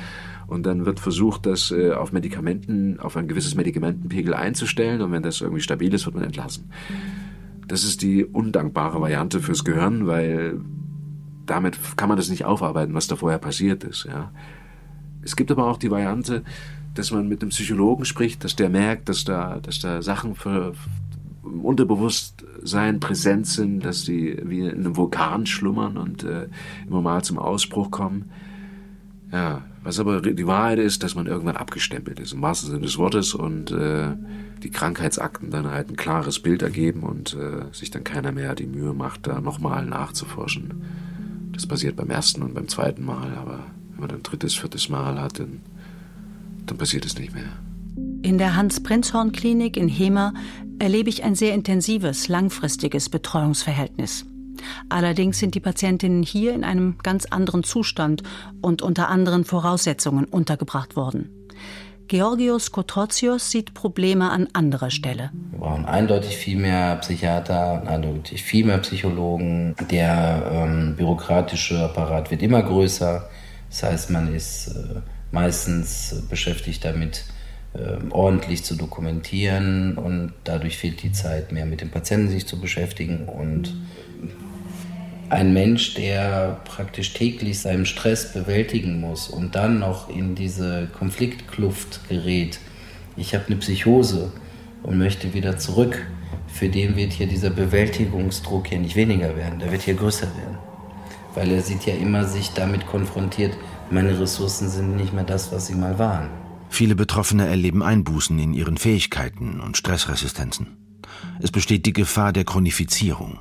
Und 0.48 0.66
dann 0.66 0.86
wird 0.86 1.00
versucht, 1.00 1.46
das 1.46 1.72
äh, 1.72 1.92
auf 1.92 2.12
Medikamenten, 2.12 3.00
auf 3.00 3.16
ein 3.18 3.28
gewisses 3.28 3.56
Medikamentenpegel 3.56 4.34
einzustellen. 4.34 5.02
Und 5.02 5.12
wenn 5.12 5.24
das 5.24 5.42
irgendwie 5.42 5.62
stabil 5.62 5.94
ist, 5.94 6.06
wird 6.06 6.16
man 6.16 6.24
entlassen. 6.24 6.70
Das 7.68 7.84
ist 7.84 8.02
die 8.02 8.26
undankbare 8.26 9.00
Variante 9.00 9.40
fürs 9.40 9.64
Gehirn, 9.64 10.06
weil 10.06 10.60
damit 11.46 11.80
kann 11.98 12.10
man 12.10 12.18
das 12.18 12.30
nicht 12.30 12.46
aufarbeiten, 12.46 12.94
was 12.94 13.08
da 13.08 13.16
vorher 13.16 13.40
passiert 13.40 13.84
ist. 13.84 14.06
Ja. 14.06 14.32
Es 15.24 15.36
gibt 15.36 15.52
aber 15.52 15.68
auch 15.68 15.78
die 15.78 15.92
Variante, 15.92 16.44
dass 16.94 17.12
man 17.12 17.28
mit 17.28 17.42
einem 17.42 17.50
Psychologen 17.50 18.06
spricht, 18.06 18.44
dass 18.44 18.56
der 18.56 18.70
merkt, 18.70 19.10
dass 19.10 19.24
da, 19.24 19.60
dass 19.60 19.80
da 19.80 20.02
Sachen 20.02 20.36
für, 20.36 20.74
Unterbewusstsein 21.46 23.00
präsent 23.00 23.48
sind, 23.48 23.86
dass 23.86 24.04
die 24.04 24.38
wie 24.44 24.62
in 24.62 24.72
einem 24.72 24.98
Vulkan 24.98 25.46
schlummern 25.46 25.98
und 25.98 26.24
äh, 26.24 26.48
immer 26.88 27.02
mal 27.02 27.24
zum 27.24 27.38
Ausbruch 27.38 27.92
kommen. 27.92 28.32
Ja, 29.32 29.64
was 29.84 30.00
aber 30.00 30.22
die 30.22 30.48
Wahrheit 30.48 30.80
ist, 30.80 31.04
dass 31.04 31.14
man 31.14 31.28
irgendwann 31.28 31.58
abgestempelt 31.58 32.20
ist, 32.20 32.34
im 32.34 32.42
wahrsten 32.42 32.72
Sinne 32.72 32.82
des 32.82 32.98
Wortes, 32.98 33.36
und 33.36 33.72
äh, 33.72 34.14
die 34.64 34.72
Krankheitsakten 34.72 35.52
dann 35.52 35.70
halt 35.70 35.90
ein 35.90 35.96
klares 35.96 36.40
Bild 36.40 36.62
ergeben 36.64 37.04
und 37.04 37.36
äh, 37.36 37.72
sich 37.72 37.92
dann 37.92 38.04
keiner 38.04 38.32
mehr 38.32 38.56
die 38.56 38.66
Mühe 38.66 38.94
macht, 38.94 39.28
da 39.28 39.42
nochmal 39.42 39.86
nachzuforschen. 39.86 40.74
Das 41.52 41.68
passiert 41.68 41.96
beim 41.96 42.10
ersten 42.10 42.42
und 42.42 42.56
beim 42.56 42.68
zweiten 42.68 43.06
Mal, 43.06 43.36
aber 43.36 43.60
wenn 43.92 44.02
man 44.02 44.12
ein 44.12 44.24
drittes, 44.24 44.56
viertes 44.56 44.90
Mal 44.90 45.22
hat, 45.22 45.40
dann, 45.40 45.62
dann 46.66 46.78
passiert 46.78 47.06
es 47.06 47.18
nicht 47.18 47.34
mehr. 47.34 47.44
In 48.24 48.40
der 48.40 48.56
Hans-Prinzhorn-Klinik 48.56 49.78
in 49.78 49.88
Hema 49.88 50.34
erlebe 50.80 51.10
ich 51.10 51.24
ein 51.24 51.36
sehr 51.36 51.54
intensives, 51.54 52.28
langfristiges 52.28 53.10
Betreuungsverhältnis. 53.10 54.26
Allerdings 54.90 55.40
sind 55.40 55.56
die 55.56 55.60
Patientinnen 55.60 56.24
hier 56.24 56.54
in 56.54 56.64
einem 56.64 56.98
ganz 57.04 57.26
anderen 57.26 57.64
Zustand 57.64 58.24
und 58.62 58.82
unter 58.82 59.10
anderen 59.10 59.46
Voraussetzungen 59.46 60.26
untergebracht 60.26 60.96
worden. 60.96 61.30
Georgios 62.08 62.72
Kotrozios 62.72 63.50
sieht 63.50 63.74
Probleme 63.74 64.30
an 64.30 64.48
anderer 64.54 64.92
Stelle. 64.92 65.32
Wir 65.52 65.60
brauchen 65.60 65.86
eindeutig 65.86 66.38
viel 66.38 66.58
mehr 66.58 66.98
Psychiater, 66.98 67.82
eindeutig 67.88 68.44
viel 68.44 68.66
mehr 68.66 68.78
Psychologen. 68.78 69.76
Der 69.90 70.52
ähm, 70.52 70.96
bürokratische 70.96 71.84
Apparat 71.84 72.30
wird 72.30 72.44
immer 72.44 72.62
größer. 72.62 73.28
Das 73.70 73.84
heißt, 73.84 74.10
man 74.12 74.34
ist 74.34 74.68
äh, 74.68 75.02
meistens 75.32 76.24
beschäftigt 76.30 76.86
damit, 76.86 77.26
äh, 77.28 77.35
ordentlich 78.12 78.64
zu 78.64 78.76
dokumentieren 78.76 79.98
und 79.98 80.34
dadurch 80.44 80.78
fehlt 80.78 81.04
die 81.04 81.12
Zeit, 81.12 81.52
mehr 81.52 81.66
mit 81.66 81.82
dem 81.82 81.90
Patienten 81.90 82.30
sich 82.30 82.46
zu 82.46 82.60
beschäftigen 82.60 83.26
und 83.26 83.76
ein 85.30 85.54
Mensch, 85.54 85.96
der 85.96 86.60
praktisch 86.66 87.14
täglich 87.14 87.60
seinen 87.60 87.86
Stress 87.86 88.32
bewältigen 88.34 89.02
muss 89.02 89.28
und 89.28 89.56
dann 89.56 89.80
noch 89.80 90.10
in 90.10 90.36
diese 90.36 90.88
Konfliktkluft 90.98 92.08
gerät, 92.10 92.60
ich 93.18 93.34
habe 93.34 93.46
eine 93.48 93.56
Psychose 93.58 94.32
und 94.84 94.98
möchte 94.98 95.34
wieder 95.34 95.58
zurück, 95.58 96.06
für 96.48 96.70
den 96.70 96.96
wird 96.96 97.12
hier 97.12 97.28
dieser 97.28 97.50
Bewältigungsdruck 97.50 98.68
hier 98.68 98.80
nicht 98.80 98.96
weniger 98.96 99.36
werden, 99.36 99.60
der 99.60 99.72
wird 99.72 99.82
hier 99.82 99.96
größer 99.96 100.28
werden. 100.28 100.58
Weil 101.34 101.52
er 101.52 101.62
sieht 101.62 101.86
ja 101.86 101.96
immer 101.96 102.24
sich 102.26 102.52
damit 102.52 102.86
konfrontiert, 102.86 103.58
meine 103.90 104.18
Ressourcen 104.20 104.70
sind 104.70 104.96
nicht 104.96 105.14
mehr 105.14 105.24
das, 105.24 105.52
was 105.52 105.68
sie 105.68 105.76
mal 105.76 105.98
waren. 106.00 106.45
Viele 106.76 106.98
Betroffene 106.98 107.48
erleben 107.48 107.82
Einbußen 107.82 108.38
in 108.38 108.54
ihren 108.54 108.76
Fähigkeiten 108.76 109.62
und 109.62 109.78
Stressresistenzen. 109.78 111.00
Es 111.40 111.50
besteht 111.50 111.86
die 111.86 111.94
Gefahr 111.94 112.34
der 112.34 112.44
Chronifizierung, 112.44 113.40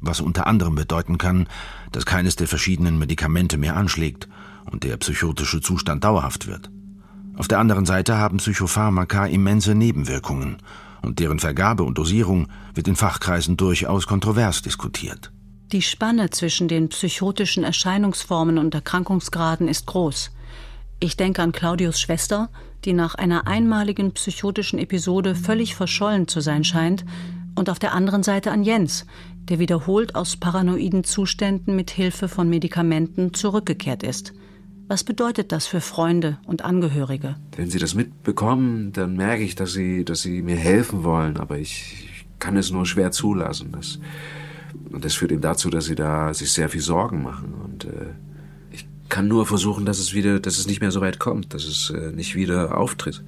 was 0.00 0.22
unter 0.22 0.46
anderem 0.46 0.76
bedeuten 0.76 1.18
kann, 1.18 1.46
dass 1.92 2.06
keines 2.06 2.36
der 2.36 2.48
verschiedenen 2.48 2.98
Medikamente 2.98 3.58
mehr 3.58 3.76
anschlägt 3.76 4.28
und 4.70 4.82
der 4.82 4.96
psychotische 4.96 5.60
Zustand 5.60 6.04
dauerhaft 6.04 6.46
wird. 6.46 6.70
Auf 7.36 7.48
der 7.48 7.58
anderen 7.58 7.84
Seite 7.84 8.16
haben 8.16 8.38
Psychopharmaka 8.38 9.26
immense 9.26 9.74
Nebenwirkungen 9.74 10.56
und 11.02 11.18
deren 11.18 11.38
Vergabe 11.38 11.82
und 11.82 11.98
Dosierung 11.98 12.48
wird 12.72 12.88
in 12.88 12.96
Fachkreisen 12.96 13.58
durchaus 13.58 14.06
kontrovers 14.06 14.62
diskutiert. 14.62 15.30
Die 15.70 15.82
Spanne 15.82 16.30
zwischen 16.30 16.66
den 16.66 16.88
psychotischen 16.88 17.62
Erscheinungsformen 17.62 18.56
und 18.56 18.74
Erkrankungsgraden 18.74 19.68
ist 19.68 19.84
groß. 19.84 20.30
Ich 21.02 21.16
denke 21.16 21.42
an 21.42 21.52
Claudius 21.52 21.98
Schwester, 21.98 22.50
die 22.84 22.92
nach 22.92 23.14
einer 23.14 23.46
einmaligen 23.46 24.12
psychotischen 24.12 24.78
Episode 24.78 25.34
völlig 25.34 25.74
verschollen 25.74 26.28
zu 26.28 26.40
sein 26.40 26.64
scheint, 26.64 27.04
und 27.56 27.68
auf 27.68 27.78
der 27.78 27.92
anderen 27.92 28.22
Seite 28.22 28.52
an 28.52 28.62
Jens, 28.62 29.06
der 29.48 29.58
wiederholt 29.58 30.14
aus 30.14 30.36
paranoiden 30.36 31.04
Zuständen 31.04 31.74
mit 31.74 31.90
Hilfe 31.90 32.28
von 32.28 32.48
Medikamenten 32.48 33.34
zurückgekehrt 33.34 34.02
ist. 34.02 34.32
Was 34.86 35.04
bedeutet 35.04 35.52
das 35.52 35.66
für 35.66 35.80
Freunde 35.80 36.38
und 36.46 36.64
Angehörige? 36.64 37.36
Wenn 37.56 37.68
sie 37.68 37.78
das 37.78 37.94
mitbekommen, 37.94 38.92
dann 38.92 39.16
merke 39.16 39.42
ich, 39.42 39.56
dass 39.56 39.72
sie, 39.72 40.04
dass 40.04 40.22
sie 40.22 40.42
mir 40.42 40.56
helfen 40.56 41.04
wollen, 41.04 41.36
aber 41.36 41.58
ich, 41.58 42.10
kann 42.40 42.56
es 42.56 42.72
nur 42.72 42.86
schwer 42.86 43.12
zulassen. 43.12 43.70
Das, 43.70 44.00
und 44.90 45.04
das 45.04 45.14
führt 45.14 45.30
eben 45.30 45.42
dazu, 45.42 45.70
dass 45.70 45.84
sie 45.84 45.94
da 45.94 46.34
sich 46.34 46.52
sehr 46.52 46.68
viel 46.68 46.80
Sorgen 46.80 47.22
machen 47.22 47.54
und 47.54 47.84
äh, 47.84 48.14
kann 49.10 49.28
nur 49.28 49.44
versuchen, 49.44 49.84
dass 49.84 49.98
es 49.98 50.14
wieder, 50.14 50.40
dass 50.40 50.56
es 50.56 50.66
nicht 50.66 50.80
mehr 50.80 50.90
so 50.90 51.00
weit 51.00 51.18
kommt, 51.18 51.52
dass 51.52 51.64
es 51.64 51.90
äh, 51.90 52.12
nicht 52.12 52.34
wieder 52.34 52.78
auftritt. 52.78 53.22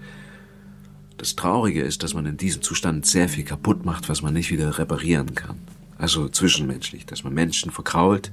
Das 1.18 1.37
Traurige 1.37 1.83
ist, 1.83 2.03
dass 2.03 2.14
man 2.14 2.24
in 2.24 2.37
diesem 2.37 2.62
Zustand 2.62 3.05
sehr 3.05 3.28
viel 3.28 3.45
kaputt 3.45 3.85
macht, 3.85 4.09
was 4.09 4.22
man 4.22 4.33
nicht 4.33 4.51
wieder 4.51 4.78
reparieren 4.78 5.35
kann. 5.35 5.59
Also 5.99 6.28
zwischenmenschlich, 6.28 7.07
dass 7.07 7.22
man 7.22 7.35
Menschen 7.35 7.70
verkrault, 7.70 8.33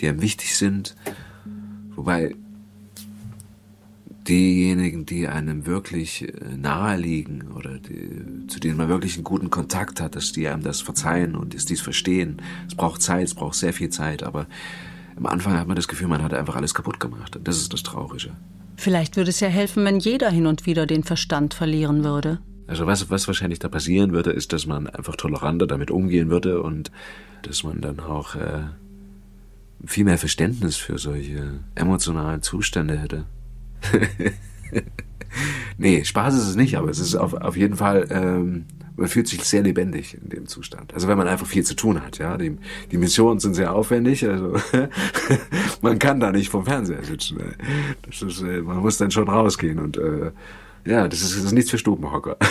die 0.00 0.08
einem 0.08 0.22
wichtig 0.22 0.56
sind, 0.56 0.94
wobei 1.96 2.34
diejenigen, 4.28 5.06
die 5.06 5.26
einem 5.26 5.66
wirklich 5.66 6.28
äh, 6.28 6.56
nahe 6.56 6.96
liegen 6.96 7.50
oder 7.52 7.78
die, 7.78 8.46
zu 8.46 8.60
denen 8.60 8.76
man 8.76 8.88
wirklich 8.88 9.14
einen 9.14 9.24
guten 9.24 9.50
Kontakt 9.50 10.00
hat, 10.00 10.14
dass 10.16 10.32
die 10.32 10.46
einem 10.48 10.62
das 10.62 10.80
verzeihen 10.80 11.34
und 11.34 11.54
dass 11.54 11.64
dies 11.64 11.80
verstehen. 11.80 12.40
Es 12.68 12.74
braucht 12.74 13.02
Zeit, 13.02 13.24
es 13.24 13.34
braucht 13.34 13.56
sehr 13.56 13.72
viel 13.72 13.88
Zeit, 13.88 14.22
aber 14.22 14.46
am 15.16 15.26
Anfang 15.26 15.58
hat 15.58 15.66
man 15.66 15.76
das 15.76 15.88
Gefühl, 15.88 16.08
man 16.08 16.22
hat 16.22 16.34
einfach 16.34 16.56
alles 16.56 16.74
kaputt 16.74 17.00
gemacht. 17.00 17.38
Das 17.42 17.56
ist 17.56 17.72
das 17.72 17.82
Traurige. 17.82 18.30
Vielleicht 18.76 19.16
würde 19.16 19.30
es 19.30 19.40
ja 19.40 19.48
helfen, 19.48 19.84
wenn 19.84 19.98
jeder 19.98 20.30
hin 20.30 20.46
und 20.46 20.66
wieder 20.66 20.86
den 20.86 21.04
Verstand 21.04 21.54
verlieren 21.54 22.02
würde. 22.02 22.38
Also 22.66 22.86
was, 22.86 23.10
was 23.10 23.26
wahrscheinlich 23.26 23.58
da 23.58 23.68
passieren 23.68 24.12
würde, 24.12 24.30
ist, 24.30 24.52
dass 24.52 24.64
man 24.64 24.86
einfach 24.86 25.16
toleranter 25.16 25.66
damit 25.66 25.90
umgehen 25.90 26.30
würde 26.30 26.62
und 26.62 26.90
dass 27.42 27.64
man 27.64 27.80
dann 27.80 28.00
auch 28.00 28.36
äh, 28.36 28.62
viel 29.84 30.04
mehr 30.04 30.18
Verständnis 30.18 30.76
für 30.76 30.96
solche 30.96 31.60
emotionalen 31.74 32.42
Zustände 32.42 32.96
hätte. 32.96 33.24
nee, 35.78 36.04
Spaß 36.04 36.34
ist 36.34 36.48
es 36.48 36.56
nicht, 36.56 36.76
aber 36.76 36.90
es 36.90 37.00
ist 37.00 37.16
auf, 37.16 37.34
auf 37.34 37.56
jeden 37.56 37.76
Fall 37.76 38.06
ähm, 38.10 38.66
man 39.00 39.08
fühlt 39.08 39.28
sich 39.28 39.42
sehr 39.44 39.62
lebendig 39.62 40.14
in 40.14 40.28
dem 40.28 40.46
Zustand. 40.46 40.92
Also 40.92 41.08
wenn 41.08 41.16
man 41.16 41.26
einfach 41.26 41.46
viel 41.46 41.64
zu 41.64 41.74
tun 41.74 42.02
hat, 42.02 42.18
ja. 42.18 42.36
Die, 42.36 42.58
die 42.92 42.98
Missionen 42.98 43.40
sind 43.40 43.54
sehr 43.54 43.74
aufwendig, 43.74 44.28
also 44.28 44.60
man 45.80 45.98
kann 45.98 46.20
da 46.20 46.30
nicht 46.30 46.50
vom 46.50 46.66
Fernseher 46.66 47.02
sitzen. 47.02 47.38
Das 48.02 48.20
ist, 48.20 48.42
äh, 48.42 48.60
man 48.60 48.76
muss 48.76 48.98
dann 48.98 49.10
schon 49.10 49.28
rausgehen 49.28 49.78
und 49.78 49.96
äh, 49.96 50.32
ja, 50.84 51.08
das 51.08 51.22
ist, 51.22 51.34
das 51.34 51.44
ist 51.44 51.52
nichts 51.52 51.70
für 51.70 51.78
Stubenhocker. 51.78 52.36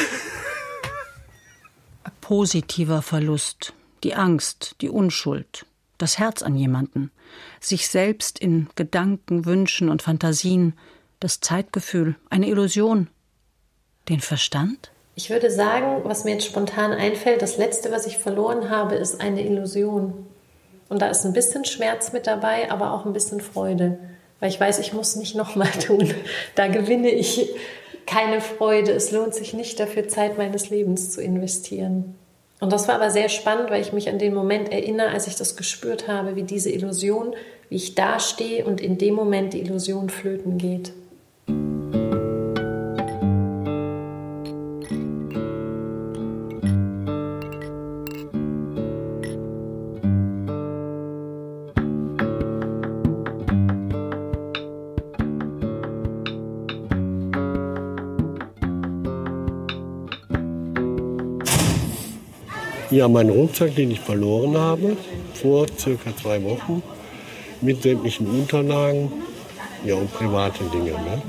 Positiver 2.22 3.04
Verlust, 3.04 3.74
die 4.04 4.16
Angst, 4.16 4.76
die 4.82 4.89
Unschuld, 4.89 5.68
das 6.00 6.18
Herz 6.18 6.41
an 6.41 6.56
jemanden, 6.56 7.12
sich 7.60 7.88
selbst 7.89 8.39
in 8.39 8.70
Gedanken, 8.76 9.45
Wünschen 9.45 9.88
und 9.88 10.02
Fantasien, 10.02 10.74
das 11.20 11.41
Zeitgefühl, 11.41 12.16
eine 12.32 12.47
Illusion, 12.47 13.08
den 14.08 14.20
Verstand? 14.20 14.91
Ich 15.20 15.30
würde 15.30 15.52
sagen, 15.52 16.06
was 16.06 16.24
mir 16.24 16.32
jetzt 16.32 16.46
spontan 16.46 16.94
einfällt, 16.94 17.42
das 17.42 17.58
Letzte, 17.58 17.92
was 17.92 18.08
ich 18.08 18.18
verloren 18.18 18.70
habe, 18.70 18.96
ist 18.96 19.20
eine 19.20 19.46
Illusion. 19.46 20.14
Und 20.88 21.02
da 21.02 21.10
ist 21.10 21.26
ein 21.26 21.34
bisschen 21.34 21.66
Schmerz 21.66 22.14
mit 22.14 22.26
dabei, 22.26 22.72
aber 22.72 22.94
auch 22.94 23.06
ein 23.06 23.12
bisschen 23.12 23.42
Freude. 23.42 24.00
Weil 24.40 24.48
ich 24.48 24.58
weiß, 24.58 24.80
ich 24.80 24.94
muss 24.94 25.18
nicht 25.18 25.36
nochmal 25.36 25.72
tun. 25.86 26.14
Da 26.56 26.68
gewinne 26.68 27.10
ich 27.10 27.50
keine 28.06 28.40
Freude. 28.40 28.94
Es 28.94 29.12
lohnt 29.12 29.36
sich 29.36 29.54
nicht 29.54 29.78
dafür, 29.82 30.08
Zeit 30.08 30.38
meines 30.38 30.70
Lebens 30.70 31.12
zu 31.12 31.22
investieren. 31.22 32.16
Und 32.62 32.72
das 32.72 32.88
war 32.88 32.96
aber 32.96 33.12
sehr 33.12 33.28
spannend, 33.28 33.72
weil 33.72 33.82
ich 33.82 33.92
mich 33.92 34.08
an 34.08 34.20
den 34.20 34.34
Moment 34.34 34.72
erinnere, 34.72 35.10
als 35.10 35.28
ich 35.28 35.36
das 35.36 35.58
gespürt 35.58 36.08
habe, 36.08 36.38
wie 36.38 36.44
diese 36.44 36.72
Illusion, 36.72 37.36
wie 37.68 37.76
ich 37.76 37.94
dastehe 37.94 38.64
und 38.64 38.80
in 38.80 38.98
dem 38.98 39.16
Moment 39.16 39.52
die 39.52 39.60
Illusion 39.60 40.10
flöten 40.10 40.58
geht. 40.58 40.94
Ja, 63.00 63.08
mein 63.08 63.30
Rucksack, 63.30 63.76
den 63.76 63.91
ich 63.91 64.02
verloren 64.02 64.58
habe, 64.58 64.97
vor 65.34 65.68
circa 65.78 66.14
zwei 66.22 66.43
Wochen, 66.43 66.84
mit 67.62 67.82
sämtlichen 67.82 68.28
Unterlagen 68.28 69.10
ja, 69.86 69.95
und 69.95 70.14
private 70.14 70.66
Dinge. 70.66 70.91
Ne? 70.91 71.22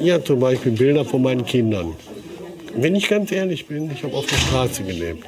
Ja, 0.00 0.24
zum 0.24 0.40
Beispiel 0.40 0.72
Bilder 0.72 1.04
von 1.04 1.22
meinen 1.22 1.46
Kindern. 1.46 1.94
Wenn 2.74 2.96
ich 2.96 3.08
ganz 3.08 3.30
ehrlich 3.30 3.66
bin, 3.66 3.88
ich 3.92 4.02
habe 4.02 4.16
auf 4.16 4.26
der 4.26 4.34
Straße 4.34 4.82
gelebt. 4.82 5.24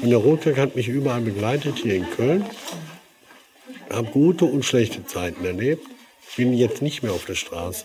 Und 0.00 0.08
der 0.08 0.18
Rucksack 0.18 0.56
hat 0.56 0.74
mich 0.76 0.88
überall 0.88 1.20
begleitet, 1.20 1.76
hier 1.76 1.96
in 1.96 2.08
Köln. 2.16 2.46
Habe 3.92 4.10
gute 4.10 4.46
und 4.46 4.64
schlechte 4.64 5.04
Zeiten 5.04 5.44
erlebt. 5.44 5.86
Bin 6.38 6.54
jetzt 6.54 6.80
nicht 6.80 7.02
mehr 7.02 7.12
auf 7.12 7.26
der 7.26 7.34
Straße, 7.34 7.84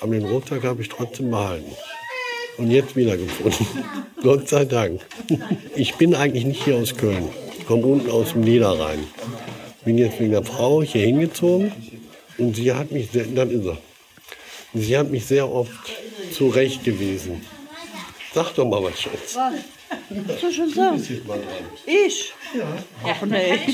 aber 0.00 0.12
den 0.12 0.24
Rucksack 0.24 0.62
habe 0.62 0.82
ich 0.82 0.88
trotzdem 0.88 1.32
behalten 1.32 1.72
und 2.58 2.70
jetzt 2.70 2.96
wiedergefunden. 2.96 3.66
Gott 4.22 4.48
sei 4.48 4.64
Dank. 4.64 5.00
Ich 5.74 5.94
bin 5.94 6.14
eigentlich 6.14 6.44
nicht 6.44 6.64
hier 6.64 6.76
aus 6.76 6.96
Köln. 6.96 7.28
Ich 7.58 7.66
komme 7.66 7.86
unten 7.86 8.10
aus 8.10 8.32
dem 8.32 8.42
Niederrhein. 8.42 8.98
Bin 9.84 9.96
jetzt 9.96 10.18
wegen 10.20 10.32
der 10.32 10.44
Frau 10.44 10.82
hier 10.82 11.06
hingezogen 11.06 11.72
und 12.36 12.56
sie 12.56 12.72
hat 12.72 12.90
mich, 12.90 13.10
sehr, 13.12 13.24
dann 13.24 13.50
ist 13.50 13.64
er. 13.64 13.78
Sie 14.74 14.98
hat 14.98 15.10
mich 15.10 15.24
sehr 15.24 15.50
oft 15.50 15.72
zurechtgewiesen. 16.32 17.40
Sag 18.34 18.52
doch 18.54 18.66
mal 18.66 18.82
was, 18.82 19.00
Schatz. 19.00 19.36
Was? 19.36 19.54
Was 20.26 20.40
soll 20.40 20.50
ich 20.50 20.56
schon 20.56 20.70
sagen? 20.70 21.20
Ich? 21.86 22.34
Ja. 22.54 22.66
Ach 23.04 23.22
nee. 23.22 23.58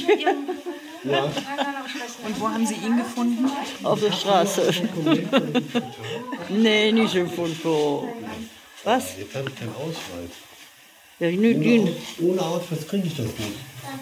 Ja. 1.04 1.24
Und 1.24 2.40
wo 2.40 2.48
haben 2.48 2.66
Sie 2.66 2.74
ihn 2.74 2.96
gefunden? 2.96 3.50
Auf 3.82 4.00
der 4.00 4.12
Straße. 4.12 4.70
nee, 6.48 6.92
nicht 6.92 7.14
im 7.14 7.28
Fundbüro. 7.28 8.08
Was? 8.84 9.16
Jetzt 9.18 9.34
habe 9.34 9.48
ich 9.48 9.56
keinen 9.56 9.74
Ausweis. 9.74 10.30
Ja, 11.18 11.30
nicht 11.30 11.80
ohne, 11.80 11.96
ohne 12.20 12.42
Ausweis 12.42 12.86
kriege 12.86 13.06
ich 13.06 13.16
das 13.16 13.26
nicht. 13.26 13.58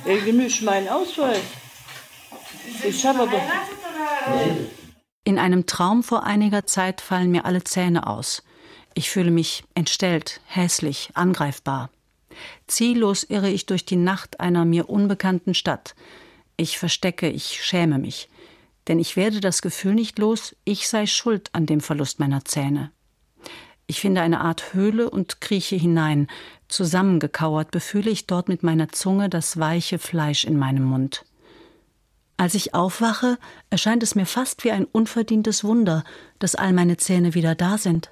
Ja, 0.07 0.25
genügt 0.25 0.63
meinen 0.63 0.89
Ausweis. 0.89 1.41
Ich 2.85 3.05
habe 3.07 3.21
aber. 3.21 3.41
In 5.25 5.39
einem 5.39 5.67
Traum 5.67 6.03
vor 6.03 6.25
einiger 6.25 6.67
Zeit 6.67 7.01
fallen 7.01 7.31
mir 7.31 7.45
alle 7.45 7.63
Zähne 7.63 8.07
aus. 8.07 8.43
Ich 8.95 9.11
fühle 9.11 9.31
mich 9.31 9.65
entstellt, 9.75 10.41
hässlich, 10.47 11.11
angreifbar. 11.15 11.91
Ziellos 12.67 13.25
irre 13.25 13.51
ich 13.51 13.67
durch 13.67 13.85
die 13.85 13.97
Nacht 13.97 14.41
einer 14.41 14.65
mir 14.65 14.89
unbekannten 14.89 15.55
Stadt. 15.55 15.95
Ich 16.57 16.79
verstecke, 16.79 17.29
ich 17.29 17.65
schäme 17.65 17.99
mich. 17.99 18.29
Denn 18.89 18.99
ich 18.99 19.17
werde 19.17 19.41
das 19.41 19.63
Gefühl 19.63 19.95
nicht 19.95 20.19
los, 20.19 20.57
ich 20.65 20.89
sei 20.89 21.07
schuld 21.07 21.51
an 21.53 21.67
dem 21.67 21.81
Verlust 21.81 22.19
meiner 22.19 22.45
Zähne. 22.45 22.91
Ich 23.87 24.01
finde 24.01 24.21
eine 24.23 24.41
Art 24.41 24.75
Höhle 24.75 25.11
und 25.11 25.41
krieche 25.41 25.77
hinein. 25.77 26.29
Zusammengekauert 26.69 27.71
befühle 27.71 28.11
ich 28.11 28.27
dort 28.27 28.49
mit 28.49 28.63
meiner 28.63 28.89
Zunge 28.89 29.29
das 29.29 29.59
weiche 29.59 29.99
Fleisch 29.99 30.45
in 30.45 30.59
meinem 30.59 30.85
Mund. 30.85 31.25
Als 32.37 32.55
ich 32.55 32.75
aufwache, 32.75 33.39
erscheint 33.71 34.03
es 34.03 34.15
mir 34.15 34.27
fast 34.27 34.65
wie 34.65 34.73
ein 34.73 34.85
unverdientes 34.85 35.63
Wunder, 35.63 36.05
dass 36.39 36.55
all 36.55 36.73
meine 36.73 36.97
Zähne 36.97 37.35
wieder 37.35 37.55
da 37.55 37.79
sind. 37.79 38.11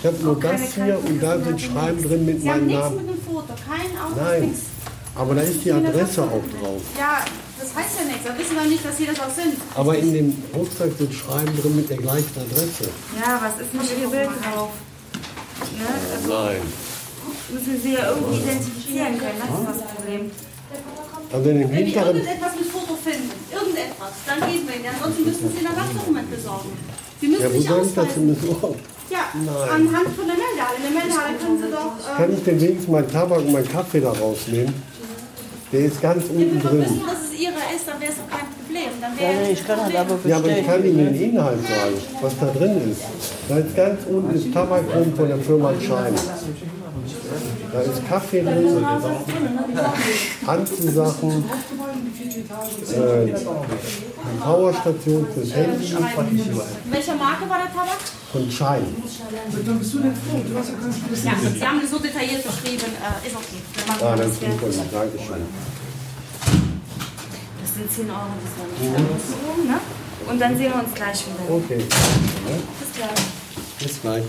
Ich 0.00 0.06
habe 0.06 0.22
nur 0.22 0.40
das 0.40 0.74
hier 0.74 0.98
und 0.98 1.22
da 1.22 1.38
sind 1.38 1.60
Schreiben 1.60 2.02
drin 2.02 2.26
mit 2.26 2.44
meinem 2.44 2.66
Namen. 2.66 2.96
mit 2.96 3.08
dem 3.08 3.22
Foto, 3.22 3.54
kein 3.66 3.96
Auto, 3.98 4.20
Nein, 4.20 4.54
aber 5.14 5.34
da 5.34 5.40
ist 5.42 5.64
die 5.64 5.72
Adresse 5.72 6.22
auch 6.24 6.42
drauf. 6.60 6.82
Ja, 6.98 7.24
das 7.74 7.84
heißt 7.84 7.94
ja 8.00 8.04
nichts. 8.06 8.24
Wir 8.24 8.38
wissen 8.38 8.56
doch 8.56 8.64
nicht, 8.66 8.84
dass 8.84 8.96
Sie 8.96 9.06
das 9.06 9.20
auch 9.20 9.34
sind. 9.34 9.54
Aber 9.74 9.96
in 9.98 10.12
dem 10.12 10.42
Rucksack 10.54 10.90
sind 10.98 11.12
Schreiben 11.14 11.52
drin 11.60 11.76
mit 11.76 11.90
der 11.90 11.96
gleichen 11.98 12.34
Adresse. 12.38 12.88
Ja, 13.18 13.40
was 13.42 13.60
ist 13.60 13.74
mit 13.74 13.82
Ihr 14.00 14.08
Bild 14.08 14.30
drauf? 14.42 14.70
Ne? 15.78 15.86
Also 16.14 16.28
Nein. 16.32 16.60
müssen 17.52 17.80
Sie 17.82 17.92
ja 17.94 18.10
irgendwie 18.10 18.38
identifizieren 18.42 19.18
können. 19.18 19.38
Das 19.40 19.74
ist 19.74 19.82
das 19.82 19.94
Problem. 19.94 20.30
Also 21.32 21.50
in 21.50 21.58
dem 21.58 21.70
Wenn 21.70 21.86
wir 21.86 21.96
irgendetwas 22.06 22.52
mit 22.58 22.68
Foto 22.70 22.94
finden, 23.02 23.30
irgendetwas, 23.50 24.12
dann 24.26 24.38
geben 24.50 24.68
wir 24.68 24.74
Ihnen. 24.76 24.86
Ansonsten 24.94 25.24
müssen 25.24 25.50
Sie 25.50 25.58
ein 25.58 25.66
Ersatzdokument 25.66 26.30
besorgen. 26.30 26.70
Sie 27.20 27.28
müssen 27.28 27.42
Ja, 27.42 27.48
wo 27.52 27.58
sich 27.58 27.68
soll 27.68 27.86
ich 27.86 27.94
das 27.94 28.14
denn 28.14 28.34
besorgen? 28.34 28.78
Ja, 29.10 29.18
Nein. 29.34 29.70
anhand 29.70 30.08
von 30.16 30.26
der 30.26 30.36
Meldehalle. 30.38 30.76
In 30.78 30.82
der 30.82 30.94
Meldehalle 31.02 31.34
können 31.38 31.58
Sie 31.58 31.70
doch... 31.70 32.16
Kann 32.16 32.30
Ähm, 32.30 32.36
ich 32.38 32.44
denn 32.44 32.60
wenigstens 32.60 32.88
meinen 32.88 33.10
Tabak 33.10 33.38
und 33.38 33.52
meinen 33.52 33.68
Kaffee 33.68 34.00
da 34.00 34.12
rausnehmen? 34.12 34.74
Der 35.74 35.84
ist 35.86 36.00
ganz 36.00 36.24
wenn 36.28 36.36
unten 36.36 36.62
wir 36.62 36.70
drin. 36.70 36.80
wissen, 36.82 37.02
dass 37.04 37.24
es 37.24 37.34
Ihre 37.40 37.52
ist, 37.74 37.88
dann 37.88 38.00
wäre 38.00 38.12
es 38.12 38.18
doch 38.18 38.30
kein 38.30 38.46
Problem. 38.46 38.90
Dann 39.00 39.12
Ja, 39.18 39.20
wäre 39.34 39.42
nee, 39.42 39.52
ich 39.52 39.66
kann 39.66 39.78
das 39.78 39.86
aber 39.86 40.18
Ja, 40.28 40.36
aber 40.36 40.48
ich 40.48 40.54
bestellen. 40.54 40.66
kann 40.66 40.84
Ihnen 40.86 41.12
den 41.14 41.30
Inhalt 41.34 41.58
sagen, 41.62 41.94
was 42.22 42.32
da 42.38 42.46
drin 42.46 42.92
ist. 42.92 43.02
Da 43.48 43.58
ist 43.58 43.74
ganz 43.76 44.00
unten 44.08 44.34
ist 44.36 44.54
Tabak 44.54 44.82
drin 44.92 45.12
von 45.16 45.26
der 45.28 45.38
Firma 45.38 45.72
Schein. 45.80 46.14
Da 47.72 47.80
ist 47.80 48.08
Kaffee 48.08 48.42
drin, 48.42 48.84
Anziehsachen, 50.46 51.44
äh, 52.92 53.34
Powerstation 54.42 55.26
fürs 55.32 55.54
Handy 55.54 55.94
Welcher 56.90 57.14
Marke 57.16 57.48
war 57.48 57.58
der 57.58 57.72
Tabak? 57.72 57.98
von 58.34 58.50
Schein. 58.50 58.82
Ja, 61.24 61.32
Sie 61.54 61.66
haben 61.66 61.80
es 61.84 61.90
so 61.90 61.98
detailliert 62.00 62.42
beschrieben. 62.44 62.90
Äh, 62.98 63.26
ist 63.28 63.36
okay. 63.36 63.60
Ah, 64.02 64.16
das 64.16 64.26
ist 64.26 64.40
super, 64.40 64.66
Dankeschön. 64.92 65.42
Das 67.62 67.74
sind 67.74 67.92
10 67.92 68.10
Euro, 68.10 68.18
das 68.42 68.52
war 68.58 68.66
nicht 69.56 69.68
ne? 69.68 69.80
Und 70.28 70.40
dann 70.40 70.56
sehen 70.56 70.72
wir 70.72 70.80
uns 70.82 70.94
gleich 70.94 71.24
wieder. 71.26 71.54
Okay. 71.54 71.78
Bis 71.78 72.92
gleich. 72.96 73.22
Bis 73.78 74.00
gleich. 74.00 74.24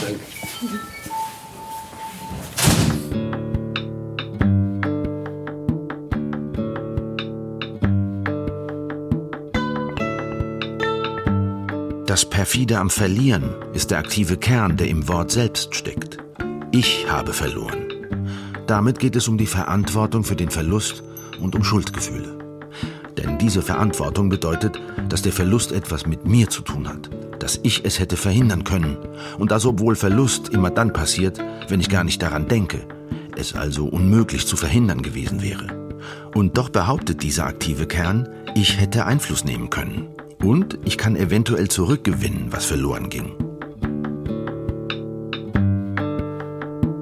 Danke. 0.00 0.93
Das 12.14 12.24
perfide 12.24 12.78
am 12.78 12.90
Verlieren 12.90 13.56
ist 13.72 13.90
der 13.90 13.98
aktive 13.98 14.36
Kern, 14.36 14.76
der 14.76 14.86
im 14.86 15.08
Wort 15.08 15.32
selbst 15.32 15.74
steckt. 15.74 16.18
Ich 16.70 17.10
habe 17.10 17.32
verloren. 17.32 17.88
Damit 18.68 19.00
geht 19.00 19.16
es 19.16 19.26
um 19.26 19.36
die 19.36 19.48
Verantwortung 19.48 20.22
für 20.22 20.36
den 20.36 20.48
Verlust 20.48 21.02
und 21.40 21.56
um 21.56 21.64
Schuldgefühle. 21.64 22.38
Denn 23.18 23.36
diese 23.38 23.62
Verantwortung 23.62 24.28
bedeutet, 24.28 24.80
dass 25.08 25.22
der 25.22 25.32
Verlust 25.32 25.72
etwas 25.72 26.06
mit 26.06 26.24
mir 26.24 26.48
zu 26.48 26.62
tun 26.62 26.86
hat, 26.86 27.10
dass 27.40 27.58
ich 27.64 27.84
es 27.84 27.98
hätte 27.98 28.16
verhindern 28.16 28.62
können 28.62 28.96
und 29.36 29.50
das 29.50 29.66
obwohl 29.66 29.96
Verlust 29.96 30.50
immer 30.50 30.70
dann 30.70 30.92
passiert, 30.92 31.40
wenn 31.66 31.80
ich 31.80 31.88
gar 31.88 32.04
nicht 32.04 32.22
daran 32.22 32.46
denke, 32.46 32.86
es 33.36 33.56
also 33.56 33.86
unmöglich 33.86 34.46
zu 34.46 34.54
verhindern 34.54 35.02
gewesen 35.02 35.42
wäre. 35.42 35.98
Und 36.32 36.58
doch 36.58 36.68
behauptet 36.68 37.24
dieser 37.24 37.46
aktive 37.46 37.88
Kern, 37.88 38.28
ich 38.54 38.78
hätte 38.78 39.04
Einfluss 39.04 39.44
nehmen 39.44 39.68
können. 39.68 40.06
Und 40.42 40.78
ich 40.84 40.98
kann 40.98 41.16
eventuell 41.16 41.68
zurückgewinnen, 41.68 42.52
was 42.52 42.66
verloren 42.66 43.10
ging. 43.10 43.32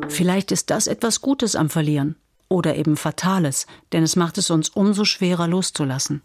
Vielleicht 0.09 0.53
ist 0.53 0.71
das 0.71 0.87
etwas 0.87 1.21
Gutes 1.21 1.57
am 1.57 1.71
Verlieren 1.71 2.17
oder 2.49 2.77
eben 2.77 2.97
Fatales, 2.97 3.67
denn 3.93 4.03
es 4.03 4.15
macht 4.15 4.37
es 4.37 4.51
uns 4.51 4.69
umso 4.69 5.05
schwerer 5.05 5.49
loszulassen. 5.49 6.21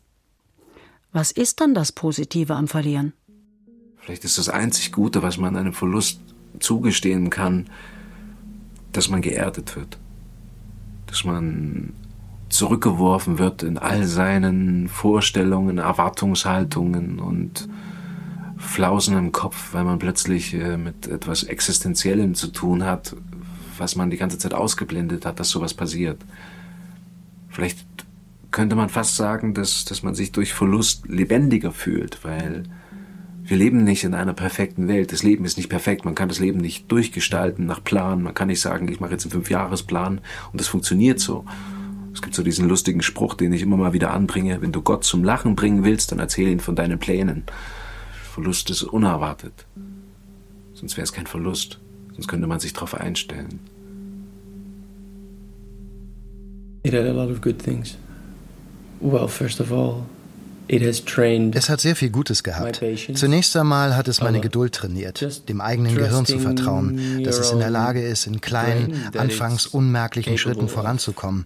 Was 1.14 1.32
ist 1.32 1.62
dann 1.62 1.74
das 1.74 1.91
Positive 1.91 2.53
am 2.55 2.68
Verlieren? 2.68 3.14
Vielleicht 3.97 4.26
ist 4.26 4.38
das 4.38 4.49
einzig 4.49 4.91
Gute, 4.91 5.24
was 5.24 5.38
man 5.38 5.55
einem 5.55 5.74
Verlust 5.74 6.20
zugestehen 6.60 7.30
kann, 7.30 7.70
dass 8.91 9.10
man 9.10 9.22
geerdet 9.22 9.76
wird. 9.76 9.97
Dass 11.08 11.24
man 11.24 11.93
zurückgeworfen 12.50 13.39
wird 13.39 13.64
in 13.64 13.78
all 13.78 14.06
seinen 14.06 14.88
Vorstellungen, 14.88 15.78
Erwartungshaltungen 15.78 17.20
und 17.20 17.68
Flausen 18.58 19.18
im 19.18 19.32
Kopf, 19.32 19.74
weil 19.74 19.84
man 19.84 20.00
plötzlich 20.00 20.54
äh, 20.54 20.78
mit 20.78 21.08
etwas 21.08 21.43
Existenziellem 21.43 22.36
zu 22.36 22.48
tun 22.48 22.84
hat, 22.84 23.16
was 23.78 23.95
man 23.95 24.10
die 24.10 24.18
ganze 24.18 24.38
Zeit 24.38 24.54
ausgeblendet 24.54 25.26
hat, 25.26 25.39
dass 25.39 25.50
sowas 25.50 25.74
passiert. 25.74 26.18
Vielleicht 27.50 27.86
könnte 28.52 28.76
man 28.76 28.89
fast 28.89 29.16
sagen, 29.16 29.54
dass, 29.54 29.86
dass 29.86 30.04
man 30.04 30.16
sich 30.16 30.32
durch 30.32 30.54
Verlust 30.54 31.08
lebendiger 31.08 31.72
fühlt, 31.72 32.24
weil 32.24 32.64
Wir 33.48 33.56
leben 33.56 33.86
nicht 33.86 34.04
in 34.04 34.14
einer 34.14 34.34
perfekten 34.34 34.89
Welt. 34.89 35.14
Das 35.14 35.24
Leben 35.24 35.45
ist 35.45 35.56
nicht 35.56 35.70
perfekt. 35.70 36.04
Man 36.04 36.16
kann 36.16 36.28
das 36.28 36.39
Leben 36.39 36.60
nicht 36.60 36.91
durchgestalten 36.91 37.66
nach 37.66 37.82
Plan. 37.82 38.22
Man 38.22 38.34
kann 38.34 38.50
nicht 38.50 38.60
sagen, 38.60 38.89
ich 38.89 39.00
mache 39.00 39.14
jetzt 39.14 39.24
einen 39.24 39.32
Fünfjahresplan 39.32 40.20
und 40.52 40.60
das 40.60 40.68
funktioniert 40.68 41.22
so. 41.22 41.45
Es 42.18 42.24
gibt 42.24 42.34
so 42.34 42.41
diesen 42.41 42.68
lustigen 42.68 43.03
Spruch, 43.03 43.36
den 43.36 43.53
ich 43.53 43.61
immer 43.61 43.78
mal 43.78 43.93
wieder 43.93 44.11
anbringe. 44.11 44.59
Wenn 44.63 44.72
du 44.72 44.82
Gott 44.82 45.03
zum 45.03 45.24
Lachen 45.24 45.55
bringen 45.55 45.84
willst, 45.84 46.11
dann 46.11 46.18
erzähl 46.18 46.47
ihn 46.47 46.59
von 46.59 46.76
deinen 46.76 46.97
Plänen. 46.97 47.43
Verlust 48.34 48.72
ist 48.72 48.82
unerwartet. 48.82 49.53
Sonst 50.74 50.97
wäre 50.97 51.03
es 51.03 51.13
kein 51.13 51.28
Verlust. 51.28 51.78
Sonst 52.15 52.28
könnte 52.28 52.47
man 52.47 52.59
sich 52.59 52.74
darauf 52.74 52.95
einstellen. 52.95 53.59
It 56.82 56.95
had 56.95 57.05
a 57.05 57.11
lot 57.11 57.30
of 57.30 57.39
good 57.39 57.59
things. 57.59 57.99
Well, 58.99 59.28
first 59.28 59.61
of 59.61 59.72
all, 59.72 60.01
es 60.68 61.70
hat 61.70 61.82
sehr 61.82 61.95
viel 61.95 62.09
Gutes 62.09 62.41
gehabt. 62.41 62.82
Zunächst 63.13 63.55
einmal 63.55 63.95
hat 63.95 64.07
es 64.07 64.22
meine 64.22 64.41
Geduld 64.41 64.74
trainiert, 64.74 65.47
dem 65.47 65.61
eigenen 65.61 65.93
Gehirn 65.93 66.26
zu 66.26 66.39
vertrauen, 66.39 67.24
dass 67.24 67.38
es 67.38 67.51
in 67.51 67.59
der 67.59 67.70
Lage 67.70 68.01
ist, 68.01 68.26
in 68.26 68.41
kleinen, 68.41 68.95
anfangs 69.15 69.68
unmerklichen 69.68 70.39
Schritten 70.39 70.68
voranzukommen. 70.68 71.45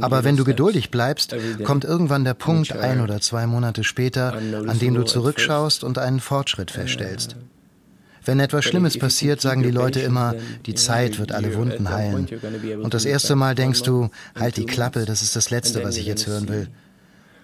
Aber 0.00 0.24
wenn 0.24 0.36
du 0.36 0.44
geduldig 0.44 0.90
bleibst, 0.90 1.34
kommt 1.64 1.84
irgendwann 1.84 2.24
der 2.24 2.34
Punkt 2.34 2.72
ein 2.72 3.00
oder 3.00 3.20
zwei 3.20 3.46
Monate 3.46 3.84
später, 3.84 4.34
an 4.34 4.78
dem 4.78 4.94
du 4.94 5.02
zurückschaust 5.04 5.84
und 5.84 5.98
einen 5.98 6.20
Fortschritt 6.20 6.70
feststellst. 6.70 7.36
Wenn 8.24 8.40
etwas 8.40 8.64
Schlimmes 8.64 8.98
passiert, 8.98 9.40
sagen 9.40 9.62
die 9.62 9.70
Leute 9.70 10.00
immer, 10.00 10.34
die 10.64 10.74
Zeit 10.74 11.18
wird 11.18 11.32
alle 11.32 11.54
Wunden 11.54 11.90
heilen. 11.90 12.26
Und 12.82 12.94
das 12.94 13.04
erste 13.04 13.36
Mal 13.36 13.54
denkst 13.54 13.82
du, 13.82 14.08
halt 14.34 14.56
die 14.56 14.66
Klappe, 14.66 15.04
das 15.04 15.22
ist 15.22 15.36
das 15.36 15.50
Letzte, 15.50 15.84
was 15.84 15.96
ich 15.96 16.06
jetzt 16.06 16.26
hören 16.26 16.48
will. 16.48 16.68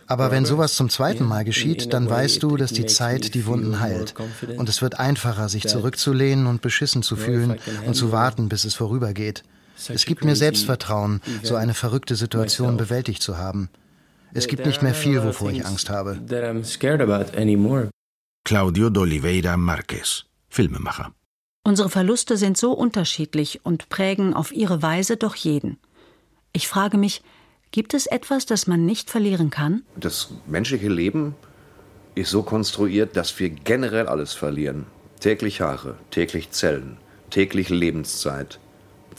Aber 0.06 0.32
wenn 0.32 0.44
sowas 0.44 0.74
zum 0.74 0.88
zweiten 0.88 1.24
Mal 1.24 1.44
geschieht, 1.44 1.92
dann 1.92 2.10
weißt 2.10 2.42
du, 2.42 2.56
dass 2.56 2.72
die 2.72 2.86
Zeit 2.86 3.34
die 3.34 3.46
Wunden 3.46 3.78
heilt. 3.78 4.14
Und 4.56 4.68
es 4.68 4.82
wird 4.82 4.98
einfacher, 4.98 5.48
sich 5.48 5.68
zurückzulehnen 5.68 6.46
und 6.48 6.62
beschissen 6.62 7.02
zu 7.02 7.14
fühlen 7.14 7.58
und 7.86 7.94
zu 7.94 8.10
warten, 8.10 8.48
bis 8.48 8.64
es 8.64 8.74
vorübergeht. 8.74 9.44
Es 9.88 10.04
gibt 10.04 10.24
mir 10.24 10.36
Selbstvertrauen, 10.36 11.20
so 11.42 11.56
eine 11.56 11.74
verrückte 11.74 12.16
Situation 12.16 12.76
bewältigt 12.76 13.22
zu 13.22 13.38
haben. 13.38 13.68
Es 14.32 14.46
gibt 14.46 14.66
nicht 14.66 14.82
mehr 14.82 14.94
viel, 14.94 15.22
wovor 15.22 15.50
ich 15.50 15.64
Angst 15.66 15.90
habe. 15.90 16.20
Claudio 18.44 18.86
d'Oliveira 18.88 19.56
Marquez, 19.56 20.24
Filmemacher. 20.48 21.12
Unsere 21.62 21.90
Verluste 21.90 22.36
sind 22.36 22.56
so 22.56 22.72
unterschiedlich 22.72 23.60
und 23.64 23.88
prägen 23.90 24.34
auf 24.34 24.50
ihre 24.52 24.82
Weise 24.82 25.16
doch 25.16 25.34
jeden. 25.34 25.78
Ich 26.52 26.68
frage 26.68 26.96
mich, 26.96 27.22
Gibt 27.72 27.94
es 27.94 28.06
etwas, 28.06 28.46
das 28.46 28.66
man 28.66 28.84
nicht 28.84 29.10
verlieren 29.10 29.50
kann? 29.50 29.82
Das 29.94 30.32
menschliche 30.46 30.88
Leben 30.88 31.36
ist 32.16 32.30
so 32.30 32.42
konstruiert, 32.42 33.16
dass 33.16 33.38
wir 33.38 33.48
generell 33.50 34.08
alles 34.08 34.32
verlieren. 34.32 34.86
Täglich 35.20 35.60
Haare, 35.60 35.96
täglich 36.10 36.50
Zellen, 36.50 36.96
täglich 37.30 37.68
Lebenszeit, 37.68 38.58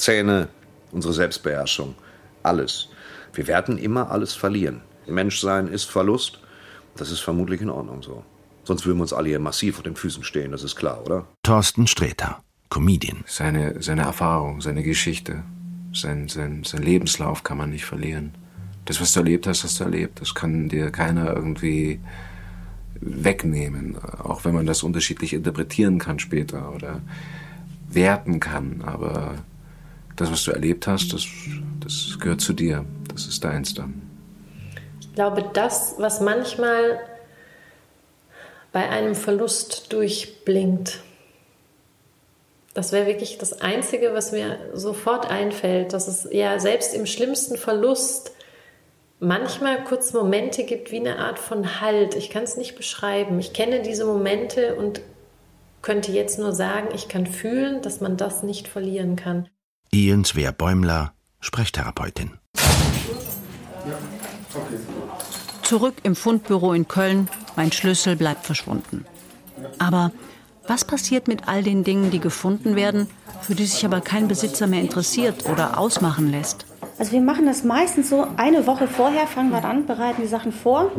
Zähne, 0.01 0.47
unsere 0.91 1.13
Selbstbeherrschung, 1.13 1.95
alles. 2.43 2.89
Wir 3.33 3.47
werden 3.47 3.77
immer 3.77 4.11
alles 4.11 4.33
verlieren. 4.33 4.81
Menschsein 5.07 5.67
ist 5.67 5.85
Verlust. 5.85 6.39
Das 6.95 7.11
ist 7.11 7.21
vermutlich 7.21 7.61
in 7.61 7.69
Ordnung 7.69 8.01
so. 8.03 8.23
Sonst 8.63 8.85
würden 8.85 8.97
wir 8.97 9.03
uns 9.03 9.13
alle 9.13 9.29
hier 9.29 9.39
massiv 9.39 9.75
vor 9.75 9.83
den 9.83 9.95
Füßen 9.95 10.23
stehen, 10.23 10.51
das 10.51 10.63
ist 10.63 10.75
klar, 10.75 11.01
oder? 11.05 11.25
Thorsten 11.43 11.87
Sträter, 11.87 12.43
Comedian. 12.69 13.23
Seine, 13.25 13.81
seine 13.81 14.01
Erfahrung, 14.01 14.61
seine 14.61 14.83
Geschichte, 14.83 15.43
sein, 15.93 16.27
sein, 16.27 16.63
sein 16.63 16.83
Lebenslauf 16.83 17.43
kann 17.43 17.57
man 17.57 17.69
nicht 17.69 17.85
verlieren 17.85 18.33
das, 18.85 18.99
was 18.99 19.13
du 19.13 19.19
erlebt 19.19 19.47
hast, 19.47 19.63
hast 19.63 19.79
du 19.79 19.83
erlebt. 19.83 20.21
Das 20.21 20.33
kann 20.33 20.69
dir 20.69 20.91
keiner 20.91 21.33
irgendwie 21.33 21.99
wegnehmen, 22.99 23.97
auch 24.23 24.45
wenn 24.45 24.53
man 24.53 24.65
das 24.65 24.83
unterschiedlich 24.83 25.33
interpretieren 25.33 25.97
kann 25.97 26.19
später 26.19 26.73
oder 26.73 27.01
werten 27.89 28.39
kann. 28.39 28.81
Aber 28.85 29.35
das, 30.21 30.31
was 30.31 30.43
du 30.43 30.51
erlebt 30.51 30.87
hast, 30.87 31.13
das, 31.13 31.25
das 31.79 32.17
gehört 32.19 32.41
zu 32.41 32.53
dir. 32.53 32.85
Das 33.13 33.25
ist 33.25 33.43
deins 33.43 33.73
dann. 33.73 34.01
Ich 34.99 35.13
glaube, 35.13 35.43
das, 35.53 35.95
was 35.97 36.21
manchmal 36.21 36.99
bei 38.71 38.87
einem 38.89 39.15
Verlust 39.15 39.91
durchblinkt, 39.91 40.99
das 42.73 42.93
wäre 42.93 43.07
wirklich 43.07 43.37
das 43.37 43.61
Einzige, 43.61 44.13
was 44.13 44.31
mir 44.31 44.57
sofort 44.73 45.29
einfällt, 45.29 45.91
dass 45.91 46.07
es 46.07 46.29
ja 46.31 46.57
selbst 46.57 46.93
im 46.93 47.05
schlimmsten 47.05 47.57
Verlust 47.57 48.31
manchmal 49.19 49.83
kurz 49.83 50.13
Momente 50.13 50.63
gibt 50.63 50.91
wie 50.91 50.99
eine 50.99 51.17
Art 51.17 51.37
von 51.37 51.81
Halt. 51.81 52.15
Ich 52.15 52.29
kann 52.29 52.43
es 52.43 52.55
nicht 52.55 52.75
beschreiben. 52.75 53.39
Ich 53.39 53.51
kenne 53.51 53.81
diese 53.81 54.05
Momente 54.05 54.75
und 54.75 55.01
könnte 55.81 56.11
jetzt 56.13 56.39
nur 56.39 56.53
sagen, 56.53 56.89
ich 56.93 57.09
kann 57.09 57.25
fühlen, 57.25 57.81
dass 57.81 57.99
man 57.99 58.15
das 58.15 58.43
nicht 58.43 58.69
verlieren 58.69 59.17
kann. 59.17 59.49
Ian 59.93 60.23
Bäumler, 60.57 61.11
Sprechtherapeutin. 61.41 62.31
Zurück 65.63 65.95
im 66.03 66.15
Fundbüro 66.15 66.71
in 66.71 66.87
Köln, 66.87 67.29
mein 67.57 67.73
Schlüssel 67.73 68.15
bleibt 68.15 68.45
verschwunden. 68.45 69.03
Aber 69.79 70.13
was 70.65 70.85
passiert 70.85 71.27
mit 71.27 71.49
all 71.49 71.61
den 71.61 71.83
Dingen, 71.83 72.09
die 72.09 72.21
gefunden 72.21 72.77
werden, 72.77 73.07
für 73.41 73.53
die 73.53 73.65
sich 73.65 73.83
aber 73.83 73.99
kein 73.99 74.29
Besitzer 74.29 74.65
mehr 74.65 74.79
interessiert 74.79 75.49
oder 75.49 75.77
ausmachen 75.77 76.31
lässt? 76.31 76.65
Also 76.97 77.11
wir 77.11 77.21
machen 77.21 77.45
das 77.45 77.65
meistens 77.65 78.09
so, 78.09 78.25
eine 78.37 78.65
Woche 78.67 78.87
vorher 78.87 79.27
fangen 79.27 79.51
wir 79.51 79.65
an, 79.65 79.87
bereiten 79.87 80.21
die 80.21 80.27
Sachen 80.29 80.53
vor. 80.53 80.89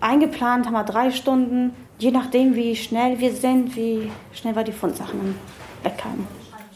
Eingeplant 0.00 0.66
haben 0.66 0.74
wir 0.74 0.84
drei 0.84 1.10
Stunden, 1.10 1.72
je 1.98 2.10
nachdem 2.10 2.54
wie 2.54 2.76
schnell 2.76 3.18
wir 3.18 3.34
sind, 3.34 3.76
wie 3.76 4.10
schnell 4.34 4.54
wir 4.54 4.64
die 4.64 4.72
Fundsachen 4.72 5.36
weg 5.82 6.02
haben. 6.04 6.26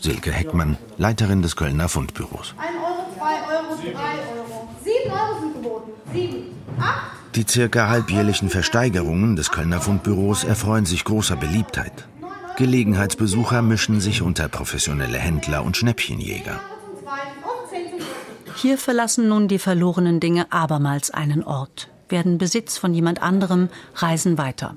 Silke 0.01 0.33
Heckmann, 0.33 0.77
Leiterin 0.99 1.43
des 1.43 1.57
Kölner 1.57 1.89
Fundbüros. 1.89 2.55
1 2.59 2.71
Euro, 2.77 3.07
2 3.17 3.25
Euro, 3.55 3.77
3 3.77 3.91
Euro. 4.39 4.69
7 4.85 5.11
Euro 5.11 5.41
sind 5.41 5.55
geboten. 5.55 5.93
7, 6.13 6.35
8. 6.79 7.37
Die 7.37 7.47
circa 7.49 7.89
halbjährlichen 7.89 8.51
Versteigerungen 8.51 9.37
des 9.37 9.51
Kölner 9.51 9.81
Fundbüros 9.81 10.45
erfreuen 10.45 10.87
sich 10.87 11.05
großer 11.05 11.37
Beliebtheit. 11.37 12.09
Gelegenheitsbesucher 12.57 13.61
mischen 13.61 14.01
sich 14.01 14.23
unter 14.23 14.49
professionelle 14.49 15.19
Händler 15.19 15.63
und 15.63 15.77
Schnäppchenjäger. 15.77 16.61
Hier 18.55 18.79
verlassen 18.79 19.29
nun 19.29 19.49
die 19.49 19.59
verlorenen 19.59 20.19
Dinge 20.21 20.51
abermals 20.51 21.11
einen 21.11 21.45
Ort, 21.45 21.89
werden 22.09 22.39
Besitz 22.39 22.79
von 22.79 22.95
jemand 22.95 23.23
anderem, 23.23 23.69
reisen 23.95 24.39
weiter. 24.39 24.77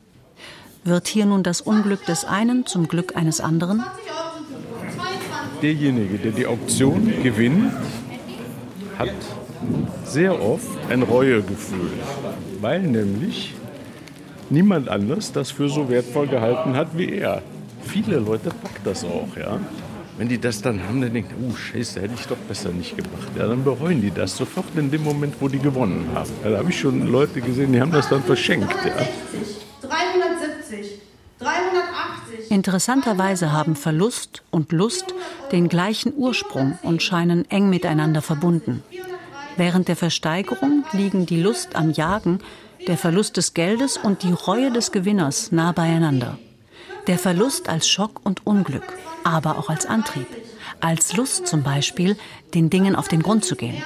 Wird 0.83 1.07
hier 1.07 1.25
nun 1.25 1.43
das 1.43 1.61
Unglück 1.61 2.05
des 2.05 2.25
einen 2.25 2.65
zum 2.65 2.89
Glück 2.89 3.15
eines 3.15 3.39
anderen? 3.39 3.83
Derjenige, 5.61 6.17
der 6.17 6.31
die 6.31 6.45
Auktion 6.45 7.13
gewinnt, 7.23 7.71
hat 8.97 9.13
sehr 10.05 10.41
oft 10.41 10.77
ein 10.89 11.03
Reuegefühl, 11.03 11.91
weil 12.61 12.81
nämlich 12.81 13.53
niemand 14.49 14.89
anders 14.89 15.31
das 15.31 15.51
für 15.51 15.69
so 15.69 15.89
wertvoll 15.89 16.27
gehalten 16.27 16.75
hat 16.75 16.97
wie 16.97 17.11
er. 17.11 17.41
Viele 17.83 18.17
Leute 18.17 18.49
packt 18.49 18.85
das 18.85 19.03
auch, 19.03 19.35
ja 19.37 19.59
wenn 20.19 20.27
die 20.27 20.37
das 20.37 20.61
dann 20.61 20.83
haben, 20.83 20.99
dann 20.99 21.13
denken, 21.13 21.33
oh 21.47 21.55
Scheiße, 21.55 22.01
hätte 22.01 22.13
ich 22.13 22.27
doch 22.27 22.35
besser 22.35 22.71
nicht 22.71 22.97
gemacht. 22.97 23.29
Ja, 23.37 23.47
dann 23.47 23.63
bereuen 23.63 24.01
die 24.01 24.11
das 24.11 24.35
sofort 24.35 24.65
in 24.75 24.91
dem 24.91 25.01
Moment, 25.01 25.35
wo 25.39 25.47
die 25.47 25.59
gewonnen 25.59 26.09
haben. 26.13 26.29
Da 26.43 26.57
habe 26.57 26.69
ich 26.69 26.77
schon 26.77 27.07
Leute 27.09 27.39
gesehen, 27.39 27.71
die 27.71 27.79
haben 27.79 27.93
das 27.93 28.09
dann 28.09 28.21
verschenkt. 28.21 28.75
Ja. 28.85 29.07
370, 32.61 32.61
380. 32.61 32.65
Interessanterweise 32.65 33.51
haben 33.53 33.75
Verlust 33.77 34.43
und 34.51 34.73
Lust 34.73 35.13
den 35.53 35.69
gleichen 35.69 36.13
Ursprung 36.13 36.77
und 36.83 37.01
scheinen 37.01 37.49
eng 37.49 37.69
miteinander 37.69 38.21
verbunden. 38.21 38.83
Während 39.55 39.87
der 39.87 39.95
Versteigerung 39.95 40.83
liegen 40.91 41.25
die 41.25 41.41
Lust 41.41 41.77
am 41.77 41.91
Jagen, 41.91 42.39
der 42.85 42.97
Verlust 42.97 43.37
des 43.37 43.53
Geldes 43.53 43.97
und 43.97 44.23
die 44.23 44.33
Reue 44.33 44.71
des 44.71 44.91
Gewinners 44.91 45.53
nah 45.53 45.71
beieinander. 45.71 46.37
Der 47.07 47.17
Verlust 47.17 47.69
als 47.69 47.87
Schock 47.87 48.19
und 48.23 48.45
Unglück, 48.45 48.93
aber 49.23 49.57
auch 49.57 49.69
als 49.69 49.85
Antrieb. 49.85 50.27
Als 50.81 51.15
Lust 51.15 51.47
zum 51.47 51.63
Beispiel, 51.63 52.17
den 52.53 52.69
Dingen 52.69 52.95
auf 52.95 53.07
den 53.07 53.23
Grund 53.23 53.45
zu 53.45 53.55
gehen. 53.55 53.81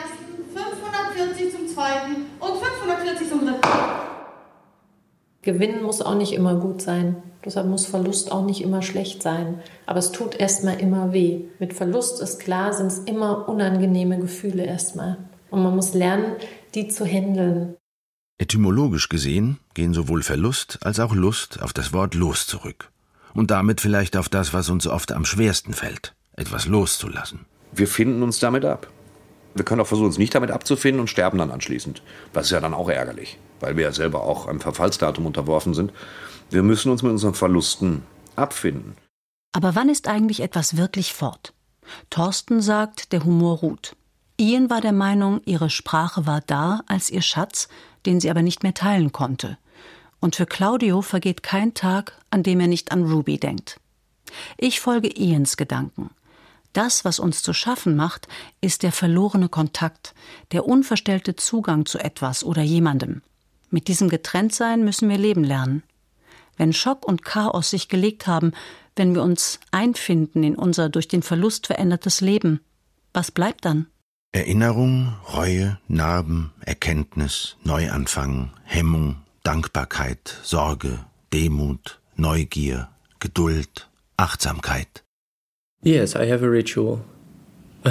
540 0.53 1.55
zum 1.55 1.67
zweiten 1.67 2.25
und 2.39 2.59
540 2.59 3.29
zum 3.29 3.39
dritten. 3.45 4.02
Gewinnen 5.43 5.83
muss 5.83 6.01
auch 6.01 6.15
nicht 6.15 6.33
immer 6.33 6.55
gut 6.55 6.81
sein. 6.81 7.17
Deshalb 7.45 7.67
muss 7.67 7.85
Verlust 7.85 8.31
auch 8.31 8.45
nicht 8.45 8.61
immer 8.61 8.81
schlecht 8.81 9.21
sein. 9.21 9.59
Aber 9.85 9.99
es 9.99 10.13
tut 10.13 10.35
erstmal 10.35 10.79
immer 10.79 11.11
weh. 11.11 11.41
Mit 11.59 11.73
Verlust 11.73 12.21
ist 12.21 12.39
klar, 12.39 12.73
sind 12.73 12.87
es 12.87 12.99
immer 12.99 13.49
unangenehme 13.49 14.17
Gefühle 14.17 14.65
erstmal. 14.65 15.17
Und 15.51 15.61
man 15.61 15.75
muss 15.75 15.93
lernen, 15.93 16.37
die 16.73 16.87
zu 16.87 17.05
handeln. 17.05 17.75
Etymologisch 18.37 19.09
gesehen 19.09 19.59
gehen 19.73 19.93
sowohl 19.93 20.23
Verlust 20.23 20.79
als 20.81 20.99
auch 20.99 21.13
Lust 21.13 21.61
auf 21.61 21.73
das 21.73 21.93
Wort 21.93 22.15
los 22.15 22.47
zurück 22.47 22.91
und 23.33 23.51
damit 23.51 23.81
vielleicht 23.81 24.17
auf 24.17 24.29
das, 24.29 24.53
was 24.53 24.69
uns 24.69 24.87
oft 24.87 25.11
am 25.11 25.25
schwersten 25.25 25.73
fällt, 25.73 26.15
etwas 26.35 26.67
loszulassen. 26.67 27.45
Wir 27.73 27.87
finden 27.87 28.23
uns 28.23 28.39
damit 28.39 28.65
ab. 28.65 28.87
Wir 29.55 29.65
können 29.65 29.81
auch 29.81 29.87
versuchen, 29.87 30.07
uns 30.07 30.17
nicht 30.17 30.33
damit 30.33 30.51
abzufinden 30.51 30.99
und 30.99 31.07
sterben 31.07 31.37
dann 31.37 31.51
anschließend. 31.51 32.01
Das 32.33 32.45
ist 32.45 32.51
ja 32.51 32.59
dann 32.59 32.73
auch 32.73 32.89
ärgerlich, 32.89 33.37
weil 33.59 33.77
wir 33.77 33.83
ja 33.83 33.91
selber 33.91 34.23
auch 34.23 34.47
einem 34.47 34.59
Verfallsdatum 34.59 35.25
unterworfen 35.25 35.73
sind. 35.73 35.91
Wir 36.49 36.63
müssen 36.63 36.91
uns 36.91 37.03
mit 37.03 37.11
unseren 37.11 37.33
Verlusten 37.33 38.03
abfinden. 38.35 38.95
Aber 39.51 39.75
wann 39.75 39.89
ist 39.89 40.07
eigentlich 40.07 40.39
etwas 40.39 40.77
wirklich 40.77 41.13
fort? 41.13 41.53
Thorsten 42.09 42.61
sagt, 42.61 43.11
der 43.11 43.23
Humor 43.23 43.57
ruht. 43.57 43.95
Ian 44.37 44.69
war 44.69 44.81
der 44.81 44.93
Meinung, 44.93 45.41
ihre 45.45 45.69
Sprache 45.69 46.25
war 46.25 46.41
da 46.41 46.81
als 46.87 47.09
ihr 47.11 47.21
Schatz, 47.21 47.67
den 48.05 48.19
sie 48.19 48.31
aber 48.31 48.41
nicht 48.41 48.63
mehr 48.63 48.73
teilen 48.73 49.11
konnte. 49.11 49.57
Und 50.19 50.35
für 50.35 50.45
Claudio 50.45 51.01
vergeht 51.01 51.43
kein 51.43 51.73
Tag, 51.73 52.17
an 52.29 52.43
dem 52.43 52.59
er 52.59 52.67
nicht 52.67 52.91
an 52.91 53.03
Ruby 53.03 53.37
denkt. 53.37 53.79
Ich 54.57 54.79
folge 54.79 55.09
Ians 55.15 55.57
Gedanken. 55.57 56.09
Das, 56.73 57.05
was 57.05 57.19
uns 57.19 57.43
zu 57.43 57.53
schaffen 57.53 57.95
macht, 57.95 58.27
ist 58.59 58.83
der 58.83 58.91
verlorene 58.91 59.47
Kontakt, 59.47 60.15
der 60.51 60.65
unverstellte 60.65 61.35
Zugang 61.35 61.85
zu 61.85 61.99
etwas 61.99 62.43
oder 62.43 62.63
jemandem. 62.63 63.21
Mit 63.69 63.87
diesem 63.87 64.09
Getrenntsein 64.09 64.83
müssen 64.83 65.07
wir 65.09 65.17
leben 65.17 65.43
lernen. 65.43 65.83
Wenn 66.57 66.73
Schock 66.73 67.07
und 67.07 67.23
Chaos 67.23 67.69
sich 67.69 67.89
gelegt 67.89 68.27
haben, 68.27 68.51
wenn 68.95 69.15
wir 69.15 69.23
uns 69.23 69.59
einfinden 69.71 70.43
in 70.43 70.55
unser 70.55 70.89
durch 70.89 71.07
den 71.07 71.23
Verlust 71.23 71.67
verändertes 71.67 72.21
Leben, 72.21 72.59
was 73.13 73.31
bleibt 73.31 73.65
dann? 73.65 73.87
Erinnerung, 74.31 75.15
Reue, 75.31 75.79
Narben, 75.87 76.51
Erkenntnis, 76.61 77.55
Neuanfang, 77.63 78.51
Hemmung, 78.63 79.17
Dankbarkeit, 79.43 80.39
Sorge, 80.43 80.99
Demut, 81.31 81.99
Neugier, 82.15 82.89
Geduld, 83.19 83.89
Achtsamkeit. 84.17 85.02
Yes, 85.83 86.15
I 86.15 86.31
have 86.31 86.45
a 86.45 86.49
ritual. 86.49 87.01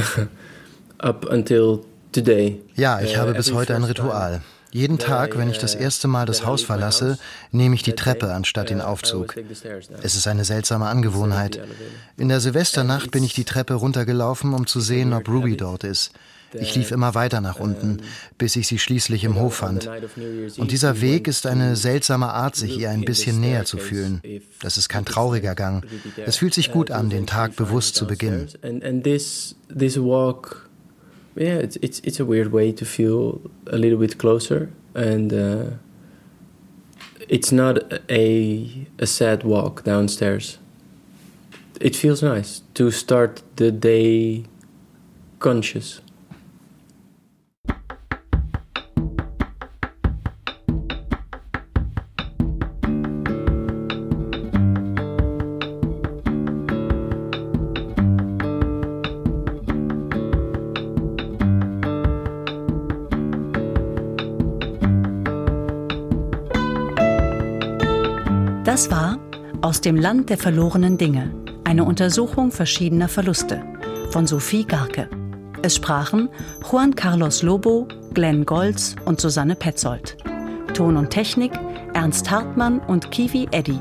Up 0.98 1.30
until 1.30 1.84
today. 2.12 2.60
Ja, 2.74 3.00
ich 3.00 3.16
habe 3.18 3.34
bis 3.34 3.52
heute 3.52 3.76
ein 3.76 3.84
Ritual. 3.84 4.40
Jeden 4.70 4.98
Tag, 4.98 5.36
wenn 5.36 5.50
ich 5.50 5.58
das 5.58 5.74
erste 5.74 6.08
Mal 6.08 6.24
das 6.24 6.46
Haus 6.46 6.62
verlasse, 6.62 7.18
nehme 7.50 7.74
ich 7.74 7.82
die 7.82 7.92
Treppe 7.92 8.32
anstatt 8.32 8.70
den 8.70 8.80
Aufzug. 8.80 9.36
Es 10.02 10.16
ist 10.16 10.26
eine 10.26 10.46
seltsame 10.46 10.86
Angewohnheit. 10.86 11.60
In 12.16 12.30
der 12.30 12.40
Silvesternacht 12.40 13.10
bin 13.10 13.22
ich 13.22 13.34
die 13.34 13.44
Treppe 13.44 13.74
runtergelaufen, 13.74 14.54
um 14.54 14.66
zu 14.66 14.80
sehen, 14.80 15.12
ob 15.12 15.28
Ruby 15.28 15.58
dort 15.58 15.84
ist. 15.84 16.12
Ich 16.60 16.74
lief 16.76 16.90
immer 16.90 17.14
weiter 17.14 17.40
nach 17.40 17.58
unten, 17.58 17.98
bis 18.38 18.56
ich 18.56 18.66
sie 18.66 18.78
schließlich 18.78 19.24
im 19.24 19.38
Hof 19.38 19.56
fand. 19.56 19.88
Und 20.58 20.72
dieser 20.72 21.00
Weg 21.00 21.28
ist 21.28 21.46
eine 21.46 21.76
seltsame 21.76 22.28
Art, 22.28 22.56
sich 22.56 22.78
ihr 22.78 22.90
ein 22.90 23.04
bisschen 23.04 23.40
näher 23.40 23.64
zu 23.64 23.78
fühlen. 23.78 24.20
Das 24.60 24.76
ist 24.76 24.88
kein 24.88 25.04
trauriger 25.04 25.54
Gang. 25.54 25.84
Es 26.24 26.36
fühlt 26.36 26.54
sich 26.54 26.70
gut 26.72 26.90
an, 26.90 27.10
den 27.10 27.26
Tag 27.26 27.56
bewusst 27.56 27.94
zu 27.94 28.06
beginnen. 28.06 28.48
yeah, 31.36 31.54
it's, 31.54 31.76
it's 31.76 32.00
it's 32.00 32.20
a 32.20 32.24
weird 32.24 32.52
way 32.52 32.72
to 32.72 32.84
feel 32.84 33.40
a 33.66 33.76
little 33.76 33.98
bit 33.98 34.18
closer, 34.18 34.70
and 34.94 35.32
uh, 35.32 35.64
it's 37.28 37.50
not 37.50 37.78
a 38.10 38.86
a 38.98 39.06
sad 39.06 39.44
walk 39.44 39.84
downstairs. 39.84 40.58
It 41.80 41.96
feels 41.96 42.22
nice 42.22 42.62
to 42.74 42.90
start 42.90 43.42
the 43.56 43.72
day 43.72 44.44
conscious. 45.38 46.01
Das 68.64 68.92
war 68.92 69.18
Aus 69.60 69.80
dem 69.80 69.96
Land 69.96 70.30
der 70.30 70.38
verlorenen 70.38 70.96
Dinge, 70.96 71.34
eine 71.64 71.82
Untersuchung 71.82 72.52
verschiedener 72.52 73.08
Verluste 73.08 73.60
von 74.10 74.28
Sophie 74.28 74.64
Garke. 74.64 75.08
Es 75.62 75.76
sprachen 75.76 76.28
Juan 76.70 76.94
Carlos 76.94 77.42
Lobo, 77.42 77.88
Glenn 78.14 78.46
Golz 78.46 78.94
und 79.04 79.20
Susanne 79.20 79.56
Petzold. 79.56 80.16
Ton 80.74 80.96
und 80.96 81.10
Technik 81.10 81.52
Ernst 81.94 82.30
Hartmann 82.30 82.78
und 82.78 83.10
Kiwi 83.10 83.48
Eddy. 83.50 83.80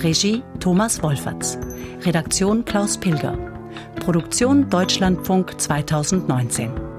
Regie 0.00 0.42
Thomas 0.60 1.02
Wolferts. 1.02 1.58
Redaktion 2.02 2.64
Klaus 2.66 2.98
Pilger. 2.98 3.38
Produktion 4.00 4.68
Deutschlandfunk 4.68 5.58
2019. 5.58 6.89